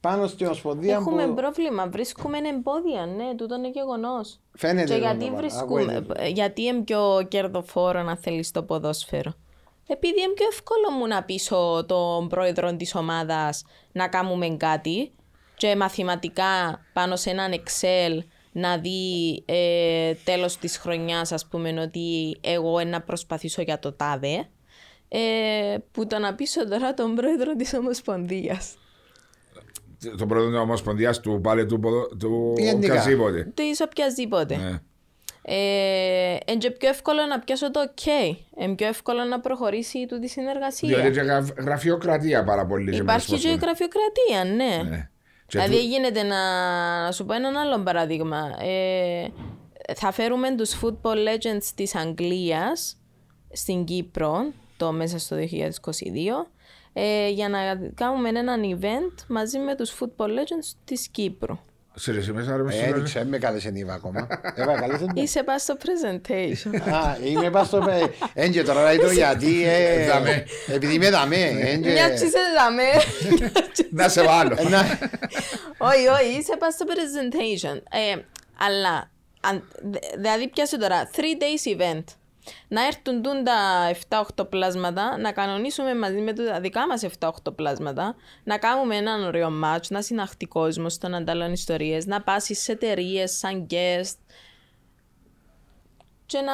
[0.00, 4.40] πάνω στην ομοσπονδία Έχουμε που πρόβλημα, βρίσκουμε εμπόδια, ναι, τούτο είναι γεγονός.
[4.56, 4.86] φαίνεται.
[4.86, 5.36] Και το γιατί πράγμα.
[5.36, 6.28] βρισκούμε, Ακούγεται.
[6.28, 9.32] γιατί είναι πιο κερδοφόρο να θέλεις το ποδόσφαιρο;
[9.86, 15.12] Επειδή είναι πιο εύκολο μου να πείσω τον πρόεδρο της ομάδας να κάνουμε κάτι
[15.56, 18.18] και μαθηματικά πάνω σε έναν Excel
[18.52, 24.48] να δει ε, τέλος της χρονιάς ας πούμε ότι εγώ να προσπαθήσω για το τάδε
[25.12, 28.74] ε, που το να πείσω τώρα τον πρόεδρο της Ομοσπονδίας.
[30.18, 32.86] Το πρόεδρο της Ομοσπονδίας του πάλι του, ποδο- του Γενικά.
[32.92, 33.50] οποιασδήποτε.
[33.54, 34.56] Της οποιασδήποτε.
[34.56, 34.78] Ναι.
[35.42, 38.36] Ε, είναι και πιο εύκολο να πιάσω το OK.
[38.60, 40.88] Είναι πιο εύκολο να προχωρήσει τούτη συνεργασία.
[40.88, 42.90] Διότι και γραφ- γραφειοκρατία πάρα πολύ.
[42.90, 44.88] και Υπάρχει μέσα και η στο- γραφειοκρατία, ναι.
[44.90, 45.08] Ναι.
[45.46, 46.36] Και Δηλαδή του- γίνεται να,
[47.04, 48.56] να σου πω έναν άλλο παράδειγμα.
[48.60, 49.26] Ε,
[49.94, 52.96] θα φέρουμε τους football legends της Αγγλίας
[53.52, 55.42] στην Κύπρο το μέσα στο 2022
[56.92, 57.58] ε, για να
[57.94, 61.58] κάνουμε έναν event μαζί με τους football legends της Κύπρου.
[61.94, 62.86] Σε ρε, μέσα ρε, μέσα, ρε.
[62.86, 64.28] Έριξε, με κάλεσε η Ήβα ακόμα.
[64.54, 65.20] Έβα, κάλεσε με.
[65.20, 66.76] Είσαι πας στο presentation.
[66.92, 67.84] Α, είμαι πας στο...
[68.34, 70.44] Εν και τώρα λέει το γιατί, ε, Δαμέ.
[70.66, 71.36] επειδή είμαι δαμέ.
[71.60, 72.90] εν και- Μια τσίσε δαμέ.
[73.90, 74.56] Να σε βάλω.
[74.58, 74.98] Ε, να-
[75.78, 77.80] Όχι, όχι, είσαι πας στο presentation.
[77.90, 78.20] Ε,
[78.58, 82.04] αλλά, αν, δε- δηλαδή πιάσε τώρα, 3 days event.
[82.68, 83.90] Να έρθουν τούν τα
[84.38, 88.14] 7-8 πλάσματα, να κανονίσουμε μαζί με τα δικά μας 7-8 πλάσματα,
[88.44, 93.26] να κάνουμε έναν ωραίο match, να συναχτεί κόσμο, να αντάλλον ιστορίες, να πάσει σε εταιρείε
[93.26, 94.16] σαν guest
[96.26, 96.52] και να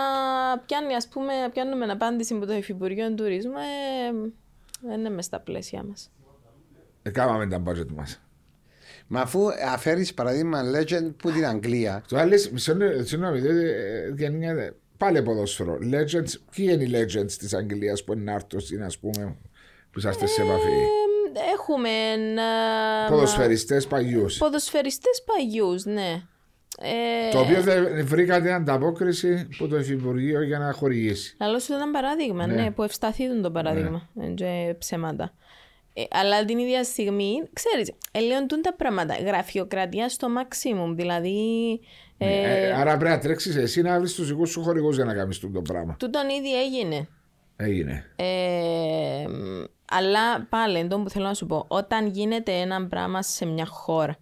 [0.66, 4.31] πιάνει, ας πούμε, να πιάνουμε απάντηση από το Υφυπουργείο Τουρισμού, ε,
[4.89, 6.10] δεν είναι μες στα πλαίσια μας.
[7.02, 8.20] Ε, Κάμαμε τα budget μας.
[9.06, 12.36] Μα αφού αφέρεις παραδείγμα legend που την Αγγλία, Το άλλο,
[13.05, 15.78] συγγνώμη, δεν- ε, γενικά, πάλι ποδόσφαιρο.
[15.82, 19.36] Legends, ποιοι είναι οι legends της Αγγλίας που είναι να έρθουν στην, ας πούμε,
[19.90, 24.39] που είσαστε σε επαφή; Ε, έχουμε ε, Ποδοσφαιριστές παγιούς.
[24.39, 26.23] ποδοσφαιριστές παγιούς, ναι.
[26.81, 31.36] Ε, Το οποίο δεν βρήκατε ανταπόκριση που το Υφυπουργείο για να χορηγήσει.
[31.40, 34.09] Λαλό σου ένα παράδειγμα, ναι, που ευσταθείτουν το παράδειγμα.
[34.14, 34.27] Ναι.
[34.27, 35.32] Και ψέματα.
[35.98, 39.14] Ε, αλλά την ίδια στιγμή, ξέρεις, ελαιοντούν τα πράγματα.
[39.14, 41.40] Γραφειοκρατία στο maximum, δηλαδή...
[42.18, 45.14] Ε, Ε, άρα πρέπει να τρέξεις εσύ να βρεις τους δικούς σου χορηγούς για να
[45.14, 45.97] κάνεις το πράγμα.
[45.98, 47.09] Τούτον ήδη έγινε.
[47.56, 48.05] Έγινε.
[48.16, 49.24] Ε,
[49.90, 54.16] αλλά πάλι, εντό που θέλω να σου πω, όταν γίνεται ένα πράγμα σε μια χώρα,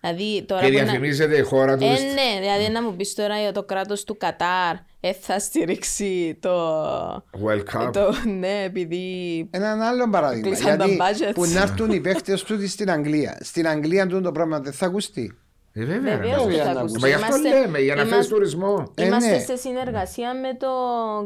[0.00, 1.86] δηλαδή τώρα Και που να- διαφημίζεται η χώρα τους.
[1.86, 4.74] Ε, ναι, δηλαδή να μου πεις τώρα για το κράτος του Κατάρ
[5.04, 6.76] ε, θα στηρίξει το...
[7.16, 7.90] Welcome.
[7.92, 9.04] το ναι, επειδή...
[9.50, 10.46] έναν άλλο παράδειγμα.
[10.46, 11.34] Κλείσαν τα Γιατί budgets.
[11.34, 13.38] που να έρθουν οι παίχτες του στην Αγγλία.
[13.40, 15.36] Στην Αγγλία τούτο το πράγμα δεν θα ακουστεί.
[15.72, 16.16] Ε, βέβαια.
[16.16, 17.00] Βεβαίως ρε, που για θα να ακουστεί.
[17.00, 18.92] Μα γι' αυτό Είμαστε- λέμε, για να φέρεις είμαστε- τουρισμό.
[18.94, 19.38] Ε, Είμαστε ναι.
[19.38, 20.68] σε συνεργασία με το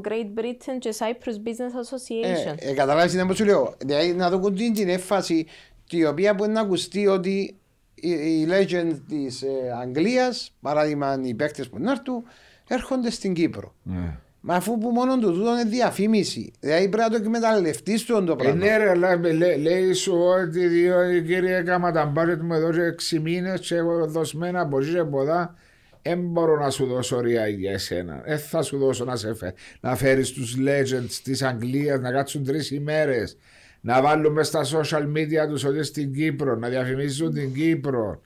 [0.05, 2.55] Great Britain και Cyprus Business Association.
[2.59, 3.75] Ε, ε, καταλάβεις τι να σου λέω.
[3.79, 5.47] Δηλαδή να δω την, την έφαση
[5.91, 7.57] η οποία μπορεί να ακουστεί ότι
[7.95, 9.49] οι, οι legend της ε,
[9.81, 12.23] Αγγλίας, παράδειγμα οι παίκτες που να έρθουν,
[12.69, 13.75] έρχονται στην Κύπρο.
[13.83, 14.19] Ναι.
[14.41, 16.53] Μα αφού που μόνο του τούτο είναι διαφήμιση.
[16.61, 18.65] Δηλαδή πρέπει να το εκμεταλλευτείς του το Ε, πράγμα.
[18.65, 22.81] ναι, ρε, αλλά λέ- λέει σου ότι δύο κύριε κάμα τα μπάρετ μου εδώ και
[23.17, 25.55] 6 μήνες και εγώ δοσμένα από εκεί και από εδώ.
[26.03, 28.23] Δεν μπορώ να σου δώσω ρία για εσένα.
[28.27, 29.53] Δεν θα σου δώσω να, σε φε...
[29.81, 33.37] να φέρεις τους legends της Αγγλίας να κάτσουν τρεις ημέρες.
[33.81, 38.21] Να βάλουμε στα social media τους ότι στην Κύπρο, να διαφημίζουν την Κύπρο.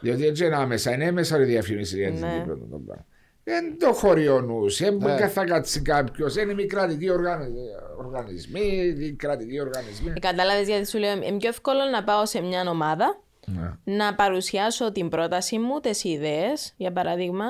[0.00, 2.32] Διότι έτσι είναι άμεσα, είναι έμμεσα η διαφήμιση για την Ναι.
[2.38, 2.56] Κύπρο.
[2.70, 3.06] το πράγμα.
[3.44, 5.28] Δεν το χωριό νους, δεν μπορεί Ναι.
[5.28, 6.36] θα κάτσει κάποιος.
[6.36, 7.54] Είναι μη κρατικοί οργανι-
[7.98, 10.12] οργανισμοί, μη κρατικοί οργανισμοί.
[10.16, 13.72] Ε, Κατάλαβες γιατί σου λέω, είναι πιο εύκολο να πάω σε μια ομάδα, Ναι.
[13.96, 17.44] να παρουσιάσω την πρόταση μου, τις ιδέες, για παράδειγμα,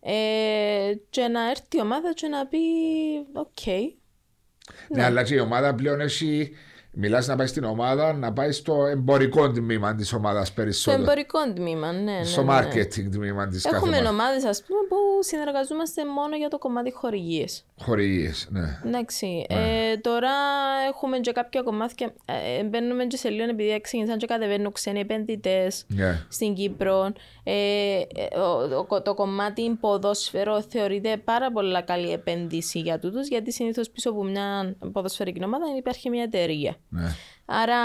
[0.00, 0.12] ε,
[1.10, 2.58] και να έρθει η ομάδα και να πει,
[3.32, 3.66] οκ,
[4.88, 6.50] Ναι, αλλά και η ομάδα πλέον έχει.
[6.94, 11.02] Μιλάς να πάει στην ομάδα, να πάει στο εμπορικό τμήμα της ομάδας στο περισσότερο.
[11.02, 12.58] εμπορικό τμήμα, ναι, ναι, Στο ναι.
[12.58, 14.10] marketing τμήμα της κάθε Έχουμε ομάδας.
[14.12, 17.64] ομάδες, ας πούμε, που συνεργαζόμαστε μόνο για το κομμάτι χορηγίες.
[17.80, 18.80] Χορηγίες, ναι.
[18.86, 20.30] Εντάξει, ε, τώρα
[20.92, 22.14] έχουμε και κάποια κομμάτια,
[22.58, 26.24] ε, μπαίνουμε και σε λίγο επειδή ξεκίνησαν και κατεβαίνουν ξένοι επενδυτές Ναι.
[26.28, 27.12] στην Κύπρο.
[27.44, 27.52] Ε,
[28.00, 33.90] ε, ο- ο- το κομμάτι ποδόσφαιρο θεωρείται πάρα πολλά καλή επένδυση για τούτους γιατί συνήθως
[33.90, 36.76] πίσω από μια ποδοσφαιρική ομάδα υπάρχει μια εταιρεία.
[36.88, 37.08] Ναι.
[37.44, 37.78] Άρα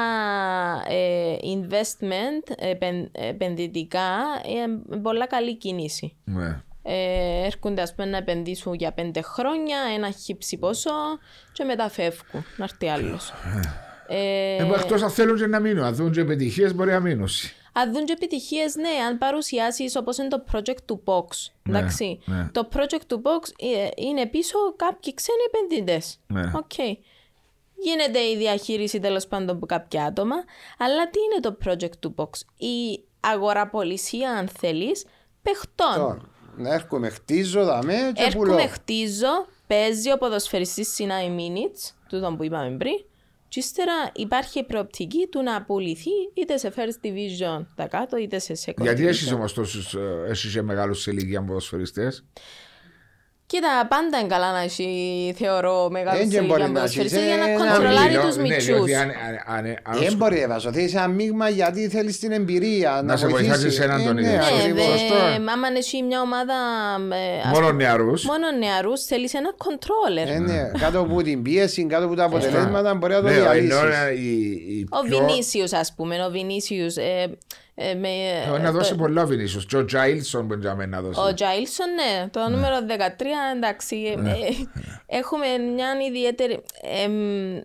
[0.88, 4.10] ε, investment, επεν- επενδυτικά,
[4.48, 6.16] είναι πολλά καλή κίνηση.
[6.24, 6.62] ναι.
[6.90, 10.92] Ε, έρχονται ας πούμε να επενδύσουν για πέντε χρόνια, ένα χύψη ποσό
[11.54, 13.34] και μετά φεύγουν, να έρθει άλλος.
[14.08, 15.84] Ε, Ε, Εκτός αν θέλουν και να μείνουν.
[15.84, 17.28] Αν δουν και επιτυχίες, μπορεί να μείνουν.
[17.74, 21.26] αν δουν και επιτυχίες, ναι, αν παρουσιάσεις όπως είναι το project του Box.
[21.64, 22.20] Ναι, εντάξει.
[22.26, 22.50] ναι.
[22.52, 26.20] Το project του Box ε, είναι πίσω κάποιοι ξένοι επενδυτές.
[26.28, 26.52] Ναι.
[26.56, 26.98] Οκ.
[27.84, 30.36] Γίνεται η διαχείριση τέλος πάντων από κάποια άτομα,
[30.78, 35.06] αλλά τι είναι το project του Box; Η αγοραπολισία, αν θέλεις,
[35.42, 35.96] παιχτών.
[35.96, 36.22] Τώρα,
[36.58, 38.52] Να έρχομαι, χτίζω, δαμέ και πουλώ.
[38.52, 42.94] Έρχομαι, χτίζω, παίζει ο ποδοσφαιριστής συν i minutes, τούτο που είπαμε πριν,
[43.50, 48.40] και ύστερα υπάρχει η προοπτική του να απολυθεί είτε σε first division τα κάτω είτε
[48.40, 49.08] σε second Γιατί division.
[49.08, 52.26] έχεις όμως τόσους, ε, έχεις και μεγάλους σε ηλικία ποδοσφαιριστές;
[53.50, 54.90] Κοίτα, πάντα είναι καλά να έχει,
[55.38, 58.36] θεωρώ, μεγάλο Δεν και μπορεί ηλικία να ποδοσφαιριστή έχεις, για να ε, κοντρολάρει Λέω, τους
[58.36, 58.66] ναι, μητσούς.
[58.66, 60.72] διότι αν- αν- αν- αν Δεν σου- μπορεί να βάζω.
[60.72, 63.02] Θέλει ένα μείγμα γιατί θέλεις την εμπειρία.
[63.04, 63.48] Να, σε βοηθήσεις.
[63.52, 64.32] βοηθάσει εσέναν τον Ε, ίδιο.
[64.32, 64.86] ναι, Ναι, Ναι, ακριβώς.
[64.86, 65.16] δε, σωστό.
[65.54, 66.54] άμα έχει μια ομάδα
[67.16, 68.24] ε, ας Μόνο πούμε, νεαρούς.
[68.26, 70.28] μόνο νεαρούς, θέλεις ένα controller.
[70.36, 73.42] Ε, ναι, κάτω από την πίεση, κάτω από τα αποτελέσματα μπορεί να το Ναι, ενώ
[73.44, 73.76] διαλύσεις.
[74.10, 76.96] ε, η- η Ο πιο- Βινίσιος, ας πούμε, ο Βινίσιος,
[77.80, 78.08] ε, ε, με,
[78.56, 79.66] Ε, Να δώσει πολλά ο Βινίσιος.
[79.66, 81.20] Και ο Τζάιλσον μπορεί να δώσει.
[81.20, 84.16] Ο Τζάιλσον, ναι, το νούμερο 13, εντάξει.
[84.18, 84.50] ε, ε,
[85.06, 86.64] έχουμε μια ιδιαίτερη.
[87.04, 87.56] εμ,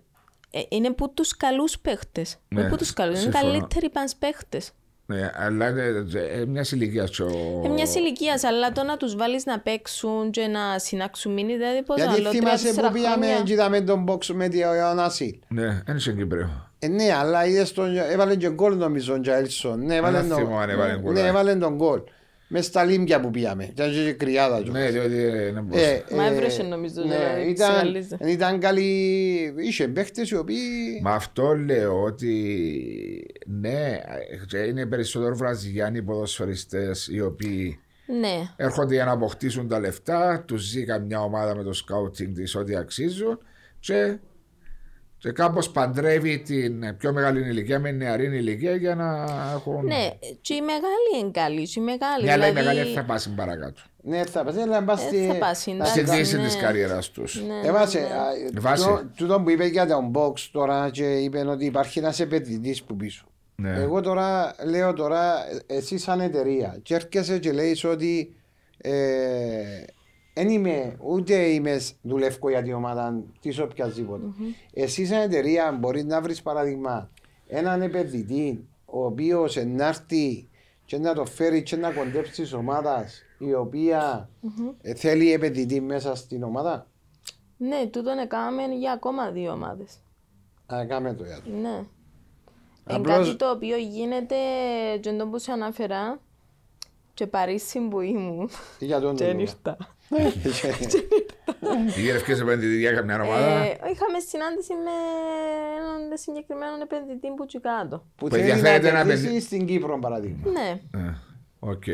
[0.50, 2.36] ε, είναι που τους καλούς παίχτες.
[2.48, 3.22] Ναι, που τους καλούς.
[3.22, 3.52] Είναι συμφωνώ.
[3.52, 4.70] καλύτεροι παν παίχτες.
[5.06, 7.18] Ναι, αλλά είναι ε, μιας ηλικίας.
[7.64, 11.82] Ε, μιας ηλικίας, αλλά το να τους βάλεις να παίξουν και να συνάξουν μήνυ, δηλαδή
[11.82, 15.40] πώς Γιατί θυμάσαι που πήγαμε και είδαμε τον box με την Ιωαννάση.
[15.48, 16.71] Ναι, δεν είσαι Κύπριος.
[16.84, 19.84] Ε, ναι, αλλά είδες τον, έβαλε και γκολ νομίζω ο Τζαίλσον.
[19.84, 21.26] Ναι, έβαλε δεν τον, θυμώ αν έβαλε γκολ, ναι, ε.
[21.26, 22.00] έβαλε τον γκολ.
[22.48, 23.64] Μες στα λίμια που πήγαμε.
[23.64, 24.70] Ήταν και κρυάδα του.
[24.70, 26.04] Ναι, διότι ε, δεν Ε, μπορούσε.
[26.16, 28.16] Μα ε, έβρεσε, νομίζω, ναι, δηλαδή, ήταν, ξεγαλίζει.
[28.26, 31.00] ήταν καλή, είχε παίχτες οι οποίοι...
[31.02, 32.34] Μα αυτό λέω ότι
[33.46, 34.00] ναι,
[34.52, 37.78] ε, είναι περισσότερο βραζιλιάνοι ποδοσφαιριστές οι οποίοι
[38.20, 38.48] Ναι.
[38.56, 42.76] έρχονται για να αποκτήσουν τα λεφτά, τους ζει καμιά ομάδα με το σκάουτινγκ της ό,τι
[42.76, 43.38] αξίζουν
[43.80, 44.18] και,
[45.22, 49.84] και κάπως παντρεύει την πιο μεγάλη ηλικία με νεαρή ηλικία για να έχουν.
[49.84, 50.08] Ναι,
[50.40, 51.62] και η μεγάλη είναι καλή.
[51.68, 53.80] Και η μεγάλη, Ναι, αλλά η δηλαδή, μεγάλη δεν θα πάσει παρακάτω.
[54.04, 55.26] Ναι, θα πας, αλλά πας Ε, στη...
[55.26, 55.92] θα πας, στη- εντάξει.
[55.92, 56.42] Στη δύση ναι.
[56.42, 57.42] της καριέρας τους.
[57.46, 58.04] Ναι, Έβασε, ναι.
[58.04, 58.84] α, Βάση.
[58.84, 62.96] το- τούτο που είπε για τον box τώρα και είπε ότι υπάρχει ένας επενδυτής που
[62.96, 63.26] πίσω.
[63.54, 63.70] Ναι.
[63.80, 65.34] Εγώ τώρα λέω τώρα,
[65.66, 68.34] ε, εσύ σαν εταιρεία και έρχεσαι και λέει ότι
[70.34, 74.24] δεν είμαι, ούτε είμαι σ- δουλεύω για την ομάδα της οποιασδήποτε.
[74.74, 77.10] Εσύ σαν εταιρεία μπορείς να βρεις παράδειγμα
[77.46, 80.48] έναν επενδυτή ο οποίος να έρθει
[80.84, 84.28] και να το φέρει και να κοντέψει της ομάδας η οποία
[84.82, 86.86] ε, θέλει επενδυτή μέσα στην ομάδα;
[87.56, 89.98] Ναι, τούτον έκαναμε για ακόμα δύο ομάδες.
[90.74, 91.50] Α, κάμε το για το.
[91.50, 91.68] Ναι.
[91.68, 91.86] Είναι
[92.84, 94.34] Απλώς- κάτι το οποίο γίνεται
[95.00, 96.20] και το που σου αναφέρα
[97.14, 99.44] και Παρίσι που ήμουν Για τον και λόγο.
[100.44, 100.68] ήρθα.
[102.00, 103.46] Γύρευκε επενδυτή για καμιά ομάδα.
[103.46, 104.94] Ε, είχαμε συνάντηση με
[105.78, 107.96] έναν συγκεκριμένο επενδυτή που τσι κάτω.
[108.16, 109.46] Που Που θέλει να ενδιαφέρεται να επενδύσει επενδύσει.
[109.46, 110.50] στην Κύπρο παράδειγμα.
[110.50, 110.80] Ναι.
[111.00, 111.14] Ε,
[111.58, 111.84] Οκ.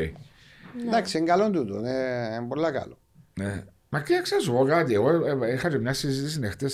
[0.85, 1.77] Εντάξει, είναι καλό τούτο.
[1.79, 2.97] Είναι είναι πολύ καλό.
[3.33, 3.63] Ναι.
[3.89, 4.93] Μα και να σου πω κάτι.
[4.93, 6.69] Εγώ ε, είχα και μια συζήτηση χτες.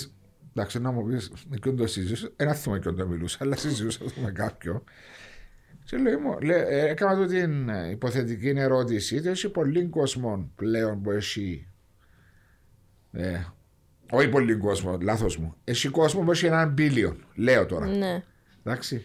[0.54, 2.32] Εντάξει, να μου πεις εκείνο το συζήτηση.
[2.36, 4.84] Ένα θυμό εκείνο το μιλούσα, αλλά συζητούσα το με κάποιον.
[5.86, 9.16] Και λέει, μου, λέει, ε, έκανα του την ε, υποθετική ερώτηση.
[9.16, 11.68] ότι Έχει πολύ κόσμο πλέον που έχει.
[13.12, 13.44] Ε,
[14.10, 15.54] όχι πολύ κόσμο, λάθος μου.
[15.64, 17.26] Έχει κόσμο που έχει έναν μπίλιον.
[17.34, 17.86] Λέω τώρα.
[17.86, 18.22] Ναι.
[18.64, 19.04] Εντάξει.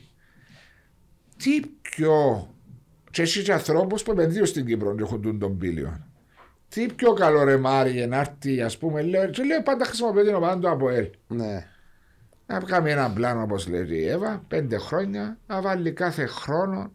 [1.38, 2.48] Τι πιο.
[3.12, 6.06] Και έχει και ανθρώπους που επενδύουν στην Κύπρο και έχουν τον μπίλιον.
[6.70, 10.34] Τι πιο καλό ρε Μάρι να έρθει, ας πούμε, λέει, και λέει πάντα χρησιμοποιεί την
[10.34, 11.10] ομάδα του από ελ.
[11.28, 11.71] Ναι.
[12.52, 16.92] Να κάνει ένα πλάνο όπως λέει η Εύα, πέντε χρόνια, να βάλει κάθε χρόνο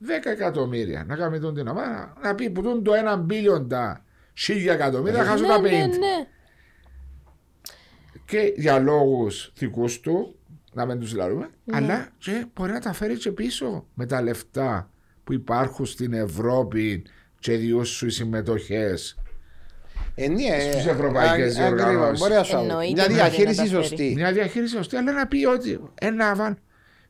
[0.00, 1.04] 10 εκατομμύρια.
[1.04, 4.04] Να κάνει τον την ομάδα, να πει που τούν το ένα μπίλιον τα
[4.34, 5.88] χίλια εκατομμύρια, χάσουν Ναι, τα ναι, 50.
[5.98, 6.26] ναι.
[8.24, 10.38] Και για λόγους δικούς του,
[10.72, 14.90] να μην τους λαρούμε, αλλά και μπορεί να τα φέρει και πίσω με τα λεφτά
[15.24, 17.04] που υπάρχουν στην Ευρώπη
[17.38, 19.18] και διούς σου οι συμμετοχές.
[20.14, 22.18] Ε, ναι, Στις ε, ευρωπαϊκές α- ακριβώς, διοργανώσεις.
[22.20, 23.82] Μπορεί να σου Εννοείται Μια μπορεί να διαχείριση τα φέρει.
[23.84, 24.12] σωστή.
[24.16, 26.58] Μια διαχείριση σωστή, αλλά να πει ότι ένα βαν.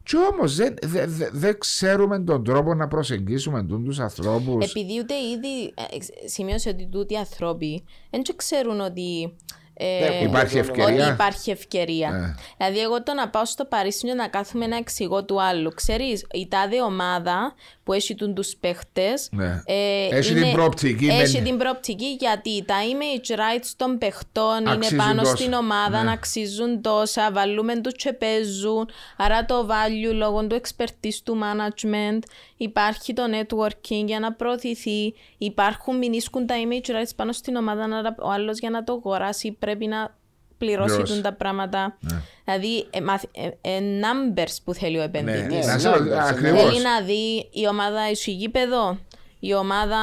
[0.02, 4.70] Και όμως δεν δε, δε- δεν ξέρουμε τον τρόπο να προσεγγίσουμε τους ανθρώπους.
[4.70, 9.36] Επειδή ούτε ήδη ε, εξ- σημείωσε ότι τούτοι οι άνθρωποι δεν και ξέρουν ότι.
[9.80, 12.09] Ε, Δεν Υπάρχει Ότι ευκαιρία; υπάρχει ευκαιρία.
[12.09, 12.34] Ε.
[12.56, 15.70] Δηλαδή, εγώ το να πάω στο Παρίσι και να κάθομαι να εξηγώ του άλλου.
[15.74, 19.28] Ξέρεις, η τάδε ομάδα που έχει τους παίχτες.
[19.30, 19.62] Ναι.
[20.10, 24.98] Έχει την προοπτική με- Έχει την προοπτική γιατί τα image rights των παιχτών είναι Αξίζουν
[24.98, 25.36] πάνω τόσα.
[25.36, 26.05] στην ομάδα, Ναι.
[26.05, 28.88] να αξίζουν τόσα, βάλουμε τους και παίζουν.
[29.16, 32.18] Άρα το value λόγω του expertise του management,
[32.59, 38.14] υπάρχει το networking για να προωθηθεί, υπάρχουν μηνίσκουν τα image rights πάνω στην ομάδα, άρα
[38.22, 40.16] ο άλλος για να το αγοράσει πρέπει να
[40.59, 41.12] πληρώσει Πληρώσει.
[41.12, 41.98] τούν τα πράγματα.
[42.44, 45.66] Δηλαδή, ε, μαθ- ε, ε, numbers που θέλει ο Ναι, επενδυτής.
[45.66, 46.28] να ναι, σε ναι, ρωτήσω, ναι.
[46.28, 46.62] ακριβώς.
[46.62, 48.98] Θέλει να δει η ομάδα έχει γήπεδο.
[49.40, 49.98] Η ομάδα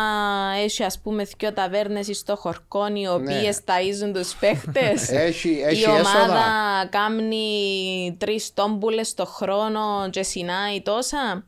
[0.64, 5.10] έχει ας πούμε δυο ταβέρνες στο χορκόν οι οποίες ταΐζουν τους παίχτες.
[5.12, 5.18] Ναι.
[5.22, 6.88] Έχει- η έχει ομάδα έσοδα.
[6.90, 11.46] κάνει τρεις τόμπουλες το χρόνο και συνάει τόσα.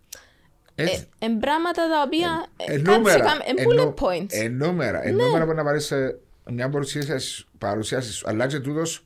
[0.79, 1.07] Έτσι.
[1.19, 3.23] Ε, εν πράγματα τα οποία Ε, ε, κάτσε νούμερα.
[3.25, 4.33] κάμε- εν ε, bullet νου- points.
[4.37, 4.43] Ναι.
[4.43, 5.03] ε, νούμερα.
[5.07, 6.17] Ε, νούμερα που να βάλει σε
[6.51, 9.05] μια παρουσίαση, παρουσίασης σου, αλλά και τούτος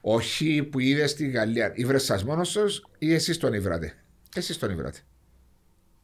[0.00, 1.72] όχι που είδες στη Γαλλία.
[1.74, 3.94] Ήβρες σας μόνος σας ή εσείς τον ήβρατε;
[4.36, 4.98] Εσείς τον ήβρατε.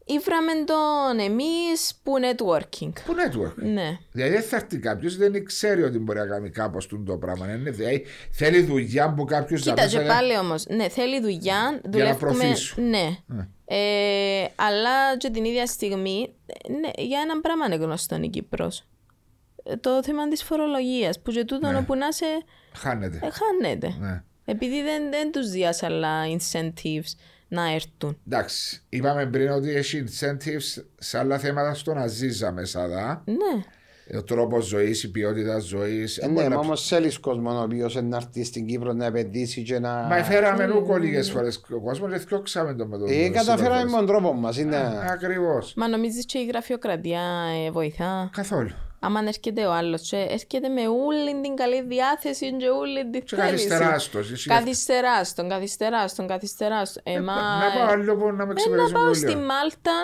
[0.05, 2.93] Ήβραμε τον εμείς που networking.
[3.05, 3.55] Που network.
[3.55, 3.99] Ναι.
[4.13, 7.55] Δηλαδή δεν θα έρθει κάποιος, δεν ξέρει ότι μπορεί να κάνει κάπως το πράγμα.
[7.55, 10.67] Είναι, δηλαδή, θέλει δουλειά που κάποιος να Κοίτα, και πάλι όμως.
[10.67, 11.81] Ναι, θέλει δουλειά.
[11.85, 12.17] Δουλεύουμε.
[12.19, 12.81] προφήσου.
[12.83, 13.19] Ναι.
[13.73, 16.35] Ε, αλλά και την ίδια στιγμή,
[16.81, 18.89] ναι, για ένα πράγμα είναι γνωστό η Κύπρος.
[19.81, 21.21] Το θέμα της φορολογίας.
[21.21, 22.27] Που και τούτο όπου να σε.
[22.73, 23.21] Χάνεται.
[23.23, 23.97] Ε, χάνεται.
[23.99, 24.23] Ναι.
[24.45, 27.13] Επειδή δεν, δεν τους δίνει άλλα incentives
[27.49, 28.19] να έρθουν.
[28.27, 33.23] Εντάξει, είπαμε πριν ότι έχει incentives σε άλλα θέματα στο να ζήσα μέσα δά.
[33.27, 33.63] Ναι.
[34.17, 36.19] Ο τρόπος ζωής, η ποιότητα ζωής.
[36.19, 39.79] Ε, Ναι, μα όμως θέλεις κόσμο ο οποίος να έρθει στην Κύπρο να επενδύσει και
[39.79, 39.93] να.
[39.93, 43.97] Μα φέραμε νούκο λίγε φορές ο κόσμος και θιώξαμε το με τον Ε, καταφέραμε με
[43.97, 44.59] τον τρόπο μας.
[44.59, 44.77] Είναι...
[45.11, 45.73] Ακριβώς.
[45.77, 47.21] Μα νομίζεις και η γραφειοκρατία
[47.67, 48.71] ε, βοηθά; Καθόλου.
[49.03, 53.67] Άμα έρχεται ο άλλος, έρχεται με όλη την καλή διάθεση και όλη την Και θέληση.
[53.69, 54.49] καθυστεράς το, εσύ.
[54.49, 57.03] Καθυστεράς τον, καθυστεράς τον, καθυστεράς τον.
[57.15, 59.17] Ε, μα, Να πάω άλλο που να με ε, να ξεπεράσουν πάω πολύ.
[59.17, 59.97] στη Μάλτα,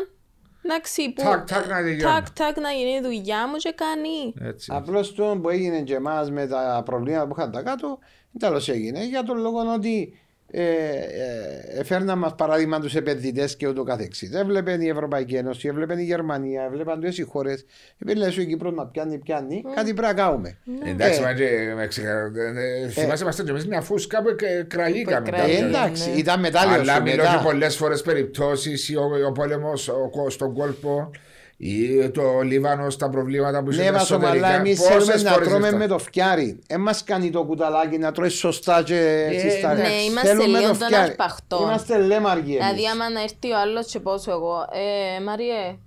[0.69, 2.15] εντάξει, που Τάκ, τάκ, να τελειώνω.
[2.15, 4.35] τάκ, τάκ, να γίνει η δουλειά μου και κάνει.
[4.49, 4.73] Έτσι.
[4.75, 7.99] Απλώς το που έγινε και εμάς με τα προβλήματα που είχαν τα κάτω,
[8.39, 9.05] τέλος έγινε.
[9.05, 10.19] Για τον λόγο ότι
[10.51, 14.33] ε, ε, έφερναν μας παράδειγμα τους επενδυτές και ούτω καθεξής.
[14.33, 17.65] Έβλεπε η Ευρωπαϊκή Ένωση, έβλεπε η Γερμανία, έβλεπαν τόσες οι χώρες.
[17.99, 20.59] Επειδή λες ο Κύπρος να πιάνει, πιάνει, κάτι πρέπει να κάνουμε.
[20.85, 24.29] Εντάξει, Ε, μα και με ξεχα- ε, ε, θυμάσαι είμαστε και εμείς μια φούσκα που
[24.29, 25.17] ε, κραγήκαμε.
[25.21, 25.43] Που κάποια.
[25.43, 25.69] Ε, κραγήκαμε.
[25.79, 26.17] εντάξει, ναι.
[26.17, 27.43] ήταν μετάλλιος Αλλά σου μιλώ και μετά.
[27.43, 29.91] πολλές φορές περιπτώσεις ο, ο πόλεμος
[30.29, 31.11] στον κόλπο
[31.57, 34.59] ή το Λίβανος, τα προβλήματα που Ναι, συμβαίνουν Βασομαλά, εσωτερικά.
[34.59, 35.79] εμείς Πόσες θέλουμε να φορές τρώμε ήρθα.
[35.79, 36.59] με το φτιάρι.
[36.67, 39.81] Δεν μας κάνει το κουταλάκι να τρώει σωστά και Ε, συστάρι.
[39.81, 41.11] ναι, είμαστε Θέλουμε λίγο το των φτιάρι.
[41.11, 41.63] αρπαχτών.
[41.63, 42.91] Είμαστε λέμαργοι Δηλαδή, εμείς.
[42.93, 45.79] άμα να έρθει ο άλλος και πω σου εγώ, ε, Μαριέ,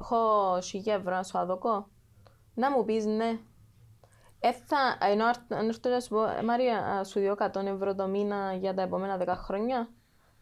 [0.00, 1.88] έχω χιλιά ευρώ να σου αδωκώ.
[2.54, 3.38] Να μου πεις ναι.
[4.42, 7.66] Ε, θα, ενώ αρ- αν έρθω να σου πω, ε, Μαρία, α, σου διώ 100
[7.74, 9.88] ευρώ το μήνα για τα επόμενα 10 χρόνια.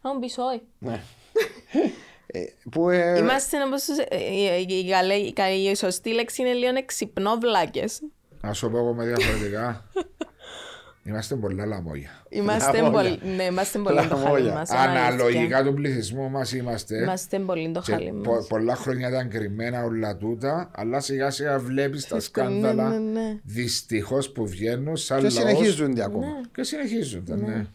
[0.03, 0.63] Να μου πεις όχι.
[0.79, 1.01] Ναι.
[2.31, 2.41] Ε,
[2.71, 6.77] Που ε, Είμαστε όπως, ε, η, η, καλή- η, καλή- η σωστή λέξη είναι λίγο
[6.77, 8.01] εξυπνόβλακες.
[8.41, 9.85] Να σου πω εγώ με διαφορετικά.
[11.09, 12.11] Είμαστε πολλά λαμόγια.
[12.29, 13.19] Είμαστε Λαμόγια.
[13.19, 14.53] πολύ, ναι, είμαστε πολύ το χάλι Λαμόγια.
[14.53, 14.71] μας.
[14.71, 17.03] Αναλογικά του πληθυσμού μας είμαστε.
[17.03, 18.47] Είμαστε πολύ το Και χάλι πο- μας.
[18.47, 23.39] πολλά χρόνια ήταν κρυμμένα όλα τούτα, αλλά σιγά σιγά βλέπεις τα Ναι, σκάνδαλα ναι, ναι.
[23.45, 26.27] δυστυχώς που βγαίνουν σαν και λαός συνεχίζονται ακόμα.
[26.55, 27.67] Και συνεχίζονται, ναι.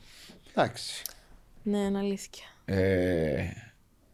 [0.56, 1.02] Εντάξει.
[1.64, 2.46] Ναι, είναι αλήθεια.
[2.66, 3.44] Ε,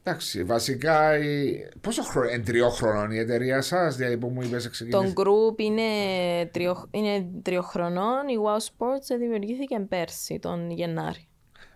[0.03, 1.59] εντάξει, βασικά η...
[1.81, 5.13] πόσο χρόνο, είναι τριόχρονο η εταιρεία σας, δηλαδή που μου είπες Το ξεκίνησε.
[5.15, 5.81] group είναι,
[6.51, 8.27] τριο, είναι τριοχρονών.
[8.27, 11.27] Η Wow Sports δημιουργήθηκε πέρσι, τον Γενάρη.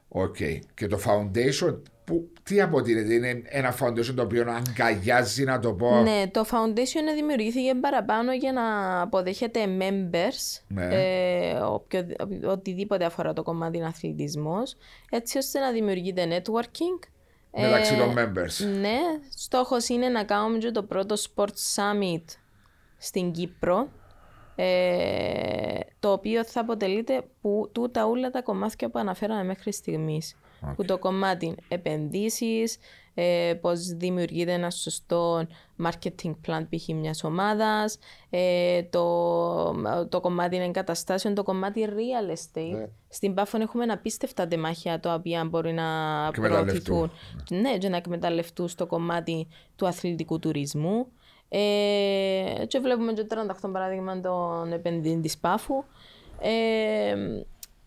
[0.08, 0.36] Οκ.
[0.74, 6.02] Και το foundation, που, τι αποτελείται, είναι ένα foundation το οποίο αγκαλιάζει να το πω.
[6.02, 10.88] Ναι, το Foundation δημιουργήθηκε παραπάνω για να αποδέχεται members, Ναι.
[10.92, 12.06] ε, οποιο,
[12.46, 14.76] οτιδήποτε αφορά το κομμάτι αθλητισμός,
[15.10, 17.08] έτσι ώστε να δημιουργείται networking.
[17.62, 18.80] Μεταξύ Ε, των members.
[18.80, 19.00] Ναι,
[19.36, 22.24] στόχος είναι να κάνουμε και το πρώτο Sports Summit
[22.98, 23.88] στην Κύπρο,
[24.56, 30.36] ε, το οποίο θα αποτελείται που τούτα όλα τα κομμάτια που αναφέραμε μέχρι στιγμής.
[30.76, 32.78] Που το κομμάτι επενδύσεις,
[33.14, 35.46] ε, πώς δημιουργείται ένα σωστό
[35.84, 36.88] marketing plan π.χ.
[36.88, 37.98] μιας ομάδας,
[38.30, 42.78] ε, το, το κομμάτι εγκαταστάσεων, το κομμάτι real estate.
[42.78, 42.86] Ναι.
[43.10, 45.84] Στην Πάφων έχουμε απίστευτα τεμάχια τα οποία μπορεί να
[46.28, 46.84] Εκμεταλλευτούν.
[46.84, 47.12] προωθηθούν
[47.62, 51.08] ναι, και να εκμεταλλευτούν στο κομμάτι του αθλητικού τουρισμού.
[51.50, 55.84] Ε, και βλέπουμε και 38 παράδειγμα των επενδύων της Πάφου.
[56.40, 57.16] Ε,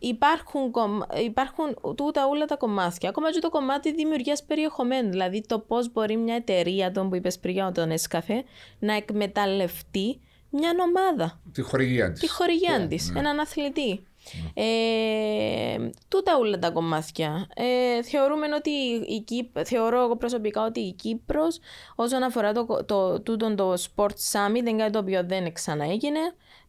[0.08, 3.08] υπάρχουν, κομμα- υπάρχουν τούτα όλα τα κομμάτια.
[3.08, 5.10] Ακόμα και το κομμάτι δημιουργίας περιεχομένου.
[5.10, 8.42] Δηλαδή το πώς μπορεί μια εταιρεία, τον που είπες πριν για τον Escafe,
[8.78, 10.20] να εκμεταλλευτεί
[10.50, 12.20] μια ομάδα Τη χορηγία της.
[12.20, 14.06] τη χορηγιά της, έναν αθλητή.
[14.54, 17.46] Ε, τούτα όλα τα κομμάτια.
[17.54, 18.70] Ε, θεωρούμε ότι
[19.14, 21.58] η Κύπ, θεωρώ εγώ προσωπικά ότι η Κύπρος
[21.94, 26.20] όσον αφορά το, το, τούτον το Sport Summit είναι κάτι το οποίο δεν ξαναέγινε,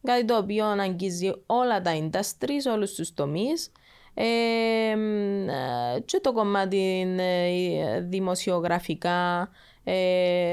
[0.02, 3.72] κάτι το οποίο αγγίζει όλα τα industries, όλους τους τομείς.
[4.14, 9.48] Ε, μ, ε, και το κομμάτι ε, δημοσιογραφικά
[9.84, 9.92] ε,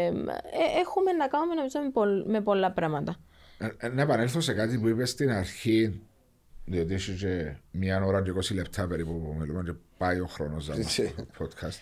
[0.06, 0.12] ε,
[0.82, 3.16] έχουμε να κάνουμε νομίζω με, πολλ- με πολλά πράγματα.
[3.58, 6.02] Ε, ε, Να επανέλθω σε κάτι που είπες στην αρχή,
[6.66, 10.66] διότι έχει και μία ώρα και 20 λεπτά περίπου που μιλούμε και πάει ο χρόνος
[10.66, 11.14] για Έτσι.
[11.18, 11.80] το podcast.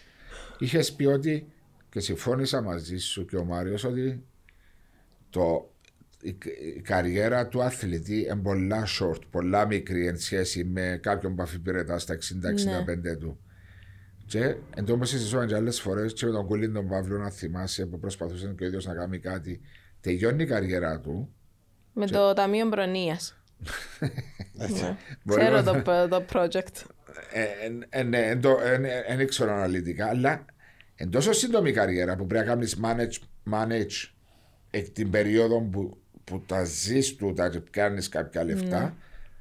[0.59, 1.51] Είχες πει ότι
[1.89, 4.23] και συμφώνησα μαζί σου και ο Μάριος ότι
[5.29, 5.72] το,
[6.23, 6.37] η,
[6.77, 11.99] η καριέρα του αθλητή είναι πολλά short, πολλά μικρή εν σχέση με κάποιον που αφιπηρετά
[11.99, 12.17] στα
[13.13, 13.39] 60-65 του.
[14.25, 17.85] Και εν τω συζητούσαμε και άλλες φορές και με τον Κούλιν τον Παύλο να θυμάσαι
[17.85, 19.61] που προσπαθούσε και ο ίδιος να κάνει κάτι.
[20.01, 21.33] Τελειώνει η καριέρα του
[21.93, 23.37] Με το Ταμείο Προνοίας.
[24.53, 24.97] Ναι.
[25.23, 26.85] Μπορεί Ξέρω να- το, το project.
[27.31, 30.45] Ε, ε, ε, ναι, εν το- ε, ε, Δεν ξέρω αναλυτικά, αλλά
[30.95, 33.17] εν τόσο σύντομη καριέρα που πρέπει να κάνεις manage,
[33.53, 34.11] manage
[34.69, 38.79] εκ την περίοδο που, που τα ζεις του, τα πιάνεις κάποια λεφτά.
[38.79, 38.93] Ναι.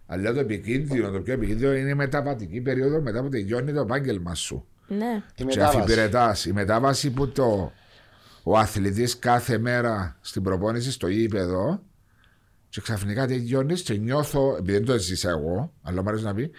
[0.06, 4.34] Αλλά το επικίνδυνο, το πιο επικίνδυνο είναι η μεταβατική περίοδο μετά που τελειώνει το επάγγελμα
[4.34, 4.66] σου.
[4.88, 5.04] Ναι.
[5.04, 5.76] Η Και μετάβαση.
[5.78, 6.44] αφιπηρετάς.
[6.44, 7.72] Η μετάβαση που το,
[8.42, 11.82] ο αθλητής κάθε μέρα στην προπόνηση στο γήπεδο
[12.68, 16.50] και ξαφνικά τελειώνεις και νιώθω, επειδή δεν το ζήσα εγώ, αλλά μου αρέσει να πει,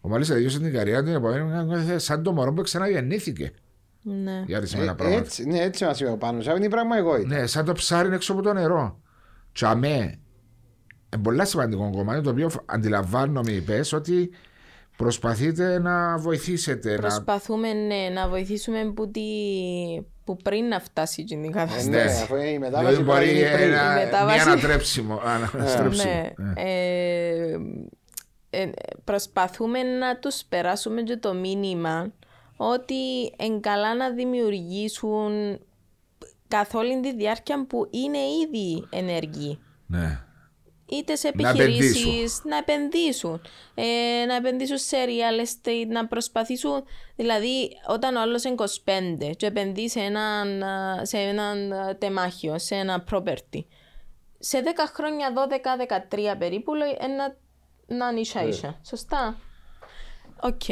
[0.00, 3.52] ο μάλιστα τελειώσε την καριέρα την επόμενη μέρα νιώθε σαν το μωρό που ξαναγεννήθηκε
[4.02, 4.42] Ναι.
[4.46, 5.20] για ορισμένα Ε, πράγματα.
[5.20, 6.44] έτσι, ναι, έτσι μας είπε ο Πάνος.
[6.46, 7.40] Αυτό είναι η πραγματικότητα.
[7.40, 9.00] Ναι, σαν το ψάρι έξω από το νερό.
[9.58, 9.96] Και αμέ,
[11.14, 14.30] είναι πολύ σημαντικό κομμάτι το οποίο αντιλαμβάνομαι, είπες, ότι
[14.96, 16.90] προσπαθείτε να βοηθήσετε.
[16.94, 16.98] Να...
[17.00, 19.20] Προσπαθούμε ναι, να βοηθήσουμε που, τη...
[20.24, 21.88] που πριν να φτάσει η Ε, κατάσταση.
[21.88, 23.72] ναι, αφού είναι η μετάβαση Διότι μπορεί πρέπει να γίνει πριν.
[23.72, 25.20] ένα, Η μετάβαση- μη ανατρέψιμο.
[25.24, 26.12] αναστρέψιμο.
[26.36, 26.52] Ναι.
[26.56, 27.56] Ε,
[28.50, 28.70] ε,
[29.04, 32.12] προσπαθούμε να τους περάσουμε και το μήνυμα
[32.56, 35.58] ότι εν καλά να δημιουργήσουν
[36.48, 39.58] καθ' όλη τη διάρκεια που είναι ήδη ενεργοί.
[39.86, 40.22] Ναι.
[40.90, 43.40] Είτε σε Να επιχειρήσεις, να επενδύσουν.
[43.74, 46.84] Ε, να επενδύσουν σε real estate, να προσπαθήσουν.
[47.16, 48.54] Δηλαδή, όταν ο άλλος είναι
[49.24, 53.64] 25 και επενδύει σε έναν, α, σε έναν α, τεμάχιο, σε ένα property,
[54.38, 55.32] σε 10 χρόνια,
[56.32, 57.36] 12-13 περίπου, λέει, ένα,
[57.86, 58.80] να είναι ίσα ίσα.
[58.86, 59.38] Σωστά;
[60.40, 60.62] Οκ.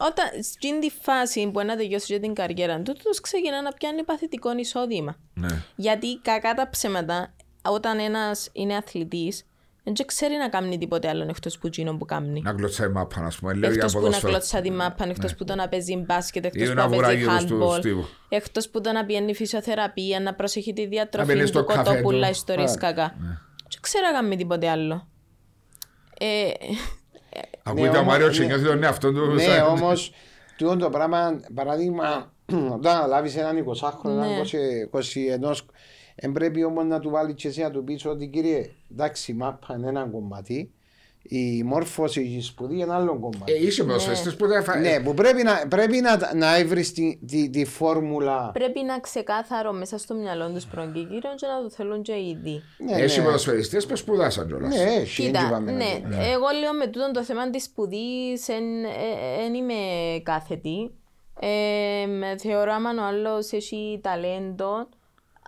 [0.00, 4.02] Όταν στην τη φάση που να τελειώσει για την καριέρα του, τους ξεκινά να πιάνει
[4.04, 5.16] παθητικό εισόδημα.
[5.34, 5.62] ναι.
[5.76, 9.44] Γιατί κακά τα ψέματα, όταν ένας είναι αθλητής,
[9.82, 12.40] δεν ξέρει να κάνει τίποτε άλλο εκτός που εκείνο που κάνει.
[12.40, 13.52] Να κλωτσάει μάπα, ας πούμε.
[13.52, 14.32] Λέω για Εκτός που να ποδόσφαιρο.
[14.32, 17.24] κλώτσα τη μάπα, εκτός που το να παίζει μπάσκετ, Ή εκτό που να να παίζει
[17.24, 18.06] βουράγει του handball, στίβου.
[18.28, 21.82] εκτός που το να πηγαίνει φυσιοθεραπεία, να προσέχει τη Να διατροφή μπαίνει του στο καφέ
[21.90, 22.32] κοτόπουλα, του.
[22.32, 23.14] ιστορίες Α, κακά.
[23.70, 25.08] Δεν ξέρω να κάνει τίποτε άλλο.
[26.18, 26.50] Ε,
[27.62, 28.32] Ακούγεται Ναι, ο όμως- Μάριο ναι.
[28.32, 29.26] και νιώθει τον εαυτό του.
[29.26, 30.12] Ναι, σαν- όμως,
[30.56, 32.32] τούτο το πράγμα, παράδειγμα,
[32.76, 34.26] όταν αναλάβεις έναν 20χρονο, Ναι.
[34.26, 34.44] έναν
[34.90, 35.66] 21,
[36.16, 39.34] δεν πρέπει όμως να του βάλεις και εσύ να του πεις ότι κύριε, εντάξει, η
[39.34, 40.72] μάπα είναι ένα κομμάτι,
[41.22, 43.52] η μόρφωση, η σπουδή είναι ένα άλλο κομμάτι.
[43.52, 44.78] Ε, είσαι ποδοσφαιριστής που δεν θα...
[44.78, 48.50] ναι, που πρέπει να, πρέπει να, να έβρεις τη, τη, τη φόρμουλα.
[48.52, 52.12] πρέπει να ξεκάθαρο μέσα στο μυαλό τους πρώην και κύριον και να το θέλουν και
[52.12, 52.62] ήδη.
[52.78, 53.24] Ναι, Έχει ναι.
[53.24, 54.74] ποδοσφαιριστές που σπουδάσαν κιόλας.
[54.76, 57.64] Ναι, έχει, δεν Κοίτα, είπαμε να ναι, το- εγώ λέω με τούτο το θέμα της
[57.64, 59.74] σπουδής δεν είμαι
[60.22, 60.90] κάθετη.
[61.40, 64.72] Ε, με θεωρώ άμα ο άλλος έχει ταλέντο,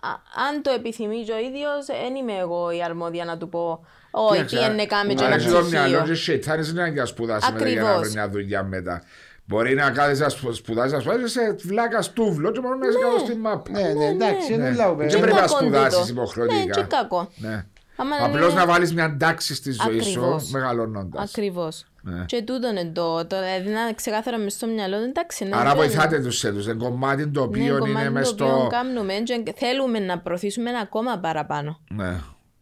[0.01, 3.85] α- αν το επιθυμεί και ο ίδιος, δεν είμαι εγώ η αρμόδια να του πω
[4.15, 6.15] «Όχι, Κοίταξε, τι είναι κάμε και αν ένα έχει το μυαλό και πτυχίο».
[6.15, 8.01] σεϊτάνεις δεν είναι για να σπουδάσεις μετά για να Ακριβώς.
[8.01, 9.03] βρεις μια δουλειά μετά.
[9.45, 12.97] Μπορεί να κάθεσαι να σπου- σπουδάσεις, να σπουδάσεις σε βλάκας στούβλο και μόνο να είσαι
[12.99, 13.71] κάτω στη μάπα.
[13.71, 16.11] Ναι, ναι, εντάξει, δεν λέω Δεν Και πρέπει να κακό σπουδάσεις τούτο.
[16.11, 16.57] υποχρεωτικά.
[16.59, 17.29] Ναι, και κακό.
[17.35, 17.65] Ναι.
[17.95, 20.49] Άμα Απλώς είναι- να βάλεις μια τάξη στη ζωή σου Ακριβώς.
[20.51, 21.29] μεγαλώνοντας.
[21.31, 21.85] Ακριβώς.
[22.01, 22.23] Ναι.
[22.25, 25.43] Και τούτο είναι το, το δηλαδή να είναι ξεκάθαρα μες στο μυαλό, εντάξει.
[25.45, 26.65] ναι, Άρα δεν- βοηθάτε τους έτους.
[26.65, 28.67] Είναι κομμάτι το Ναι, οποίο είναι κομμάτι μες το οποίο στο...
[28.67, 29.13] κάνουμε
[29.43, 31.79] και θέλουμε να προωθήσουμε ακόμα παραπάνω.
[31.89, 32.15] Ναι.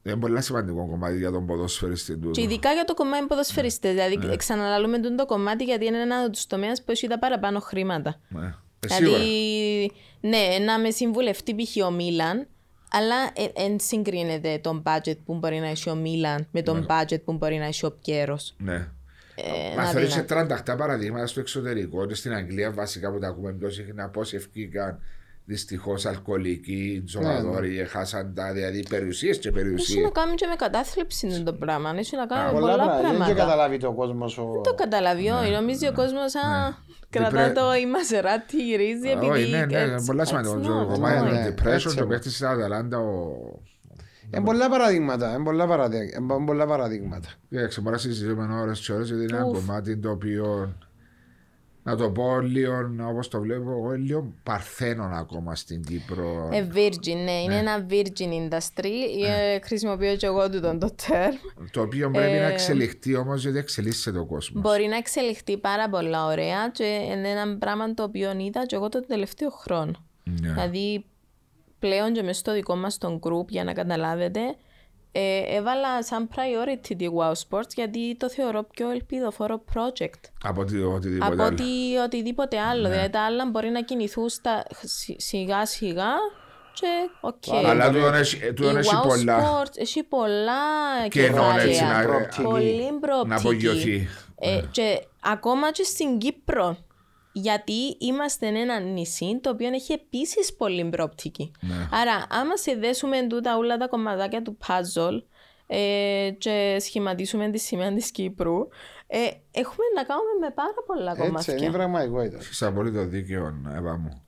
[0.03, 2.31] Είναι πολύ σημαντικό κομμάτι για τον ποδοσφαιριστή του.
[2.31, 3.91] Και ειδικά για το κομμάτι ποδοσφαιριστές.
[3.91, 4.35] Δηλαδή, Ναι.
[4.35, 8.19] ξαναλαλούμε τον το κομμάτι γιατί είναι ένα από τους τομέας που έχει τα παραπάνω χρήματα.
[8.29, 8.53] Ναι.
[8.79, 9.17] Ε, σίγουρα.
[9.17, 9.91] Δηλαδή,
[10.21, 11.85] ναι, να με συμβουλευτεί π.χ.
[11.85, 12.47] ο Μίλαν,
[12.91, 13.15] αλλά
[13.55, 17.57] δεν συγκρίνεται τον budget που μπορεί να έχει ο Μίλαν με τον budget που μπορεί
[17.57, 18.55] να έχει ο Πιέρος.
[18.57, 18.87] Ναι.
[19.35, 23.19] Ε, Μα να θεωρείς σε δυνα- 38 παραδείγματα στο εξωτερικό και στην Αγγλία βασικά που
[23.19, 24.99] τα ακούμε πιο συχνά πώς ευκήκαν
[25.45, 30.09] δυστυχώς αλκοολικοί, τζογαδόροι, χάσαν τα δηλαδή περιουσίες και Έχει να περιουσίες.
[30.13, 31.93] κάνει και με κατάθλιψη είναι το πράγμα.
[31.97, 33.01] Έχει να κάνει με Πολλά πολλά πράγματα.
[33.01, 33.39] Δεν και πράγματα.
[33.45, 34.37] καταλάβει το κόσμος.
[34.37, 34.61] Ο...
[34.63, 35.51] Το καταλαβεί, όχι.
[35.51, 36.41] Νομίζει ο κόσμος, α,
[37.09, 39.29] κρατά Διπρέ- το η Μασεράτη, γυρίζει Α, επειδή.
[39.31, 40.55] Όχι, ναι, ναι, έτσι- πολλά σημαντικό.
[40.57, 41.29] έτσι, Το ναι, κομμάτι ναι.
[41.29, 42.07] του ναι, depression, έτσι το εγώ.
[42.07, 43.31] παίχτης στην Αταλάντα, ο...
[44.33, 45.33] Είναι πολλά παραδείγματα.
[45.33, 46.17] Είναι πολλά παραδείγματα.
[46.35, 47.27] είναι πολλά παραδείγματα.
[47.49, 49.53] Κοίταξε, μπορεί να συζητούμε ώρες και ώρες γιατί είναι ένα Ουφ.
[49.65, 50.75] κομμάτι το οποίο
[51.83, 52.73] να το πω λίγο
[53.09, 56.49] όπως το βλέπω εγώ είναι λίγο παρθένον ακόμα στην Κύπρο.
[56.51, 58.91] Ε, virgin, ναι, είναι ένα virgin industry.
[59.27, 61.65] Ε, χρησιμοποιώ και εγώ τούτον το term.
[61.71, 64.61] Το οποίο πρέπει να Ε, εξελιχθεί όμως γιατί εξελίσσεται ο κόσμος.
[64.61, 68.89] Μπορεί να εξελιχθεί πάρα πολλά ωραία και είναι ένα πράγμα το οποίο είδα και εγώ
[68.89, 70.05] τον τελευταίο χρόνο.
[70.23, 70.49] Ναι.
[70.49, 71.05] Δηλαδή,
[71.79, 74.39] πλέον και μες στο δικό μας τον group, για να καταλάβετε,
[75.11, 80.19] ε, έβαλα σαν priority τη Wow Sports γιατί το θεωρώ πιο ελπιδοφόρο project.
[80.43, 81.53] Από ότι, οτιδήποτε από άλλο.
[81.53, 82.81] ότι οτιδήποτε άλλο.
[82.81, 82.89] Ναι.
[82.89, 84.63] Δηλαδή τα άλλα μπορεί να κινηθούν στα,
[85.17, 86.11] σιγά σιγά
[86.73, 86.87] και
[87.21, 87.43] οκ.
[87.65, 90.53] Αλλά μπορεί- τούτον έχει, Η τούτον έχει Wow πολλά Sports έχει πολλά
[91.09, 91.97] κενών έτσι κεφάλαια.
[91.97, 92.41] να, προοπτική.
[92.41, 93.27] Πολύ προοπτική.
[93.27, 94.07] να απογειωθεί.
[94.39, 96.77] Ε, και ακόμα και στην Κύπρο.
[97.31, 101.51] Γιατί είμαστε ένα νησί το οποίο έχει επίσης πολύ προοπτική.
[101.59, 101.87] Ναι.
[101.91, 105.21] Άρα, άμα συνδέσουμε τούτα όλα τα κομματάκια του puzzle,
[105.73, 108.57] ε, και σχηματίσουμε τη σημαία της Κύπρου.
[109.07, 109.19] Ε,
[109.51, 111.71] έχουμε να κάνουμε με πάρα πολλά Έτσι, είναι κομμάτια.
[111.71, 112.37] πραγματικότητα.
[112.37, 114.23] Έχεις απολύτω δίκαιο, Εύα μου.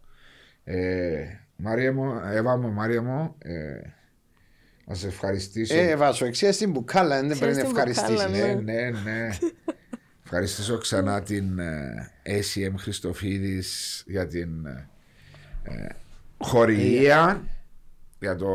[0.64, 1.26] Ε,
[1.56, 3.54] Μαρία μου, Εύα μου, Μαρία μου, ε,
[4.86, 5.76] να σε ευχαριστήσω.
[5.76, 8.26] Ε, βάζω εξία στην μπουκάλα, δεν πρέπει να την ευχαριστήσεις.
[8.26, 8.74] μπουκάλα, ναι, ναι.
[8.74, 9.30] ναι, ναι.
[10.36, 14.90] Ευχαριστήσω ξανά την ε, ACM Χριστοφίδης για την ε,
[15.64, 15.88] ε,
[16.38, 17.44] χορηγία,
[18.20, 18.48] για το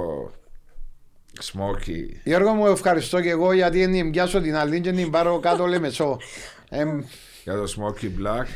[1.42, 2.06] Smoky.
[2.24, 6.18] Γιώργο μου, ευχαριστώ και εγώ γιατί δεν πιάσω την άλλη και την πάρω κάτω λεμεσό.
[6.68, 6.84] Ε,
[7.44, 8.46] Για το Smoky Black.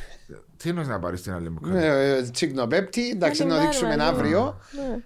[0.56, 3.96] Τι είναι να πάρεις την άλλη μου κάρτα; ε, Τσικνοπέπτη, εντάξει, Να να την δείξουμε
[3.96, 4.18] πάρουμε, ναι.
[4.18, 4.60] αύριο.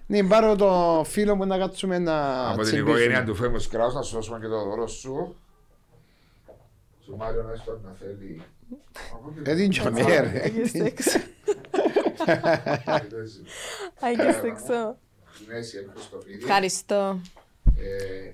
[0.07, 0.21] Ναι.
[0.21, 2.89] Να πάρω το φίλο μου να κάτσουμε να Από την τσιμπήσουμε.
[2.89, 5.35] οικογένεια του Famous Kraus να σου δώσουμε και το δώρο σου.
[7.07, 8.41] Σου Μάριο να έστω να θέλει.
[9.43, 10.41] Ε, δεν είναι ναι, ρε.
[10.45, 11.19] Άγιος έξω.
[13.99, 14.97] Άγιος έξω.
[15.37, 16.37] Την ACM Χριστοφίδη.
[16.43, 17.19] Ευχαριστώ.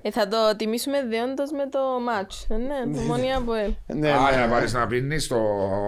[0.01, 1.79] Ε, Ε, θα το τιμήσουμε δεόντως με το
[2.09, 2.45] match.
[2.47, 3.73] Ε, Ναι, το μόνοι από ελ.
[3.87, 4.29] Ναι, Α, ναι.
[4.29, 5.37] για να πάρεις να πίνεις στο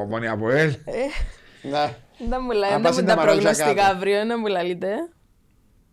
[0.10, 0.76] Μόνοι από ελ.
[1.62, 1.96] Να.
[2.30, 3.96] Δεν μου λέει, Να δεν πας μου να τα μαράζεις προγνωστικά κάτω.
[3.96, 4.90] αύριο, δεν μου λαλείτε.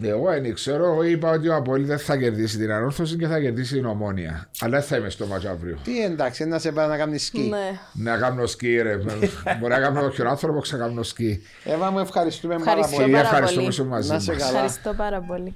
[0.08, 3.40] Εγώ δεν ξέρω, εγώ είπα ότι ο Απόλλη δεν θα κερδίσει την ανόρθωση και θα
[3.40, 4.48] κερδίσει την ομόνια.
[4.60, 5.78] Αλλά δεν θα είμαι στο μάτσο αύριο.
[5.84, 7.40] Τι εντάξει, να σε πάει να κάνει σκι.
[7.40, 7.78] Ναι.
[7.92, 8.96] Να κάνω σκι ρε.
[9.60, 11.42] Μπορεί να κάνω και άνθρωπο ξακάνω σκι.
[11.64, 13.06] Εύα μου, ευχαριστούμε πάρα Ευχαριστώ πολύ.
[13.10, 13.76] Και πάρα ευχαριστούμε πολύ.
[13.76, 14.40] που είσαι μαζί Να σε μας.
[14.42, 14.52] καλά.
[14.54, 15.54] Ευχαριστώ πάρα πολύ.